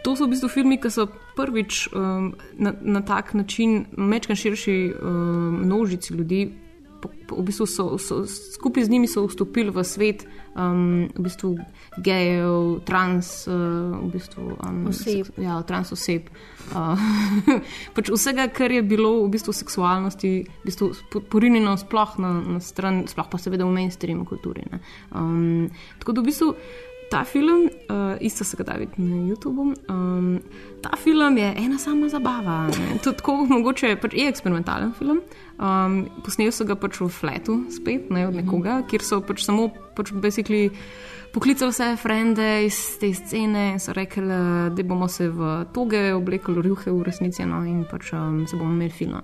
to 0.04 0.16
so 0.16 0.26
v 0.26 0.34
bistvu 0.34 0.50
filmi, 0.50 0.80
ki 0.82 0.90
so 0.90 1.06
prvič 1.38 1.86
um, 1.94 2.34
na, 2.58 2.74
na 2.82 3.04
tak 3.06 3.36
način, 3.38 3.86
mečkaj 3.98 4.36
širši 4.36 4.78
um, 4.98 5.62
množici 5.62 6.14
ljudi, 6.18 6.42
v 7.32 7.44
bistvu 7.48 7.66
so, 7.66 7.86
so, 7.98 8.24
skupaj 8.28 8.86
z 8.86 8.90
njimi 8.90 9.08
so 9.08 9.26
vstopili 9.28 9.72
v 9.72 9.84
svet 9.84 10.26
um, 10.56 11.08
v 11.16 11.24
bistvu 11.24 11.56
gejev, 12.04 12.82
trans, 12.86 13.48
uh, 13.48 13.54
v 14.00 14.10
bistvu, 14.14 14.58
um, 14.60 14.88
Oseb. 14.88 15.32
Ja, 15.38 15.62
trans 15.68 15.92
oseb. 15.92 16.30
Uh, 16.72 17.00
pač 17.96 18.12
vsega, 18.12 18.48
kar 18.54 18.72
je 18.72 18.84
bilo 18.84 19.26
v 19.26 19.32
bistvu 19.34 19.56
seksualnosti, 19.56 20.34
v 20.48 20.64
bistvu 20.68 20.92
po- 21.12 21.24
porinjeno 21.24 21.76
sploh 21.80 22.16
na, 22.22 22.32
na 22.58 22.60
stran, 22.64 23.06
sploh 23.12 23.28
pa 23.32 23.40
seveda 23.42 23.68
v 23.68 23.76
mainstream 23.76 24.24
kulturi. 24.26 24.68
ne. 24.72 24.80
Um, 25.12 25.68
tako 26.00 26.16
da 26.16 26.24
v 26.24 26.32
bistvu. 26.32 26.56
Ta 27.12 27.26
film, 27.28 27.68
uh, 27.68 28.16
isto 28.24 28.46
se 28.48 28.56
ga 28.58 28.64
da 28.64 28.78
videti 28.80 29.02
na 29.04 29.18
YouTubu, 29.28 29.74
um, 29.92 30.40
ta 30.82 30.96
film 30.96 31.38
je 31.38 31.54
ena 31.58 31.78
sama 31.78 32.08
zabava. 32.10 32.70
To 33.04 33.12
tako 33.12 33.36
mogoče, 33.50 33.98
pač 34.00 34.16
je 34.16 34.30
eksperimentalen 34.32 34.94
film. 34.96 35.20
Um, 35.60 36.06
posnel 36.24 36.54
so 36.56 36.64
ga 36.66 36.78
pač 36.80 37.02
v 37.04 37.10
fletu, 37.12 37.58
spet 37.70 38.08
ne 38.10 38.30
od 38.30 38.40
nekoga, 38.40 38.80
kjer 38.88 39.04
so 39.04 39.20
pač 39.20 39.44
samo 39.44 39.68
pač 39.98 40.14
basically 40.16 40.72
poklicali 41.34 41.72
vse 41.72 41.96
frende 42.00 42.66
iz 42.66 42.80
te 43.00 43.14
scene 43.14 43.72
in 43.74 43.80
so 43.80 43.94
rekli, 43.94 44.24
eh, 44.24 44.70
da 44.70 44.84
bomo 44.84 45.08
se 45.08 45.30
v 45.30 45.66
toge 45.74 46.14
oblekli, 46.14 46.62
rjuhe 46.62 46.92
v 46.92 47.04
resnici, 47.04 47.46
no, 47.46 47.64
in 47.66 47.86
pač 47.92 48.14
um, 48.14 48.46
se 48.48 48.58
bomo 48.58 48.72
imeli 48.72 48.92
film. 48.92 49.22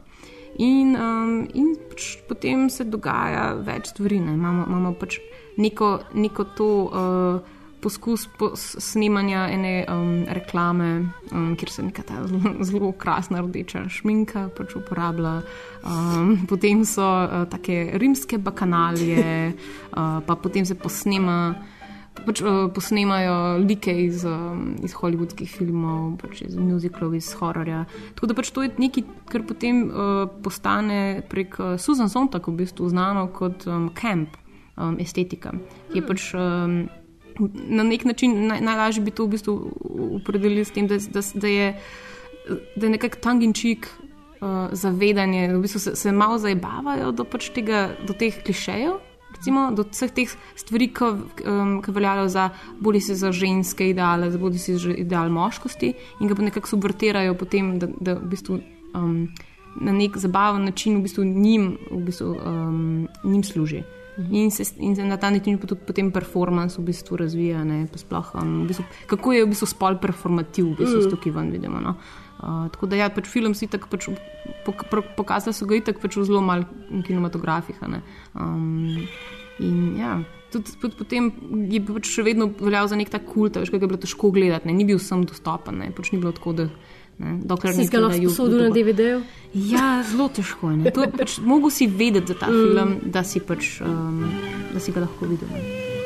In, 0.60 0.96
um, 0.96 1.48
in 1.54 1.76
pač 1.90 2.18
potem 2.28 2.70
se 2.70 2.84
dogaja 2.84 3.54
več 3.54 3.92
stvari. 3.92 4.20
ne. 4.20 4.34
Imamo, 4.34 4.66
imamo 4.68 4.94
pač 4.94 5.20
neko, 5.58 6.00
neko 6.14 6.44
to 6.56 6.70
uh, 6.88 7.57
poskus 7.88 8.28
po, 8.36 8.52
s- 8.60 8.76
snemanja 8.84 9.46
ene 9.56 9.74
um, 9.88 10.26
reklame, 10.28 10.90
um, 11.32 11.56
kjer 11.56 11.72
se 11.72 11.88
neka 11.88 12.04
ta 12.04 12.20
zelo, 12.68 12.92
krasna 13.00 13.40
rdeča 13.46 13.86
šminka 13.88 14.50
pač 14.58 14.76
uporablja. 14.76 15.38
Um, 15.88 16.36
potem 16.52 16.84
so 16.84 17.08
uh, 17.08 17.46
take 17.48 17.96
rimske 17.96 18.38
bakanalije, 18.44 19.54
uh, 19.96 20.20
pa 20.28 20.36
potem 20.36 20.68
se 20.68 20.76
posnema. 20.76 21.56
Pač, 22.18 22.42
uh, 22.42 22.66
posnemajo 22.74 23.62
like 23.62 23.94
iz, 23.94 24.24
um, 24.26 24.72
iz 24.82 24.96
hollywoodskih 24.98 25.46
filmov, 25.46 26.16
pač 26.18 26.42
iz 26.48 26.56
muziklov, 26.58 27.14
iz 27.14 27.30
hororja. 27.38 27.84
Tako 28.18 28.32
da 28.32 28.36
pač 28.40 28.50
to 28.56 28.64
je 28.66 28.72
nekaj, 28.82 29.04
kar 29.30 29.46
potem 29.46 29.84
uh, 29.86 30.26
postane 30.42 31.22
prek 31.30 31.60
uh, 31.62 31.76
Susan 31.78 32.10
Sontag 32.10 32.50
v 32.50 32.56
bistvu 32.64 32.90
znano 32.90 33.28
kot 33.30 33.68
um, 33.70 33.92
camp 33.94 34.34
um, 34.82 34.98
estetika. 34.98 35.54
ki 35.94 36.02
Je 36.02 36.08
pač, 36.10 36.32
um, 36.34 36.90
na 37.54 37.84
nek 37.84 38.06
način 38.06 38.48
naj, 38.48 38.62
najlažje 38.62 39.04
bi 39.04 39.12
to 39.12 39.26
v 39.26 39.36
bistvu 39.36 39.56
opredelili 40.22 40.66
s 40.66 40.72
tem, 40.72 40.88
da, 40.88 40.98
da, 40.98 41.22
da 41.34 41.48
je, 41.48 41.68
da 42.76 42.86
je 42.86 42.94
nekako 42.98 43.22
tanginčik. 43.22 43.90
Uh, 44.38 44.70
zavedanje, 44.72 45.48
v 45.50 45.62
bistvu 45.64 45.80
se, 45.82 45.96
se 45.98 46.12
malo 46.14 46.38
zabavajo 46.38 47.10
do, 47.12 47.24
pač 47.26 47.48
do 48.06 48.14
teh 48.14 48.36
klišejev, 48.46 49.00
recimo, 49.34 49.72
do 49.72 49.86
vseh 49.90 50.12
teh 50.12 50.30
stvari, 50.56 50.90
ki 50.94 51.08
um, 51.50 51.82
ki 51.82 51.92
veljajo 51.92 52.28
za 52.30 52.50
bodi 52.80 53.02
si 53.02 53.16
za 53.16 53.32
ženske 53.32 53.90
ideale, 53.90 54.30
bodi 54.38 54.60
si 54.60 54.78
za 54.78 54.94
ideal 54.94 55.30
moškosti 55.30 55.94
in 56.22 56.28
ga 56.28 56.36
pa 56.36 56.46
nekako 56.46 56.68
subvertirajo 56.68 57.34
potem, 57.34 57.78
da, 57.80 57.90
da 58.00 58.18
v 58.18 58.30
bistvu 58.30 58.60
um, 58.94 59.28
na 59.82 59.94
nek 59.94 60.18
zabaven 60.18 60.66
način 60.66 60.98
v 60.98 61.06
bistvu 61.06 61.24
njim, 61.26 61.78
v 61.92 62.02
bistvu, 62.06 62.34
um, 62.34 63.08
njim 63.24 63.44
služi. 63.44 63.84
In 64.18 64.50
se, 64.52 64.64
in 64.82 64.96
se 64.96 65.04
na 65.06 65.18
ta 65.18 65.30
način 65.30 65.60
tudi 65.62 65.76
potem 65.88 66.12
performance 66.12 66.82
v 66.82 66.86
bistvu 66.86 67.18
razvija. 67.18 67.64
Ne, 67.64 67.88
sploh, 67.96 68.32
um, 68.34 68.64
v 68.64 68.68
bistvu, 68.72 68.86
kako 69.08 69.34
je 69.34 69.44
v 69.46 69.50
bistvu 69.52 69.68
spol 69.70 70.00
performativ, 70.02 70.66
v 70.66 70.78
bistvu, 70.80 71.02
Mm. 71.02 71.06
mm. 71.06 71.12
tukaj 71.12 71.32
ven 71.32 71.52
vidimo. 71.52 71.82
No. 71.82 71.96
Uh, 72.38 72.66
tako 72.74 72.86
da 72.90 72.96
ja, 72.96 73.10
pač 73.10 73.30
film 73.30 73.54
si 73.54 73.68
tako 73.68 73.88
pač, 73.90 74.10
pok, 74.66 74.90
pro- 74.90 75.06
pokazali 75.18 75.54
so 75.54 75.66
ga 75.66 75.76
itak 75.78 76.02
pač 76.02 76.18
v 76.18 76.26
zelo 76.26 76.42
malo 76.42 76.66
kinematografih. 77.06 77.78
Um, 78.34 79.06
in 79.60 79.98
ja. 79.98 80.18
Tudi, 80.52 80.72
tudi 80.82 80.96
potem 80.96 81.32
je 81.70 81.82
pač 81.82 82.08
še 82.08 82.24
vedno 82.24 82.50
veljal 82.58 82.88
za 82.88 82.96
nek 82.96 83.10
tak 83.10 83.26
kult, 83.28 83.58
veš, 83.58 83.70
ki 83.70 83.78
je 83.78 83.88
bilo 83.88 84.00
težko 84.00 84.32
gledati, 84.32 84.66
ne. 84.66 84.74
ni 84.74 84.86
bil 84.86 84.98
sem 84.98 85.26
dostopen, 85.26 85.78
ne. 85.78 85.92
pač 85.92 86.12
ni 86.12 86.18
bilo 86.20 86.32
tako, 86.32 86.54
da. 86.54 86.70
Ne, 87.18 87.40
dokler 87.50 87.74
Si 87.74 87.88
ga 87.90 88.00
lahko 88.00 88.24
posodil 88.24 88.64
na. 88.68 88.70
DVD-ju? 88.70 89.22
Ja, 89.54 90.04
zelo 90.06 90.30
težko 90.30 90.72
je. 90.72 90.94
Pač, 90.94 91.40
Mogoče 91.42 91.76
si 91.76 91.88
vedeti 91.88 92.34
za 92.34 92.40
ta 92.46 92.52
mm. 92.52 92.64
film, 92.64 92.96
da 93.12 93.24
si, 93.24 93.40
pač, 93.40 93.78
um, 93.82 94.26
da 94.74 94.80
si 94.80 94.94
ga 94.94 95.08
lahko 95.08 95.26
videl. 95.26 95.50
Ne. 95.50 95.97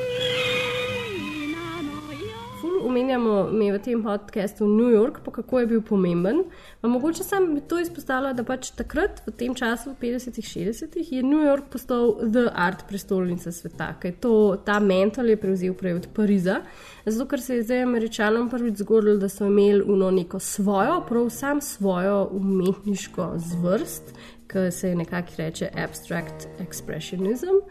Omenjamo 2.91 3.47
mi 3.51 3.71
v 3.71 3.79
tem 3.79 4.03
podkastu 4.03 4.67
New 4.67 4.91
York, 4.91 5.21
pa 5.25 5.31
kako 5.31 5.59
je 5.59 5.67
bil 5.67 5.81
pomemben. 5.81 6.43
Pa 6.81 6.87
mogoče 6.87 7.23
bi 7.53 7.61
to 7.61 7.79
izpostavila, 7.79 8.33
da 8.33 8.43
pač 8.43 8.71
takrat, 8.75 9.21
v 9.25 9.31
tem 9.31 9.55
času, 9.55 9.93
v 9.93 10.01
50-ih, 10.01 10.45
60-ih, 10.45 11.11
je 11.11 11.23
New 11.23 11.39
York 11.39 11.71
postal 11.71 12.17
The 12.27 12.49
Art 12.51 12.83
prestolnica 12.89 13.51
sveta, 13.51 13.93
ker 14.01 14.17
to, 14.19 14.33
ta 14.65 14.79
mental 14.83 15.31
je 15.31 15.37
prevzel 15.39 15.73
prej 15.73 16.01
od 16.01 16.09
Pariza. 16.13 16.59
Zato, 17.05 17.29
ker 17.31 17.41
se 17.41 17.55
je 17.55 17.63
zdaj 17.63 17.85
američanom 17.87 18.49
prvič 18.51 18.83
zgodilo, 18.83 19.15
da 19.17 19.29
so 19.31 19.47
imeli 19.47 19.81
uno 19.87 20.11
neko 20.11 20.39
svojo, 20.39 20.99
prav 21.07 21.29
sam 21.29 21.61
svojo 21.61 22.27
umetniško 22.35 23.31
zvrst, 23.37 24.13
ki 24.51 24.67
se 24.71 24.91
je 24.91 24.99
nekako 24.99 25.39
reče 25.39 25.71
abstract 25.79 26.49
expressionism. 26.59 27.63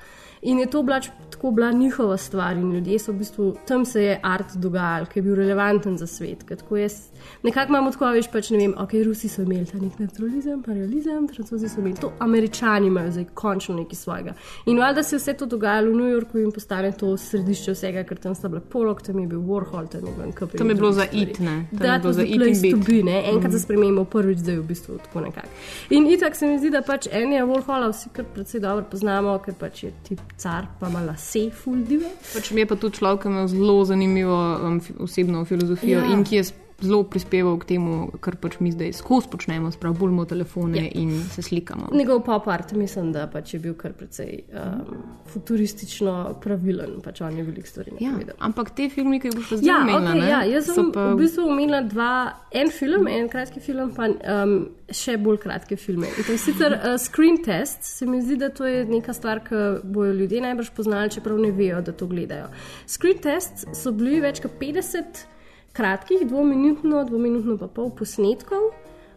In 0.43 0.59
je 0.59 0.71
to 0.73 0.83
bila 0.83 1.01
č- 1.01 1.12
tako 1.41 1.51
bila 1.51 1.72
njihova 1.72 2.16
stvar, 2.16 2.57
in 2.57 2.72
ljudje 2.72 2.99
so 2.99 3.12
v 3.12 3.16
bistvu 3.16 3.57
tam 3.66 3.84
se 3.84 4.03
je 4.03 4.20
art 4.22 4.57
dogajal, 4.57 5.07
ki 5.07 5.18
je 5.18 5.22
bil 5.22 5.34
relevanten 5.34 5.97
za 5.99 6.07
svet. 6.07 6.45
tako 6.49 6.76
jaz- 6.76 7.09
Nekako 7.43 7.68
imamo 7.68 7.91
tako, 7.91 8.05
veš, 8.07 8.29
pač 8.29 8.51
ne 8.51 8.59
vem, 8.59 8.75
ok, 8.77 8.93
Rusi 9.05 9.29
so 9.29 9.43
imeli 9.43 9.66
ta 9.66 9.79
nek 9.79 9.99
naturalizem, 9.99 10.62
pa 10.62 10.73
realizem, 10.73 11.29
francozi 11.29 11.68
so 11.68 11.81
imeli 11.81 11.97
to, 11.97 12.12
američani 12.21 12.87
imajo 12.87 13.11
zdaj 13.11 13.25
končno 13.35 13.75
nekaj 13.77 13.95
svojega. 13.95 14.35
In 14.66 14.79
valjda 14.79 15.03
se 15.03 15.14
je 15.14 15.21
vse 15.21 15.35
to 15.35 15.47
dogajalo 15.47 15.91
v 15.91 15.97
New 15.97 16.09
Yorku 16.09 16.39
in 16.39 16.53
postane 16.53 16.93
to 16.93 17.16
središče 17.16 17.73
vsega, 17.73 18.05
ker 18.05 18.18
tam 18.18 18.35
sta 18.35 18.49
bila 18.49 18.61
polog, 18.62 19.03
tam 19.03 19.18
je 19.18 19.27
bil 19.27 19.41
Warhol, 19.41 19.89
tam 19.89 20.01
je 20.01 20.12
bil 20.12 20.27
NKP. 20.27 20.59
Tam 20.59 20.68
je 20.68 20.75
bilo 20.75 20.93
za 20.93 21.05
it, 21.05 21.39
ne. 21.41 21.66
Tam 21.68 21.79
je 21.79 21.79
Da, 21.81 21.99
bilo 21.99 22.03
to 22.03 22.12
za 22.12 22.23
it 22.25 22.31
in 22.33 22.71
to 22.71 22.77
bit. 22.77 22.87
be, 22.87 23.03
ne. 23.03 23.18
Enkrat 23.25 23.45
Mhm. 23.45 23.53
za 23.53 23.59
spremembo, 23.61 24.05
prvič 24.07 24.39
zdaj 24.39 24.57
v 24.57 24.62
bistvu 24.64 24.99
tako 24.99 25.21
nekako. 25.21 25.49
In 25.91 26.07
itak 26.07 26.37
se 26.37 26.47
mi 26.47 26.59
zdi, 26.59 26.71
da 26.71 26.83
pač 26.83 27.07
en 27.12 27.33
je 27.33 27.45
Warhola 27.45 27.91
vsi 27.91 28.09
kar 28.11 28.25
precej 28.27 28.61
dobro 28.61 28.85
poznamo, 28.85 29.39
ker 29.41 29.55
pač 29.55 29.85
je 29.85 29.93
tip 30.03 30.21
car, 30.37 30.66
pa 30.81 30.89
ima 30.89 31.01
lase 31.03 31.51
full 31.53 31.77
dive. 31.79 32.09
Pač 32.35 32.51
mi 32.51 32.61
je 32.61 32.66
pa 32.66 32.77
tudi 32.77 32.97
človek, 32.97 33.23
ki 33.23 33.29
ima 33.29 33.49
zelo 33.49 33.85
zanimivo 33.85 34.37
um, 34.59 34.81
osebno 35.01 35.45
filozofijo 35.45 35.99
Ja. 35.99 36.07
in 36.07 36.25
ki 36.25 36.37
je 36.37 36.45
s- 36.45 36.53
zelo 36.81 37.03
prispeval 37.05 37.59
k 37.61 37.64
temu, 37.74 38.11
kar 38.20 38.37
pač 38.41 38.59
mi 38.61 38.72
zdaj 38.72 38.93
skozi 38.97 39.28
počnemo, 39.33 39.70
sprav 39.74 39.95
bolj 39.99 40.11
imamo 40.11 40.24
telefone 40.28 40.85
ja. 40.85 40.91
in 40.95 41.12
se 41.33 41.43
slikamo. 41.43 41.91
Njegov 41.93 42.22
pop 42.24 42.49
art 42.49 42.72
mislim, 42.72 43.12
da 43.12 43.26
pač 43.31 43.55
je 43.55 43.61
bil 43.61 43.74
kar 43.78 43.93
precej 43.93 44.45
um, 44.53 45.03
futuristično 45.33 46.16
pravilen, 46.43 46.99
pač 47.05 47.20
on 47.20 47.37
je 47.37 47.45
veliko 47.45 47.68
stvari 47.68 47.93
Ja, 48.01 48.11
napovedal. 48.11 48.37
ampak 48.39 48.70
te 48.76 48.89
filme, 48.89 49.20
ki 49.20 49.31
jih 49.31 49.37
boš 49.37 49.55
zdaj 49.61 49.68
Ja, 49.68 49.81
omenila, 49.83 50.12
okay, 50.12 50.20
ne, 50.20 50.28
ja, 50.31 50.41
jaz 50.57 50.70
sem 50.74 50.93
pa 50.95 51.09
v 51.12 51.18
bistvu 51.20 51.47
omenila 51.51 51.83
dva, 51.87 52.12
en 52.53 52.70
film, 52.74 53.09
en 53.11 53.28
kratki 53.33 53.61
film, 53.64 53.93
pa 53.97 54.09
um, 54.11 54.55
še 54.91 55.16
bolj 55.20 55.41
kratke 55.45 55.76
filme. 55.78 56.09
In 56.18 56.26
to 56.26 56.37
je 56.37 56.43
sicer 56.43 56.76
uh, 56.78 56.95
Screen 56.99 57.43
Test, 57.45 57.85
se 57.87 58.09
mi 58.09 58.22
zdi, 58.24 58.39
da 58.41 58.49
to 58.55 58.66
je 58.68 58.85
neka 58.89 59.14
stvar, 59.16 59.43
ki 59.47 59.83
bojo 59.85 60.14
ljudje 60.16 60.41
najbrž 60.47 60.72
poznali, 60.76 61.12
čeprav 61.12 61.39
ne 61.39 61.53
vejo, 61.55 61.83
da 61.85 61.93
to 61.93 62.09
gledajo. 62.11 62.49
Screen 62.87 63.20
Test 63.22 63.66
so 63.76 63.93
bili 63.93 64.20
več 64.24 64.43
kot 64.43 64.57
50 64.61 65.26
kratkih, 65.73 66.27
dvominutno, 66.29 67.05
dvominutno 67.05 67.59
pa 67.59 67.68
pol 67.68 67.91
posnetkov. 67.97 68.71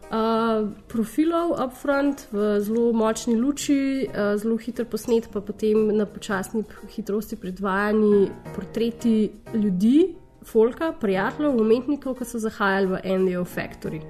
Uh, 0.04 0.68
profilov 0.86 1.54
upfront 1.64 2.26
v 2.30 2.60
zelo 2.62 2.92
močni 2.92 3.34
luči, 3.40 4.04
uh, 4.04 4.34
zelo 4.38 4.58
hiter 4.60 4.84
posnet, 4.86 5.30
pa 5.32 5.40
potem 5.40 5.88
na 5.96 6.04
počasni 6.06 6.62
hitrosti 6.92 7.38
predvajani 7.40 8.28
portreti 8.54 9.32
ljudi, 9.54 10.14
folka, 10.44 10.92
prijateljev, 11.00 11.56
umetnikov, 11.56 12.18
ki 12.18 12.28
so 12.28 12.38
zahajali 12.38 12.92
v 12.92 13.00
NDO 13.24 13.46
Factory. 13.48 14.02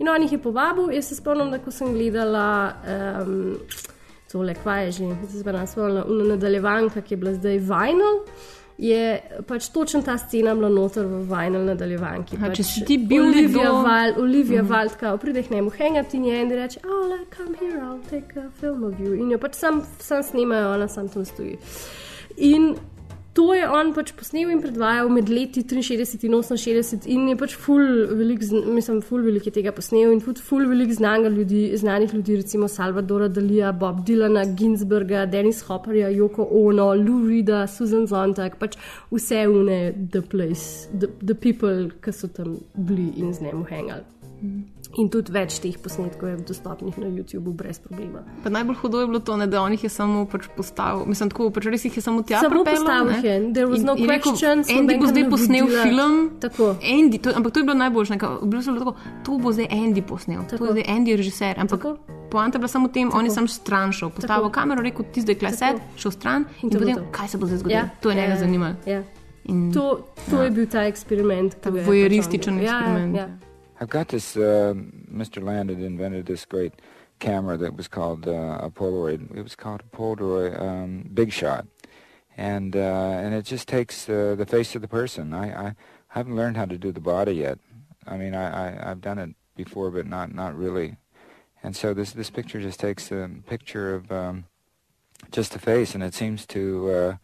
In 0.00 0.08
on 0.08 0.24
jih 0.24 0.32
je 0.32 0.42
povabil, 0.42 0.90
jaz 0.96 1.12
se 1.12 1.20
spomnim, 1.20 1.52
da 1.52 1.60
ko 1.62 1.70
sem 1.70 1.92
gledala 1.94 2.48
um, 3.22 3.54
tole, 4.32 4.54
kva 4.54 4.80
je 4.84 4.92
že, 4.92 5.10
zdaj 5.28 5.42
se 5.42 5.52
nam 5.52 5.66
spomnila, 5.66 6.04
una 6.04 6.24
nadaljevanka, 6.34 7.00
ki 7.00 7.14
je 7.14 7.20
bila 7.22 7.34
zdaj 7.36 7.60
vinyl. 7.70 8.24
Je 8.78 9.20
pač 9.48 9.68
točno 9.68 10.02
ta 10.02 10.18
scena 10.18 10.54
bila 10.54 10.68
noter 10.68 11.06
v 11.06 11.22
vinyl 11.24 11.64
nadaljevanki. 11.64 12.36
Aha, 12.36 12.46
Pač 12.46 12.56
če 12.56 12.62
si 12.62 12.84
ti 12.84 12.98
bil 12.98 13.22
Olivia 13.22 13.70
nekdo- 13.70 13.82
Val, 13.82 14.12
Olivia 14.20 14.62
mm 14.62 14.68
-hmm. 14.68 14.70
Valdka, 14.70 15.16
pride 15.16 15.42
k 15.42 15.50
njemu 15.50 15.70
hangati 15.78 16.16
in 16.16 16.24
je 16.24 16.40
en 16.42 16.50
reče, 16.50 16.80
oh, 16.84 17.08
like, 17.08 17.36
come 17.36 17.56
here, 17.60 17.80
I'll 17.80 18.02
take 18.10 18.40
a 18.40 18.50
film 18.60 18.84
of 18.84 19.00
you. 19.00 19.14
In 19.14 19.30
jo 19.30 19.38
pač 19.38 19.54
sam, 19.54 19.82
sam 19.98 20.22
snimajo, 20.22 20.74
ona 20.74 20.88
sam 20.88 21.08
tam 21.08 21.24
stoji. 21.24 21.56
In 22.36 22.76
to 23.36 23.52
je 23.52 23.66
on 23.68 23.90
pač 23.92 24.14
posnel 24.16 24.48
in 24.52 24.62
predvajal 24.64 25.10
med 25.12 25.28
leti 25.28 25.60
63 25.60 26.24
in 26.24 26.36
68 26.40 27.08
in 27.12 27.26
je 27.28 27.36
pač 27.36 27.56
ful 27.60 27.84
velik, 28.16 28.40
mislim, 28.64 29.02
ful 29.04 29.20
velik 29.26 29.48
je 29.50 29.52
tega 29.58 29.74
posnel 29.76 30.14
in 30.14 30.22
tudi 30.24 30.40
ful 30.40 30.64
velik 30.70 30.94
znanga 30.96 31.28
ljudi, 31.28 31.60
znanih 31.76 32.14
ljudi, 32.14 32.38
recimo 32.40 32.68
Salvadora 32.72 33.28
Dalija, 33.28 33.74
Bob 33.76 34.00
Dylana, 34.08 34.46
Ginsberga, 34.56 35.26
Dennis 35.26 35.60
Hopperja, 35.68 36.08
Joko 36.16 36.48
Ono, 36.62 36.88
Lou 36.94 37.20
Reeda, 37.28 37.66
Susan 37.68 38.08
Zontag, 38.08 38.56
pač 38.58 38.78
vse 39.12 39.44
une, 39.52 39.92
the 40.12 40.22
place, 40.22 40.88
the, 40.98 41.12
the 41.20 41.34
people, 41.34 41.90
ki 42.00 42.16
so 42.16 42.32
tam 42.32 42.56
bili 42.74 43.12
in 43.20 43.34
z 43.34 43.44
njim 43.44 43.66
hangali. 43.68 44.15
In 44.96 45.08
tudi 45.08 45.32
več 45.32 45.58
teh 45.60 45.74
posnetkov 45.76 46.28
je 46.28 46.36
dostopnih 46.46 46.96
na 46.98 47.08
YouTubu 47.08 47.52
brez 47.52 47.78
problema. 47.78 48.20
Pa 48.44 48.48
najbolj 48.48 48.76
hudo 48.76 49.00
je 49.00 49.06
bilo 49.06 49.20
to, 49.20 49.36
ne, 49.36 49.46
da 49.46 49.60
on 49.60 49.72
jih 49.72 49.82
je 49.82 49.90
samo 49.90 50.24
pač 50.24 50.46
postavil, 50.56 51.04
mislim, 51.04 51.28
tako 51.28 51.50
pač 51.50 51.66
res 51.66 51.84
jih 51.84 51.96
je 51.96 52.02
samo 52.02 52.22
tja 52.22 52.40
Samo 52.40 52.62
pripeljal, 52.62 52.78
postavil 52.78 53.06
ne. 53.06 53.16
jih 53.16 53.24
je, 53.24 53.52
there 53.52 53.66
was 53.66 53.78
In 53.78 53.84
no 53.84 53.94
je 53.94 54.06
rekel, 54.06 54.32
questions, 54.32 54.70
Andy 54.70 54.96
bo 54.96 55.06
zdaj 55.06 55.24
posnel 55.28 55.60
navodila." 55.60 55.82
film. 55.82 56.14
Tako. 56.40 56.64
Andy, 56.82 57.18
to, 57.18 57.28
ampak 57.30 57.52
to 57.52 57.60
je 57.60 57.64
bilo 57.64 57.76
najboljše, 57.76 58.12
nekaj, 58.12 58.28
v 58.36 58.46
bistvu 58.46 58.70
je 58.70 58.74
bilo 58.74 58.84
tako, 58.84 58.94
to 59.22 59.38
bo 59.38 59.52
zdaj 59.52 59.68
Andy 59.70 60.02
posnel, 60.02 60.40
tako. 60.42 60.56
to 60.56 60.64
je 60.64 60.72
zdaj 60.72 60.86
Andy 60.88 61.10
režiser. 61.14 61.54
Ampak 61.58 61.80
poanta 62.30 62.56
je 62.56 62.60
bila 62.60 62.68
samo 62.68 62.88
tem, 62.88 63.10
on 63.10 63.24
je 63.24 63.30
sam 63.30 63.48
stran 63.48 63.92
šel, 63.92 64.10
postavil 64.10 64.44
Tako. 64.44 64.54
kamero, 64.54 64.80
rekel, 64.82 65.04
ti 65.06 65.20
zdaj 65.20 65.34
kleset, 65.36 65.76
šel 65.96 66.10
stran 66.10 66.44
in, 66.56 66.56
In 66.62 66.70
to 66.70 66.78
potem, 66.78 66.96
kaj 67.10 67.28
se 67.28 67.36
bo 67.36 67.46
zdaj 67.46 67.58
zgodilo. 67.58 67.78
Ja, 67.78 67.88
To 68.00 68.10
je 68.10 68.16
ja, 68.16 68.20
njega 68.22 68.32
ja, 68.32 68.38
zanimalo. 68.38 68.74
ja. 68.86 69.02
In, 69.44 69.72
To, 69.72 70.02
to 70.26 70.36
ja. 70.36 70.44
je 70.44 70.50
bil 70.50 70.66
ta 70.66 70.82
eksperiment. 70.84 71.54
Ta 71.56 71.70
voyeurističen 71.70 72.56
pač 72.56 72.64
eksperiment. 72.64 73.14
Ja, 73.14 73.22
ja. 73.22 73.45
I've 73.80 73.90
got 73.90 74.08
this. 74.08 74.36
Uh, 74.36 74.74
Mr. 75.12 75.42
Land 75.42 75.70
had 75.70 75.80
invented 75.80 76.26
this 76.26 76.44
great 76.44 76.74
camera 77.18 77.56
that 77.58 77.76
was 77.76 77.88
called 77.88 78.26
uh, 78.26 78.58
a 78.62 78.70
Polaroid. 78.70 79.36
It 79.36 79.42
was 79.42 79.54
called 79.54 79.82
a 79.82 79.96
Polaroid 79.96 80.60
um, 80.60 81.10
Big 81.12 81.32
Shot, 81.32 81.66
and 82.36 82.74
uh, 82.74 82.78
and 82.78 83.34
it 83.34 83.44
just 83.44 83.68
takes 83.68 84.08
uh, 84.08 84.34
the 84.36 84.46
face 84.46 84.74
of 84.74 84.82
the 84.82 84.88
person. 84.88 85.34
I, 85.34 85.68
I 85.68 85.74
haven't 86.08 86.36
learned 86.36 86.56
how 86.56 86.64
to 86.64 86.78
do 86.78 86.90
the 86.90 87.00
body 87.00 87.32
yet. 87.32 87.58
I 88.06 88.16
mean, 88.16 88.34
I, 88.34 88.68
I 88.68 88.90
I've 88.90 89.00
done 89.00 89.18
it 89.18 89.34
before, 89.54 89.90
but 89.90 90.06
not 90.06 90.34
not 90.34 90.56
really. 90.56 90.96
And 91.62 91.76
so 91.76 91.92
this 91.92 92.12
this 92.12 92.30
picture 92.30 92.60
just 92.60 92.80
takes 92.80 93.12
a 93.12 93.30
picture 93.46 93.94
of 93.94 94.10
um, 94.10 94.46
just 95.30 95.52
the 95.52 95.58
face, 95.58 95.94
and 95.94 96.02
it 96.02 96.14
seems 96.14 96.46
to. 96.46 96.90
Uh, 96.90 97.16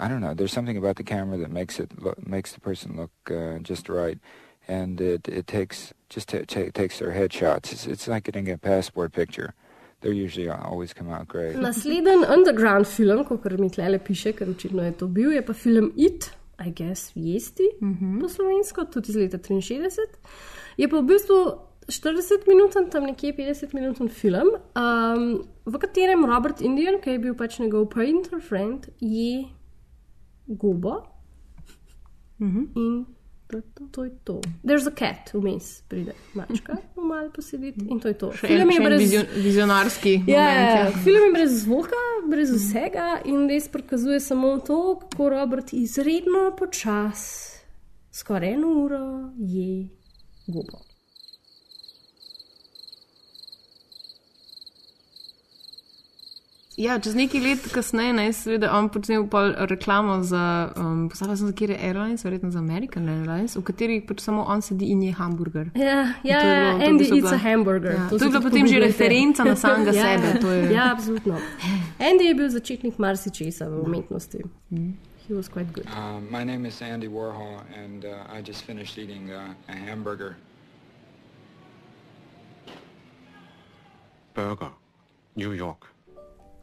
I 0.00 0.06
don't 0.06 0.20
know. 0.20 0.32
There's 0.32 0.52
something 0.52 0.76
about 0.76 0.94
the 0.94 1.02
camera 1.02 1.38
that 1.38 1.50
makes 1.50 1.80
it 1.80 2.00
look, 2.00 2.24
makes 2.24 2.52
the 2.52 2.60
person 2.60 2.96
look 2.96 3.10
uh, 3.30 3.58
just 3.58 3.88
right, 3.88 4.18
and 4.68 5.00
it 5.00 5.28
it 5.28 5.46
takes 5.46 5.92
just 6.08 6.28
ta 6.28 6.38
ta 6.46 6.70
takes 6.74 6.98
their 6.98 7.12
headshots. 7.12 7.72
It's 7.72 7.86
it's 7.86 8.08
like 8.08 8.24
getting 8.24 8.50
a 8.50 8.58
passport 8.58 9.12
picture. 9.12 9.54
They 10.00 10.10
usually 10.10 10.48
always 10.48 10.92
come 10.92 11.10
out 11.10 11.26
great. 11.26 11.56
Naslednji 11.56 12.24
underground 12.28 12.86
film, 12.86 13.24
kot 13.24 13.44
mi 13.58 13.68
tle 13.68 13.98
piše, 13.98 14.32
ker 14.32 14.46
očitno 14.48 14.84
je 14.84 14.92
to 14.92 15.08
bil, 15.08 15.32
je 15.32 15.42
pa 15.42 15.52
film 15.52 15.92
It, 15.96 16.30
I 16.58 16.70
guess, 16.70 17.12
Jesti 17.14 17.68
mm 17.80 17.94
-hmm. 17.94 18.20
po 18.20 18.28
slovensko, 18.28 18.84
tudi 18.84 19.10
iz 19.10 19.16
leta 19.16 19.38
63. 19.38 20.00
Je 20.76 20.88
pa 20.88 21.00
v 21.00 21.02
bistvu 21.02 21.34
40 21.88 22.46
minut, 22.48 22.90
tam 22.92 23.04
nekje 23.04 23.32
50 23.36 23.74
minut 23.74 24.12
film, 24.12 24.48
um, 24.76 25.48
v 25.66 25.78
katerem 25.78 26.24
Robert 26.24 26.60
Indian, 26.60 27.00
ki 27.00 27.10
je 27.10 27.18
bil 27.18 27.34
pač 27.34 27.58
njegov 27.58 27.88
painter 27.88 28.40
friend, 28.40 28.88
je 29.00 29.44
gobo. 30.46 31.02
Mm 32.38 32.50
-hmm. 32.50 32.66
In 32.76 33.06
to 33.90 34.04
je 34.04 34.10
to. 34.24 34.40
There's 34.62 34.86
a 34.86 34.90
cat, 34.92 35.30
vmes 35.32 35.82
pride 35.82 36.12
mačka, 36.34 36.76
malo 36.96 37.30
posediti 37.30 37.86
in 37.88 38.00
to 38.00 38.08
je 38.08 38.14
to. 38.14 38.32
Še 38.32 38.46
Film 38.46 38.70
je 38.70 38.80
brez- 38.80 39.00
vizio- 39.00 39.26
vizionarski 39.36 40.12
Ja, 40.26 40.40
moment. 40.40 40.70
ja. 40.70 40.84
Ja. 40.84 40.90
Film 40.98 41.24
je 41.24 41.32
brez 41.32 41.62
zvoka, 41.62 41.96
brez 42.26 42.50
vsega 42.50 43.22
in 43.24 43.48
res 43.48 43.68
prikazuje 43.68 44.20
samo 44.20 44.58
to, 44.60 44.78
kako 45.00 45.28
Robert 45.28 45.72
izredno 45.72 46.56
počas, 46.58 47.22
skoraj 48.12 48.52
eno 48.52 48.68
uro, 48.78 49.04
je 49.38 49.88
gobo. 50.46 50.78
Ja, 56.78 56.94
čez 56.96 57.14
nekaj 57.14 57.40
let 57.40 57.64
kasneje 57.68 58.12
ne, 58.12 58.24
je 58.24 58.32
seveda 58.34 58.68
on 58.70 58.86
počel 58.88 59.24
pol 59.26 59.50
reklamo 59.66 60.22
za, 60.22 60.42
um, 60.76 61.08
postavil 61.08 61.34
sem 61.34 61.46
za 61.46 61.52
kjer 61.52 61.72
Airlines, 61.74 62.22
verjetno 62.22 62.50
za 62.50 62.58
American 62.60 63.08
Airlines, 63.08 63.56
v 63.56 63.64
kateri 63.64 63.96
pač 64.00 64.20
samo 64.20 64.44
on 64.44 64.62
sedi 64.62 64.86
in 64.86 65.02
je 65.02 65.10
hamburger. 65.12 65.72
Ja, 65.74 66.14
ja, 66.22 66.38
to 66.38 66.46
je 66.46 66.54
bilo- 66.54 66.70
to 66.70 66.78
je 66.78 66.88
Andy 66.88 67.04
eats 67.04 67.10
a 67.10 67.14
bila- 67.16 67.36
hamburger. 67.40 67.92
Ja, 67.92 68.06
to 68.06 68.14
si 68.14 68.24
je 68.24 68.30
bila 68.30 68.40
potem 68.40 68.66
že 68.66 68.78
referenca 68.78 69.42
na 69.44 69.56
samega 69.56 69.90
ja, 69.92 70.04
sebe, 70.04 70.38
to 70.38 70.48
je- 70.50 70.70
Ja, 70.70 70.92
absolutno. 70.92 71.34
Andy 72.00 72.24
je 72.24 72.34
bil 72.36 72.48
začetnik 72.48 72.94
marsičesa 72.96 73.66
v 73.66 73.74
umetnosti. 73.80 74.38
He 75.20 75.34
was 75.34 75.48
quite 75.48 75.72
good. 75.72 75.84
Uh, 75.84 76.22
my 76.22 76.40
name 76.42 76.62
is 76.64 76.78
Andy 76.80 77.08
Warhol, 77.08 77.58
and 77.74 78.04
uh, 78.06 78.10
I 78.30 78.40
just 78.40 78.62
finished 78.62 78.96
eating 78.96 79.28
uh, 79.28 79.50
a 79.66 79.74
hamburger. 79.74 80.36
Burger, 84.32 84.70
New 85.34 85.50
York. 85.52 85.97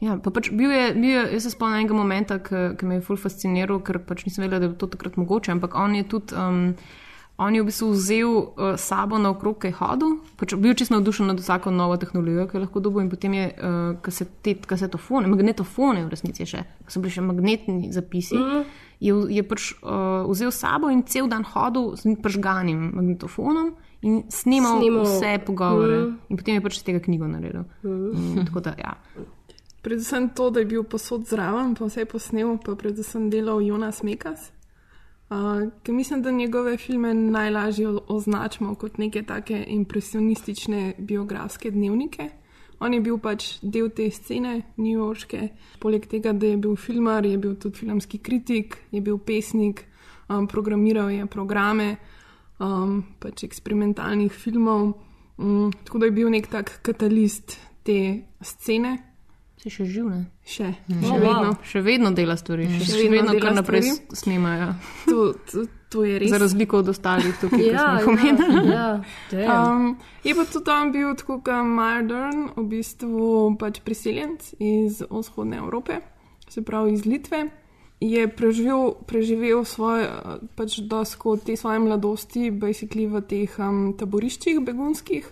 Ja, 0.00 0.18
pa 0.18 0.28
pač 0.30 0.50
bil 0.52 0.70
je, 0.70 0.92
bil 0.94 1.10
je, 1.10 1.22
jaz 1.32 1.42
se 1.42 1.50
spomnim 1.50 1.80
enega 1.80 1.94
momenta, 1.94 2.38
ki 2.38 2.76
ki 2.76 2.84
me 2.84 2.94
je 2.94 3.00
ful 3.02 3.16
fasciniral, 3.16 3.80
ker 3.80 3.98
pač 3.98 4.26
nisem 4.26 4.44
vedela, 4.44 4.60
da 4.60 4.66
je 4.66 4.76
to 4.76 4.86
takrat 4.88 5.16
mogoče, 5.16 5.52
ampak 5.52 5.74
on 5.74 5.94
je 5.94 6.04
tudi. 6.06 6.34
Um, 6.34 6.74
On 7.38 7.52
je 7.52 7.60
v 7.60 7.66
bistvu 7.68 7.90
vzel 7.92 8.30
uh, 8.32 8.46
sabo 8.80 9.18
na 9.20 9.28
okrog, 9.28 9.58
kaj 9.60 9.74
hodil, 9.76 10.14
pač 10.40 10.54
bil 10.56 10.72
čisto 10.72 10.94
navdušen 10.94 11.26
nad 11.28 11.36
vsako 11.36 11.68
novo 11.68 11.98
tehnologijo, 12.00 12.46
ki 12.48 12.56
je 12.56 12.62
lahko 12.62 12.80
dobil, 12.80 13.02
in 13.02 13.10
potem 13.12 13.34
je 13.34 13.50
uh, 13.52 14.00
kasetet, 14.00 14.64
kasetofone, 14.64 15.28
magnetofone 15.28 16.06
v 16.06 16.08
resnici 16.08 16.46
še, 16.48 16.62
so 16.88 16.96
bili 16.98 17.12
še 17.12 17.20
magnetni 17.20 17.92
zapisi, 17.92 18.40
Mhm. 18.40 18.64
je, 19.00 19.12
je 19.30 19.42
pač 19.44 19.74
uh, 19.74 20.24
vzel 20.24 20.48
sabo 20.50 20.88
in 20.88 21.04
cel 21.04 21.28
dan 21.28 21.44
hodil 21.44 21.92
z 21.94 22.16
pržganim 22.16 22.96
magnetofonom 22.96 23.74
in 24.00 24.24
snimal, 24.32 24.80
Snimal. 24.80 25.04
vse 25.04 25.36
pogovore. 25.44 25.98
Mhm. 25.98 26.16
In 26.30 26.36
potem 26.38 26.54
je 26.54 26.60
pač 26.62 26.76
iz 26.76 26.84
tega 26.84 27.00
knjigo 27.00 27.28
naredil. 27.28 27.68
Mhm. 27.84 28.38
In 28.40 28.46
Tako 28.48 28.60
da, 28.60 28.72
ja. 28.80 28.96
Predvsem 29.86 30.28
to, 30.34 30.50
da 30.50 30.60
je 30.60 30.66
bil 30.66 30.82
posod 30.82 31.28
zraven, 31.30 31.76
pa 31.78 31.86
vse 31.86 32.08
posnel, 32.10 32.56
pa 32.58 32.72
predvsem 32.74 33.28
delal 33.30 33.60
Jonas 33.62 34.02
Mekas. 34.02 34.48
Uh, 35.30 35.70
ker 35.86 35.94
mislim, 35.94 36.22
da 36.22 36.30
njegove 36.30 36.76
filme 36.76 37.14
najlažje 37.14 37.92
označimo 38.08 38.74
kot 38.74 38.98
neke 38.98 39.22
take 39.22 39.64
impresionistične 39.68 40.94
biografske 40.98 41.70
dnevnike. 41.70 42.28
On 42.80 42.94
je 42.94 43.00
bil 43.00 43.18
pač 43.22 43.60
del 43.62 43.92
te 43.94 44.10
scene, 44.10 44.58
newyorške. 44.76 45.48
Poleg 45.78 46.10
tega, 46.10 46.32
da 46.32 46.50
je 46.50 46.56
bil 46.56 46.74
filmar, 46.76 47.26
je 47.26 47.38
bil 47.38 47.54
tudi 47.54 47.78
filmski 47.78 48.18
kritik, 48.18 48.76
je 48.90 49.00
bil 49.00 49.22
pesnik, 49.22 49.86
um, 50.28 50.48
programiral 50.50 51.14
je 51.14 51.26
programe 51.30 51.92
um, 52.58 53.04
pač 53.22 53.46
eksperimentalnih 53.46 54.32
filmov. 54.34 54.96
Um, 55.38 55.70
tako 55.84 56.02
da 56.02 56.10
je 56.10 56.18
bil 56.22 56.30
nek 56.30 56.50
tak 56.50 56.80
katalist 56.82 57.60
te 57.86 58.24
scene. 58.42 59.05
Si 59.66 59.72
še 59.72 59.84
živ, 59.84 60.06
ne? 60.06 60.18
Še, 60.46 60.68
Mm. 60.86 61.00
še 61.00 61.08
Oh, 61.08 61.18
vedno. 61.18 61.48
wow. 61.48 61.54
Še 61.60 61.80
vedno 61.80 62.10
dela 62.12 62.36
stvari, 62.36 62.68
še, 62.70 62.86
Še 62.86 63.08
vedno 63.08 63.32
dela 63.32 63.42
kar 63.42 63.54
naprej 63.56 63.82
stvari. 63.82 64.14
snemajo. 64.14 64.68
To, 65.06 65.16
to, 65.42 65.58
to 65.88 66.04
je 66.04 66.18
res. 66.20 66.30
Za 66.30 66.38
razliko 66.38 66.78
od 66.78 66.88
ostalih 66.88 67.34
tukaj, 67.34 67.58
ki 67.58 67.66
Ja, 67.66 67.98
smo 67.98 67.98
jih 67.98 68.06
omenili. 68.06 68.70
ja, 68.70 69.02
um, 69.66 69.88
je 70.22 70.32
pa 70.32 70.44
tudi 70.46 70.70
on 70.70 70.92
bil 70.92 71.10
tako 71.16 71.40
kot 71.40 71.66
Mardern, 71.68 72.46
v 72.54 72.64
bistvu 72.68 73.26
pač 73.56 73.80
priseljenc 73.80 74.54
iz 74.60 75.02
vzhodne 75.02 75.58
Evrope, 75.58 75.98
se 76.46 76.62
pravi 76.62 76.92
iz 76.92 77.02
Litve. 77.04 77.48
Je 77.98 78.22
preživel, 78.28 78.94
preživel 79.04 79.64
svoje, 79.64 80.06
pač 80.54 80.78
dosko 80.80 81.38
te 81.38 81.56
svoje 81.56 81.80
mladosti, 81.80 82.52
basically 82.52 83.08
v 83.08 83.18
teh 83.22 83.50
um, 83.58 83.94
taboriščih 83.94 84.60
begunskih. 84.60 85.26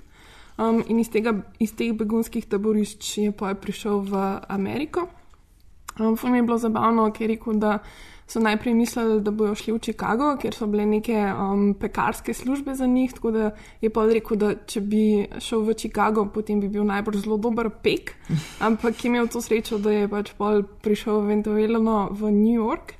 Um, 0.56 0.84
in 0.86 1.00
iz, 1.02 1.10
tega, 1.10 1.34
iz 1.58 1.74
teh 1.74 1.90
begunskih 1.98 2.46
taborišč 2.46 3.18
je 3.18 3.32
prišel 3.34 4.04
v 4.06 4.24
Ameriko. 4.48 5.08
Um, 5.98 6.16
Fum 6.16 6.34
je 6.34 6.42
bilo 6.42 6.58
zabavno, 6.58 7.10
ker 7.10 7.26
je 7.26 7.36
rekel, 7.36 7.58
da 7.58 7.78
so 8.26 8.40
najprej 8.40 8.74
mislili, 8.74 9.20
da 9.20 9.30
bodo 9.30 9.54
šli 9.54 9.74
v 9.74 9.80
Chicago, 9.82 10.30
ker 10.40 10.54
so 10.54 10.66
bile 10.70 10.86
neke 10.86 11.16
um, 11.32 11.74
pekarske 11.74 12.34
službe 12.34 12.74
za 12.74 12.86
njih. 12.86 13.12
Tako 13.12 13.30
da 13.30 13.50
je 13.80 13.90
pa 13.90 14.06
rekel, 14.06 14.38
da 14.38 14.54
če 14.54 14.80
bi 14.80 15.04
šel 15.38 15.66
v 15.66 15.74
Chicago, 15.74 16.24
potem 16.34 16.60
bi 16.60 16.68
bil 16.68 16.86
najbolj 16.86 17.20
zelo 17.26 17.36
dober 17.36 17.70
pek. 17.82 18.14
Ampak 18.66 19.04
je 19.04 19.10
imel 19.10 19.28
to 19.28 19.42
srečo, 19.42 19.78
da 19.78 19.90
je 19.90 20.08
pač 20.08 20.32
pol 20.38 20.62
prišel 20.82 21.22
eventualno 21.26 22.08
v 22.12 22.30
New 22.30 22.62
York. 22.62 22.94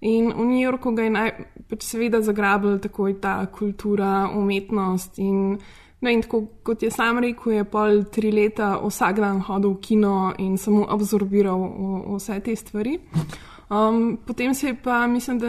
In 0.00 0.32
v 0.32 0.44
New 0.48 0.60
Yorku 0.60 0.94
ga 0.96 1.04
je 1.04 1.10
naj, 1.12 1.30
pač 1.68 1.84
seveda 1.84 2.22
zagrabila 2.24 2.78
takoj 2.80 3.18
ta 3.20 3.40
kultura, 3.52 4.30
umetnost 4.32 5.18
in 5.18 5.58
No, 6.00 6.10
in 6.10 6.22
tako 6.22 6.46
kot 6.62 6.82
je 6.82 6.90
sam 6.90 7.18
rekel, 7.18 7.52
je 7.52 7.64
pol 7.64 8.04
tri 8.04 8.30
leta 8.32 8.78
vsak 8.80 9.16
dan 9.16 9.40
hodil 9.40 9.70
v 9.70 9.80
kino 9.80 10.12
in 10.38 10.56
samo 10.58 10.86
absorbiral 10.88 11.60
vse 12.16 12.40
te 12.40 12.56
stvari. 12.56 12.98
Um, 13.70 14.18
potem 14.26 14.54
se 14.54 14.66
je 14.66 14.74
pa, 14.74 15.06
mislim, 15.06 15.38
da 15.38 15.46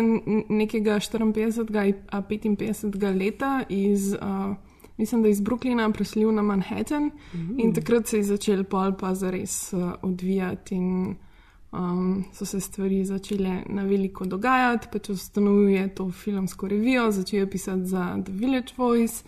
nekega 0.50 1.00
54. 1.00 1.94
a 2.10 2.22
55. 2.22 2.86
leta 3.16 3.64
iz, 3.70 4.14
uh, 4.14 4.56
mislim, 4.98 5.22
da 5.22 5.30
iz 5.30 5.42
Brooklyna 5.42 5.92
preselil 5.92 6.32
na 6.32 6.42
Manhattan 6.42 7.12
Mhm. 7.34 7.60
in 7.60 7.74
takrat 7.74 8.08
se 8.08 8.18
je 8.18 8.24
začel 8.24 8.64
pol 8.64 8.92
pa 8.94 9.16
zares 9.16 9.74
uh, 9.74 9.94
odvijati 10.02 10.76
in 10.76 11.16
um, 11.72 12.24
so 12.34 12.46
se 12.46 12.60
stvari 12.60 13.06
začele 13.06 13.64
na 13.70 13.84
veliko 13.84 14.26
dogajati. 14.26 14.88
Pač 14.92 15.10
ustanovil 15.10 15.70
je 15.70 15.96
to 15.96 16.12
filmsko 16.12 16.68
revijo, 16.68 17.12
začel 17.12 17.40
je 17.40 17.50
pisati 17.50 17.86
za 17.86 18.18
The 18.26 18.34
Village 18.34 18.74
Voice, 18.78 19.24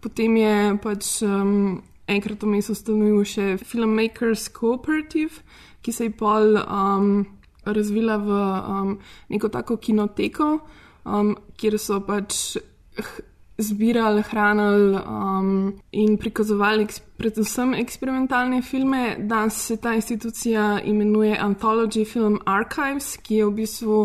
potem 0.00 0.36
je 0.36 0.56
pač 0.82 1.10
um, 1.26 1.82
enkrat 2.06 2.42
vmes 2.42 2.70
ustanovil 2.70 3.24
še 3.26 3.56
Filmmakers 3.62 4.48
Cooperative, 4.54 5.42
ki 5.82 5.92
se 5.92 6.08
je 6.08 6.16
pol 6.18 6.58
um, 6.62 7.24
razvila 7.66 8.16
v 8.22 8.42
um, 8.42 8.92
neko 9.30 9.50
tako 9.50 9.78
kinoteko, 9.82 10.50
um, 11.04 11.34
kjer 11.58 11.78
so 11.82 12.00
pač 12.06 12.56
zbirali, 13.58 14.22
hranili 14.22 14.98
um, 15.00 15.74
in 15.92 16.16
prikazovali 16.20 16.84
eks 16.84 17.00
predvsem 17.16 17.74
eksperimentalne 17.74 18.60
filme. 18.62 19.16
Danes 19.18 19.56
se 19.66 19.76
ta 19.80 19.94
institucija 19.94 20.80
imenuje 20.84 21.38
Anthology 21.40 22.04
Film 22.04 22.38
Archives, 22.44 23.16
ki 23.16 23.40
je 23.40 23.46
v 23.46 23.54
bistvu 23.62 24.02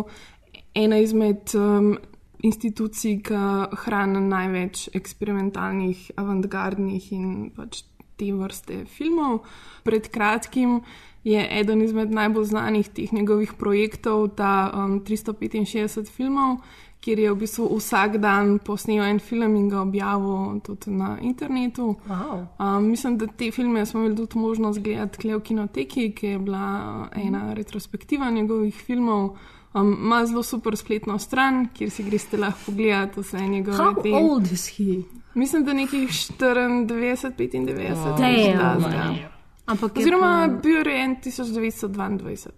ena 0.76 1.02
izmed 1.04 1.52
um, 1.56 1.98
institucij, 2.42 3.22
ki 3.26 3.40
hrani 3.86 4.22
največ 4.26 4.90
eksperimentalnih, 4.98 6.12
avantgardnih 6.18 7.12
in 7.14 7.32
pač 7.56 7.84
te 8.18 8.32
vrste 8.34 8.84
filmov. 8.86 9.42
Pred 9.84 10.10
kratkim 10.14 10.82
je 11.24 11.42
eden 11.60 11.82
izmed 11.82 12.12
najbolj 12.12 12.46
znanih 12.54 12.90
teh 12.90 13.14
njegovih 13.14 13.54
projektov, 13.54 14.28
ta 14.38 14.72
um, 14.74 15.02
365 15.06 16.10
filmov, 16.10 16.58
kjer 17.02 17.20
je 17.20 17.32
v 17.32 17.38
bistvu 17.38 17.68
vsak 17.78 18.18
dan 18.22 18.60
posnel 18.62 19.04
en 19.06 19.20
film 19.20 19.56
in 19.58 19.70
ga 19.70 19.82
objavil 19.82 20.60
tudi 20.66 20.94
na 20.94 21.18
internetu. 21.22 21.96
Wow. 22.10 22.46
Um, 22.58 22.90
mislim, 22.90 23.18
da 23.18 23.28
te 23.28 23.52
filme 23.52 23.86
smo 23.86 24.02
imeli 24.02 24.16
tudi 24.16 24.38
možnost 24.38 24.80
gledati 24.80 25.34
v 25.34 25.42
kinoteki, 25.42 26.12
ki 26.12 26.28
je 26.28 26.40
bila 26.40 26.68
uh, 27.16 27.26
ena 27.26 27.54
retrospektiva 27.54 28.30
njegovih 28.30 28.76
filmov. 28.76 29.38
Um, 29.74 29.94
ima 29.96 30.26
zelo 30.26 30.44
super 30.44 30.76
spletno 30.76 31.18
stran, 31.18 31.68
kjer 31.70 31.90
si 31.90 32.04
greste 32.04 32.38
lahko 32.38 32.60
pogledati 32.66 33.20
vse 33.20 33.38
njegove 33.40 33.78
How 33.78 34.04
te- 34.04 34.10
old 34.14 34.52
is 34.52 34.70
he? 34.70 35.02
Mislim, 35.34 35.64
da 35.64 35.74
nekih 35.74 36.10
94, 36.10 36.86
95. 36.86 37.96
Wow. 37.96 38.20
nekaj 38.20 38.54
Damn. 38.54 38.84
takega. 38.84 39.30
Ampak 39.66 39.96
je 39.96 40.02
Oziroma, 40.02 40.48
pa- 40.48 40.60
bil 40.60 40.76
je 40.76 40.84
rojen 40.84 41.16
1922. 41.16 42.50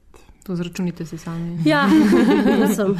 To 0.43 0.55
zračunite 0.55 1.05
si 1.05 1.17
sami. 1.17 1.57
Ja, 1.65 1.87
sem. 2.75 2.97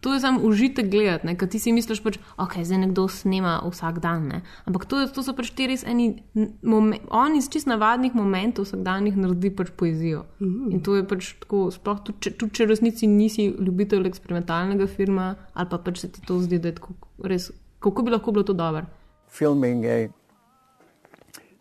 To 0.00 0.14
je 0.14 0.20
sam 0.20 0.38
užitek 0.44 0.88
gledati, 0.90 1.26
ne? 1.26 1.34
ker 1.36 1.48
ti 1.48 1.58
si 1.58 1.72
misliš, 1.72 2.00
pač, 2.00 2.14
ok, 2.40 2.54
zdaj 2.64 2.78
nekdo 2.78 3.04
snema 3.08 3.58
vsak 3.66 3.98
dan. 4.00 4.28
Ne? 4.28 4.38
Ampak 4.64 4.86
to, 4.88 4.98
je, 4.98 5.10
to 5.12 5.20
so 5.22 5.34
pač 5.36 5.50
ti 5.52 5.66
res 5.68 5.84
eni, 5.84 6.22
momen, 6.62 7.00
on 7.10 7.36
iz 7.36 7.50
čist 7.52 7.68
navadnih 7.68 8.14
momentov 8.16 8.64
vsakdanjih 8.64 9.16
naredi 9.16 9.50
pač 9.50 9.68
poezijo. 9.76 10.24
Mhm. 10.40 10.70
In 10.72 10.80
to 10.80 10.96
je 10.96 11.04
pač 11.04 11.34
tako, 11.40 11.66
sploh 11.70 12.00
tudi, 12.00 12.18
če- 12.20 12.32
tudi 12.40 12.52
če 12.52 12.66
v 12.66 12.70
resnici 12.70 13.06
nisi 13.06 13.50
ljubitelj 13.52 14.08
eksperimentalnega 14.08 14.86
filma, 14.88 15.34
ali 15.54 15.68
pa 15.68 15.78
pač 15.78 16.00
se 16.00 16.08
ti 16.08 16.24
to 16.24 16.40
zdi, 16.40 16.58
da 16.58 16.68
je 16.68 16.78
tako 16.80 16.94
res, 17.24 17.50
kako 17.78 18.02
bi 18.02 18.10
lahko 18.10 18.32
bilo 18.32 18.44
to 18.44 18.52
dobro. 18.54 18.86
filming 19.28 19.84
a 19.86 20.08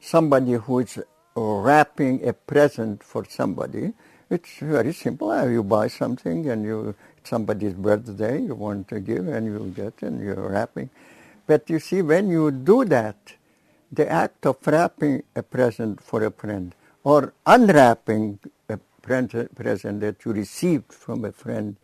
somebody 0.01 0.53
who 0.55 0.79
is 0.79 0.97
wrapping 1.35 2.27
a 2.27 2.33
present 2.33 3.03
for 3.03 3.25
somebody. 3.25 3.93
It's 4.29 4.59
very 4.59 4.93
simple. 4.93 5.29
Uh, 5.29 5.45
You 5.45 5.63
buy 5.63 5.87
something 5.87 6.47
and 6.49 6.63
you 6.65 6.95
somebody's 7.29 7.73
birthday 7.73 8.41
you 8.41 8.55
want 8.55 8.87
to 8.89 8.99
give 8.99 9.27
and 9.27 9.45
you 9.45 9.73
get 9.75 10.01
and 10.01 10.21
you're 10.21 10.49
wrapping. 10.49 10.89
But 11.47 11.69
you 11.69 11.79
see, 11.79 12.01
when 12.01 12.29
you 12.29 12.51
do 12.51 12.85
that, 12.85 13.35
the 13.91 14.09
act 14.11 14.45
of 14.45 14.57
wrapping 14.65 15.23
a 15.35 15.43
present 15.43 16.01
for 16.01 16.23
a 16.23 16.31
friend 16.31 16.75
or 17.03 17.33
unwrapping 17.45 18.39
a 18.67 18.77
present 19.01 20.01
that 20.01 20.25
you 20.25 20.33
received 20.33 20.93
from 20.93 21.25
a 21.25 21.31
friend 21.31 21.75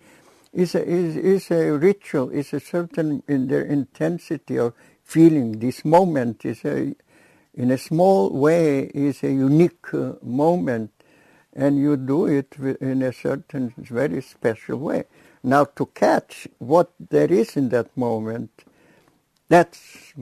is 0.54 0.76
a, 0.76 0.84
is, 0.86 1.16
is 1.18 1.52
a 1.52 1.72
ritual, 1.72 2.30
is 2.30 2.54
a 2.54 2.60
certain 2.60 3.24
in 3.28 3.48
their 3.48 3.64
intensity 3.64 4.58
of 4.58 4.74
feeling. 5.04 5.60
This 5.60 5.84
moment 5.84 6.46
is 6.46 6.64
a, 6.64 6.96
in 7.54 7.72
a 7.72 7.78
small 7.78 8.30
way, 8.30 8.92
is 8.94 9.24
a 9.24 9.32
unique 9.32 9.94
uh, 9.94 10.14
moment, 10.22 10.92
and 11.54 11.78
you 11.78 11.98
do 11.98 12.28
it 12.28 12.56
in 12.82 13.02
a 13.02 13.14
certain 13.14 13.74
very 13.78 14.22
special 14.22 14.78
way. 14.78 15.06
Now, 15.46 15.64
to 15.64 15.86
catch 15.94 16.48
what 16.58 16.90
there 17.00 17.32
is 17.32 17.56
in 17.56 17.70
that 17.70 17.96
moment, 17.96 18.50
that's 19.48 20.14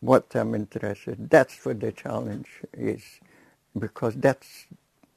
what 0.00 0.34
I'm 0.34 0.54
interested. 0.54 1.28
That's 1.28 1.66
what 1.66 1.80
the 1.80 1.92
challenge 1.92 2.48
is, 2.72 3.02
because 3.78 4.14
that's 4.16 4.66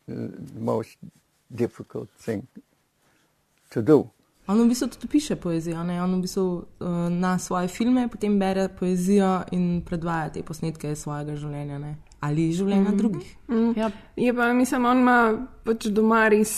the 0.06 0.60
most 0.60 0.98
difficult 1.56 2.10
thing 2.20 2.48
to 3.72 3.82
do. 3.82 4.10
On 4.48 4.60
v 4.60 4.68
bistvu 4.68 4.88
tudi 4.88 5.08
piše 5.08 5.36
poezijo, 5.36 5.84
ne? 5.84 6.02
on 6.04 6.18
v 6.18 6.22
bistvu 6.22 6.44
uh, 6.44 6.88
na 7.10 7.40
svoje 7.40 7.68
filme 7.68 8.10
potem 8.12 8.40
bere 8.40 8.68
poezijo 8.68 9.44
in 9.52 9.82
predvaja 9.86 10.30
te 10.30 10.44
posnetke 10.44 10.96
svojega 10.96 11.38
življenja 11.40 11.80
ne? 11.80 11.96
Ali 12.24 12.52
življenja 12.56 12.92
mm. 12.92 12.98
drugih. 12.98 13.32
Mm. 13.50 13.72
Ja. 13.78 13.90
Je 14.16 14.34
pa, 14.34 14.48
mislim, 14.54 14.86
on 14.86 15.02
ima 15.04 15.18
pač 15.64 15.88
doma 15.96 16.22
res 16.32 16.54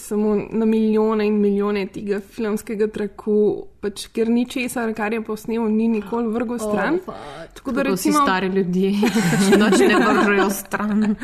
samo 0.00 0.34
na 0.50 0.66
milijone 0.68 1.26
in 1.28 1.36
milijone 1.40 1.84
tega 1.92 2.20
filmskega 2.20 2.88
traku, 2.92 3.36
pač, 3.84 4.06
ker 4.14 4.30
ni 4.32 4.46
česar, 4.48 4.92
kar 4.96 5.12
je 5.16 5.22
posnel, 5.24 5.68
ni 5.72 5.88
nikoli 5.92 6.32
vrgel 6.32 6.56
Oh, 6.56 6.64
stran. 6.64 6.98
fuck. 7.04 7.54
tako 7.54 7.72
da 7.76 7.86
recimo, 7.88 8.24
stari 8.24 8.48
ljudje, 8.54 8.92
noč 9.62 9.78
ne 9.84 9.96
vržejo 10.00 10.50
stran. 10.50 11.16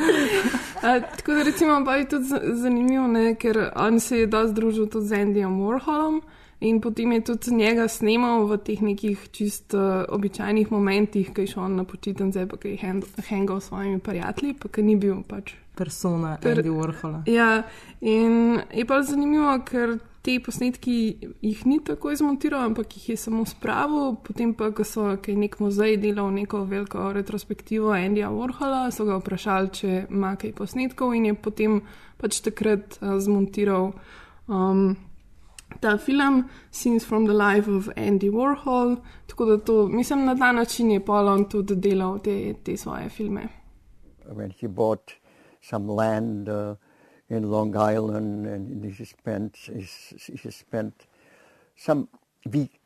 A, 0.81 0.99
tako 1.17 1.39
da 1.39 1.43
recimo 1.49 1.81
pa 1.85 1.95
je 1.97 2.09
tudi 2.09 2.41
zanimivo, 2.61 3.07
ne, 3.07 3.35
ker 3.35 3.71
on 3.75 3.99
se 3.99 4.23
je 4.23 4.27
dosti 4.27 4.55
družil 4.55 4.89
tudi 4.89 5.07
z 5.07 5.23
Andyjem 5.25 5.57
Warholom. 5.61 6.21
In 6.59 6.81
potem 6.81 7.11
je 7.11 7.21
tudi 7.21 7.53
njega 7.53 7.85
snemal 7.87 8.47
v 8.49 8.57
teh 8.57 8.81
nekih 8.81 9.29
čist 9.29 9.73
uh, 9.77 10.09
običajnih 10.09 10.71
momentih, 10.71 11.29
ki 11.29 11.45
je 11.45 11.53
šel 11.53 11.69
na 11.69 11.85
počitnice, 11.85 12.47
pa 12.49 12.57
ki 12.57 12.73
je 12.73 12.93
hangal 13.29 13.59
s 13.61 13.69
svojimi 13.69 13.99
prijatelji, 14.01 14.55
pa 14.57 14.69
ki 14.73 14.81
ni 14.81 14.95
bil 14.97 15.21
pač 15.21 15.53
Persona 15.77 16.37
Ker- 16.41 16.57
Andy 16.57 16.73
Warhola. 16.73 17.21
Ja, 17.29 17.61
in 18.01 18.57
je 18.73 18.85
pa 18.89 19.03
zanimivo, 19.05 19.53
ker 19.69 19.99
te 20.25 20.39
posnetki 20.41 20.95
jih 21.45 21.61
ni 21.69 21.77
tako 21.85 22.11
izmontiral, 22.11 22.65
ampak 22.65 22.97
jih 22.97 23.09
je 23.09 23.17
samo 23.21 23.45
spravil. 23.45 24.15
Potem 24.25 24.55
pa, 24.57 24.71
ko 24.73 24.81
so 24.83 25.13
kaj 25.21 25.37
nek 25.37 25.59
muzej 25.61 25.99
delal 26.01 26.33
neko 26.33 26.65
veliko 26.65 27.11
retrospektivo 27.13 27.93
Andyja 27.93 28.33
Warhola, 28.33 28.87
so 28.89 29.05
ga 29.05 29.21
vprašali, 29.21 29.69
če 29.69 29.91
ima 30.09 30.33
kaj 30.41 30.57
posnetkov 30.57 31.13
in 31.13 31.29
je 31.29 31.37
potem 31.37 31.81
pač 32.17 32.41
takrat 32.41 32.97
uh, 32.97 33.21
zmontiral. 33.21 33.93
Um, 34.49 34.97
Ta 35.79 35.97
film, 35.97 36.49
Scenes 36.71 37.05
from 37.05 37.25
the 37.25 37.33
Life 37.33 37.67
of 37.67 37.89
Andy 37.95 38.29
Warhol, 38.29 38.97
tako 39.27 39.45
da 39.45 39.57
to, 39.57 39.87
mislim, 39.87 40.25
na 40.25 40.35
ta 40.35 40.51
način 40.51 40.91
je 40.91 41.05
Polon 41.05 41.49
tudi 41.49 41.75
delal 41.75 42.19
te, 42.19 42.53
te 42.63 42.77
svoje 42.77 43.09
filme. 43.09 43.47
when 44.29 44.49
he 44.51 44.67
bought 44.67 45.13
some 45.61 45.87
land 45.87 46.49
uh, 46.49 46.75
in 47.29 47.49
Long 47.49 47.75
Island, 47.75 48.45
and 48.47 48.85
he 48.85 49.05
spent 49.05 49.57
he, 49.57 49.85
he 50.33 50.51
spent 50.51 51.07
some 51.75 52.07
week, 52.49 52.79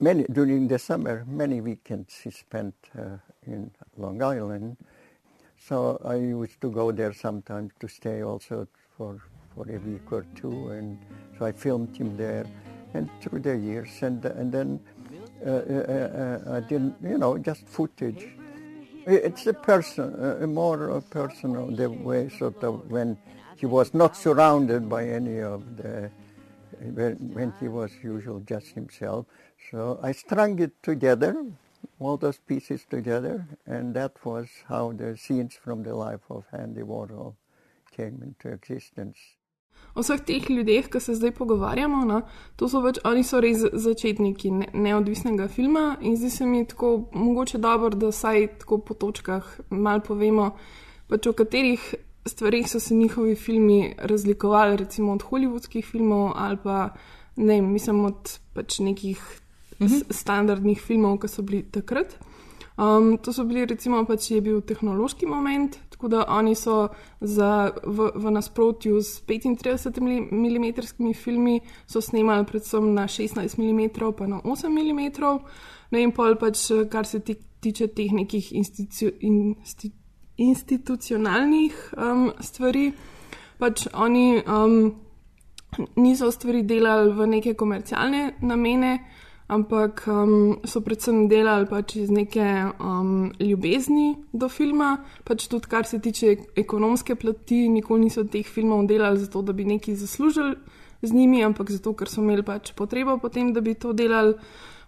many 0.00 0.24
during 0.24 0.68
the 0.68 0.78
summer 0.78 1.24
many 1.26 1.60
weekends 1.60 2.20
he 2.20 2.30
spent 2.30 2.74
uh, 2.98 3.16
in 3.46 3.70
Long 3.96 4.22
Island. 4.22 4.76
So 5.56 6.00
I 6.04 6.16
used 6.16 6.60
to 6.60 6.70
go 6.70 6.92
there 6.92 7.12
sometimes 7.12 7.72
to 7.80 7.88
stay 7.88 8.22
also 8.22 8.68
for 8.96 9.22
a 9.68 9.78
week 9.78 10.12
or 10.12 10.24
two, 10.34 10.70
and 10.70 10.98
so 11.38 11.46
I 11.46 11.52
filmed 11.52 11.96
him 11.96 12.16
there, 12.16 12.46
and 12.94 13.08
through 13.20 13.40
the 13.40 13.56
years, 13.56 13.90
and 14.02 14.24
and 14.24 14.52
then 14.52 14.80
uh, 15.46 15.50
uh, 15.50 15.52
uh, 15.52 16.56
I 16.56 16.60
didn't, 16.60 16.96
you 17.00 17.16
know, 17.16 17.38
just 17.38 17.66
footage. 17.66 18.26
It's 19.06 19.46
a 19.46 19.54
person, 19.54 20.14
a 20.42 20.46
more 20.46 20.90
uh, 20.90 21.00
personal 21.00 21.68
the 21.68 21.88
way 21.88 22.28
sort 22.28 22.62
of 22.64 22.90
when 22.90 23.16
he 23.56 23.66
was 23.66 23.94
not 23.94 24.16
surrounded 24.16 24.88
by 24.88 25.08
any 25.08 25.40
of 25.40 25.76
the 25.76 26.10
when, 26.80 27.14
when 27.32 27.52
he 27.60 27.68
was 27.68 27.92
usual 28.02 28.40
just 28.40 28.68
himself. 28.68 29.26
So 29.70 29.98
I 30.02 30.12
strung 30.12 30.58
it 30.58 30.82
together, 30.82 31.46
all 32.00 32.16
those 32.16 32.38
pieces 32.38 32.84
together, 32.88 33.46
and 33.64 33.94
that 33.94 34.24
was 34.24 34.48
how 34.68 34.92
the 34.92 35.16
scenes 35.16 35.54
from 35.54 35.84
the 35.84 35.94
life 35.94 36.20
of 36.30 36.44
Andy 36.52 36.82
Warhol 36.82 37.34
came 37.96 38.22
into 38.22 38.54
existence. 38.54 39.16
O 39.98 40.02
vseh 40.04 40.20
teh 40.22 40.50
ljudeh, 40.50 40.86
ki 40.86 41.00
se 41.02 41.16
zdaj 41.18 41.32
pogovarjamo, 41.34 42.04
no, 42.06 42.20
to 42.56 42.68
so 42.70 42.78
več, 42.84 43.00
oni 43.08 43.24
so 43.26 43.40
res 43.42 43.64
začetniki 43.72 44.52
ne, 44.54 44.68
neodvisnega 44.72 45.48
filma 45.50 45.96
in 46.00 46.14
zdi 46.16 46.30
se 46.30 46.46
mi 46.46 46.62
tako 46.70 47.08
mogoče 47.12 47.58
dobro, 47.58 47.90
da 47.98 48.12
saj 48.14 48.46
tako 48.60 48.78
po 48.78 48.94
točkah 48.94 49.48
malo 49.70 50.04
povemo, 50.06 50.52
pač 51.10 51.26
o 51.26 51.34
katerih 51.34 51.94
stvarih 52.28 52.70
so 52.70 52.80
se 52.80 52.94
njihovi 52.94 53.34
filmi 53.34 53.94
razlikovali, 53.98 54.76
recimo 54.76 55.12
od 55.12 55.24
hollywoodskih 55.30 55.84
filmov 55.84 56.32
ali 56.36 56.58
pa 56.62 56.90
ne, 57.36 57.62
mislim 57.62 58.04
od 58.04 58.38
pač 58.54 58.78
nekih 58.78 59.18
mhm. 59.80 60.06
standardnih 60.10 60.80
filmov, 60.80 61.18
ki 61.18 61.28
so 61.28 61.42
bili 61.42 61.62
takrat. 61.62 62.18
Um, 62.78 63.18
to 63.18 63.32
so 63.32 63.44
bili, 63.44 63.64
recimo, 63.66 64.04
pač 64.06 64.30
je 64.30 64.40
bil 64.40 64.60
tehnološki 64.62 65.26
moment, 65.26 65.80
tako 65.90 66.08
da 66.08 66.24
oni 66.30 66.54
so 66.54 66.88
za, 67.20 67.72
v, 67.82 68.10
v 68.14 68.30
nasprotju 68.30 69.00
s 69.02 69.18
35 69.26 69.98
mm 70.30 71.12
filmi, 71.14 71.60
snemali 72.00 72.46
predvsem 72.46 72.94
na 72.94 73.08
16 73.10 73.58
mm, 73.58 73.90
pa 74.14 74.26
na 74.26 74.38
8 74.40 74.70
mm. 74.70 75.10
No 75.90 75.98
in 75.98 76.12
pol 76.12 76.36
pač, 76.38 76.68
kar 76.90 77.06
se 77.06 77.18
tiče 77.60 77.88
teh 77.96 78.12
nekih 78.12 78.52
institu, 78.52 79.10
institu, 79.20 79.96
institucionalnih 80.38 81.74
um, 81.98 82.30
stvari, 82.40 82.92
pač 83.58 83.88
oni 83.90 84.38
um, 84.46 84.94
niso 85.96 86.30
stvari 86.30 86.62
delali 86.62 87.10
v 87.12 87.26
neke 87.26 87.54
komercialne 87.58 88.38
namene 88.40 88.92
ampak 89.48 90.04
um, 90.06 90.58
so 90.64 90.80
predvsem 90.84 91.24
delali 91.28 91.66
pač 91.66 91.96
iz 91.96 92.10
neke 92.12 92.44
um, 92.78 93.30
ljubezni 93.40 94.14
do 94.32 94.48
filma, 94.52 94.98
pač 95.24 95.46
tudi 95.48 95.70
kar 95.70 95.88
se 95.88 96.00
tiče 96.04 96.34
ekonomske 96.60 97.16
plati, 97.16 97.64
nikoli 97.72 98.06
niso 98.06 98.26
teh 98.28 98.46
filmov 98.46 98.86
delali 98.86 99.24
zato, 99.24 99.42
da 99.42 99.56
bi 99.56 99.64
nekaj 99.64 99.96
zaslužili 100.04 100.56
z 101.02 101.14
njimi, 101.14 101.44
ampak 101.44 101.70
zato, 101.70 101.94
ker 101.96 102.10
so 102.10 102.20
imeli 102.20 102.44
pač 102.44 102.74
potrebo 102.76 103.16
potem, 103.22 103.52
da 103.52 103.64
bi 103.64 103.74
to 103.74 103.92
delali. 103.96 104.36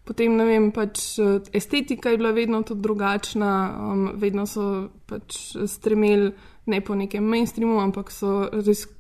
Potem, 0.05 0.33
ne 0.33 0.45
vem, 0.49 0.71
pač 0.73 1.21
estetika 1.55 2.11
je 2.11 2.19
bila 2.19 2.31
vedno 2.35 2.63
tudi 2.67 2.81
drugačna, 2.83 3.51
um, 3.93 4.07
vedno 4.19 4.47
so 4.49 4.89
pač 5.07 5.57
stremeli 5.69 6.33
ne 6.73 6.81
po 6.81 6.97
nekem 6.97 7.25
mainstreamu, 7.25 7.79
ampak 7.81 8.11
so 8.13 8.49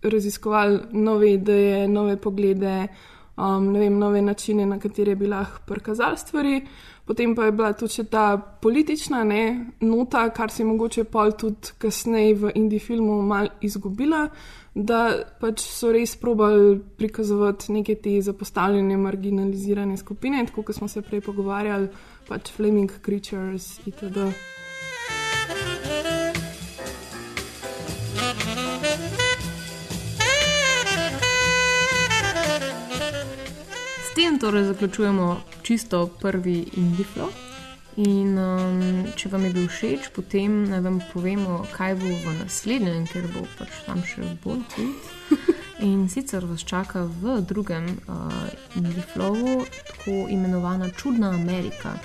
raziskovali 0.02 0.92
nove 0.92 1.32
ideje, 1.34 1.88
nove 1.88 2.16
poglede, 2.20 2.88
um, 3.40 3.72
vem, 3.72 3.98
nove 3.98 4.22
načine, 4.22 4.66
na 4.66 4.78
katere 4.78 5.14
bi 5.16 5.26
lahko 5.26 5.64
prikazali 5.66 6.18
stvari. 6.18 6.60
Potem 7.04 7.34
pa 7.34 7.44
je 7.44 7.52
bila 7.52 7.72
tudi 7.72 8.04
ta 8.10 8.36
politična 8.36 9.24
ne, 9.24 9.66
nota, 9.80 10.28
kar 10.30 10.50
se 10.50 10.62
je 10.62 10.66
mogoče 10.66 11.04
pol 11.04 11.32
tudi 11.32 11.72
kasneje 11.78 12.34
v 12.34 12.52
indie 12.54 12.78
filmu 12.78 13.22
mal 13.22 13.48
izgubila, 13.60 14.28
da 14.74 15.00
pač 15.40 15.64
so 15.66 15.90
res 15.90 16.14
probali 16.16 16.78
prikazovati 16.78 17.72
neke 17.72 17.96
te 17.98 18.14
zapostavljene, 18.22 18.96
marginalizirane 18.96 19.96
skupine, 19.96 20.44
tako 20.46 20.62
kot 20.62 20.78
smo 20.78 20.88
se 20.88 21.02
prej 21.02 21.24
pogovarjali, 21.26 21.90
pač 22.28 22.52
Flaming 22.54 23.00
Creatures 23.02 23.80
itd. 23.86 24.30
torej 34.40 34.64
zaključujemo 34.64 35.40
čisto 35.62 36.06
prvi 36.06 36.64
Indiflo. 36.76 37.28
In 37.96 38.38
um, 38.38 39.04
če 39.16 39.28
vam 39.28 39.44
je 39.44 39.50
bil 39.52 39.66
všeč, 39.68 40.08
potem 40.16 40.62
naj 40.70 40.80
vam 40.86 41.00
povemo, 41.12 41.58
kaj 41.74 41.98
bo 42.00 42.08
v 42.22 42.34
naslednjem, 42.38 43.04
ker 43.10 43.26
bo 43.34 43.42
pač 43.58 43.82
tam 43.84 44.00
še 44.06 44.24
bolj 44.44 44.62
hud. 44.76 45.10
In 45.88 46.06
sicer 46.12 46.46
vas 46.48 46.64
čaka 46.64 47.04
v 47.04 47.40
drugem 47.44 47.88
uh, 48.08 48.32
Indiflowu 48.80 49.66
tako 49.90 50.28
imenovana 50.32 50.88
Čudna 50.96 51.34
Amerika. 51.36 51.98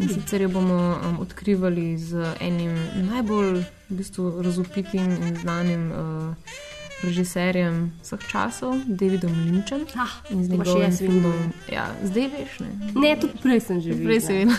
In 0.00 0.08
sicer 0.08 0.46
jo 0.46 0.54
bomo 0.54 0.78
um, 0.94 1.18
odkrivali 1.20 1.98
z 1.98 2.32
enim 2.40 2.72
najbolj 3.10 3.60
v 3.90 3.98
bistvu, 3.98 4.38
razupitim 4.40 5.18
in 5.20 5.36
znanim. 5.42 5.90
Uh, 5.92 6.72
režiserjem 7.04 7.92
vseh 8.02 8.22
časov, 8.30 8.74
Davidom 8.86 9.32
Lynchem 9.46 9.84
ah, 9.96 10.14
in 10.30 10.44
z 10.44 10.50
njegovim 10.50 10.96
filmom. 10.96 11.52
Ja, 11.72 11.86
zdaj 12.02 12.28
veš, 12.32 12.58
ne. 12.60 12.70
Ne, 12.94 13.16
tudi 13.20 13.38
prej 13.42 13.60
sem 13.60 13.80
že 13.80 13.92
videl. 13.92 14.06
Prej 14.06 14.20
sem 14.20 14.36
videl. 14.36 14.56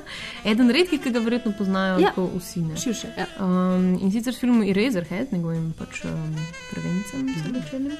Eden 0.50 0.70
redkih, 0.70 1.02
ki 1.02 1.12
ga 1.12 1.20
verjetno 1.24 1.52
poznajo 1.58 1.98
ja. 2.00 2.14
vsi. 2.16 2.62
Ne. 2.62 2.76
Širše. 2.76 3.12
Ja. 3.18 3.26
Um, 3.42 3.98
in 4.00 4.12
sicer 4.14 4.34
film 4.34 4.62
Eraserhead, 4.62 5.32
njegovim 5.32 5.74
pač 5.78 6.04
um, 6.04 6.34
prevencem, 6.70 7.20
mm 7.20 7.34
-hmm. 7.34 7.60
začelim. 7.60 7.92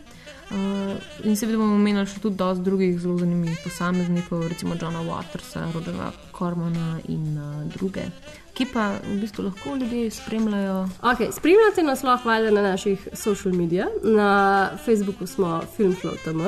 Uh, 0.48 0.96
in 1.28 1.36
seveda 1.36 1.58
bomo 1.60 1.74
omenili 1.76 2.06
še 2.08 2.22
tudi 2.24 2.38
dosti 2.40 2.64
drugih 2.64 2.94
zelo 3.02 3.18
zanimivih 3.20 3.58
posameznikov, 3.64 4.46
recimo 4.48 4.78
Johna 4.80 5.02
Watersa, 5.04 5.66
Rodera 5.74 6.12
Kormana 6.32 7.00
in 7.08 7.36
uh, 7.36 7.64
druge 7.68 8.06
ki 8.58 8.66
pa 8.72 8.98
v 9.06 9.20
bistvu 9.20 9.44
lahko 9.46 9.76
ljudje 9.76 10.10
spremljajo. 10.10 10.88
Okay, 11.02 11.30
spremljate 11.32 11.82
nas 11.82 12.02
lahko 12.02 12.28
na 12.28 12.62
naših 12.62 13.08
social 13.12 13.54
medijih, 13.54 13.86
na 14.02 14.70
Facebooku 14.84 15.26
smo 15.26 15.60
filmflow.com, 15.76 16.42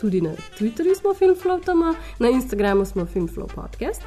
tudi 0.00 0.20
na 0.20 0.30
Twitterju 0.58 0.94
smo 0.94 1.14
filmflow.com, 1.14 1.94
na 2.18 2.28
Instagramu 2.28 2.84
smo 2.84 3.06
filmflow 3.06 3.46
podcast. 3.54 4.02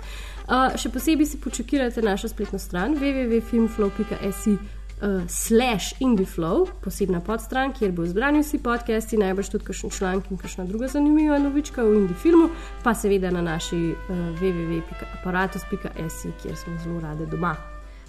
Uh, 0.49 0.75
še 0.77 0.89
posebej 0.89 1.25
si 1.25 1.39
počakirajte 1.39 2.01
našo 2.01 2.27
spletno 2.27 2.59
stran 2.59 2.95
www.filmflow.com 2.97 4.78
uh, 5.01 5.27
slash 5.27 5.93
IndieFlow, 5.99 6.67
posebna 6.83 7.19
podstran, 7.19 7.73
kjer 7.73 7.91
bo 7.91 8.05
zbrani 8.05 8.43
vsi 8.43 8.59
podcasti, 8.63 9.17
najbrž 9.17 9.49
tudi 9.49 9.65
kakšen 9.65 9.89
članek 9.89 10.31
in 10.31 10.37
kakšna 10.37 10.65
druga 10.65 10.87
zanimiva 10.87 11.39
novička 11.39 11.83
v 11.83 11.95
Indie 12.01 12.15
filmu, 12.15 12.49
pa 12.83 12.93
seveda 12.95 13.31
na 13.31 13.41
naši 13.41 13.93
uh, 13.93 14.15
www.aparatus.se, 14.41 16.31
kjer 16.41 16.55
smo 16.55 16.77
zelo 16.83 16.99
radi 16.99 17.25
doma. 17.31 17.55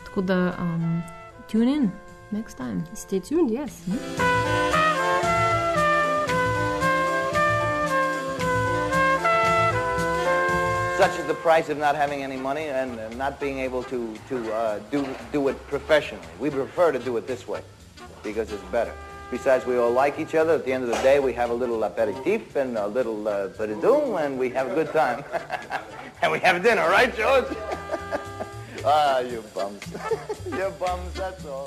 Tako 0.05 0.21
da, 0.23 0.55
um, 0.59 1.03
tune 1.53 1.77
in, 1.77 1.91
next 2.31 2.57
time. 2.57 2.85
Stay 2.95 3.21
tuned, 3.21 3.51
yes. 3.51 3.85
Hm? 3.87 5.50
Such 11.01 11.19
is 11.19 11.27
the 11.27 11.33
price 11.33 11.71
of 11.71 11.79
not 11.79 11.97
having 11.97 12.23
any 12.23 12.37
money 12.37 12.65
and 12.65 13.01
uh, 13.01 13.09
not 13.15 13.41
being 13.41 13.59
able 13.59 13.83
to, 13.83 14.15
to 14.29 14.53
uh, 14.53 14.79
do, 14.91 15.09
do 15.33 15.49
it 15.49 15.57
professionally. 15.69 16.27
We 16.39 16.51
prefer 16.51 16.93
to 16.93 16.99
do 16.99 17.17
it 17.17 17.27
this 17.27 17.49
way 17.49 17.63
because 18.23 18.53
it's 18.53 18.63
better. 18.65 18.93
Besides, 19.31 19.65
we 19.65 19.79
all 19.79 19.91
like 19.91 20.19
each 20.19 20.35
other. 20.35 20.57
At 20.57 20.67
the 20.67 20.75
end 20.75 20.85
of 20.85 20.91
the 20.91 21.03
day, 21.03 21.19
we 21.19 21.33
have 21.33 21.49
a 21.49 21.55
little 21.55 21.83
aperitif 21.85 22.55
and 22.55 22.77
a 22.77 22.87
little 22.87 23.27
uh, 23.27 23.49
and 24.19 24.39
we 24.39 24.51
have 24.51 24.71
a 24.71 24.75
good 24.75 24.93
time. 24.93 25.25
and 26.23 26.31
we 26.31 26.39
have 26.41 26.63
dinner, 26.63 26.87
right, 26.91 27.17
George? 27.17 27.47
ah, 28.85 29.21
you 29.21 29.43
bums. 29.55 29.83
you 30.51 30.71
bums, 30.79 31.15
that's 31.15 31.47
all. 31.47 31.67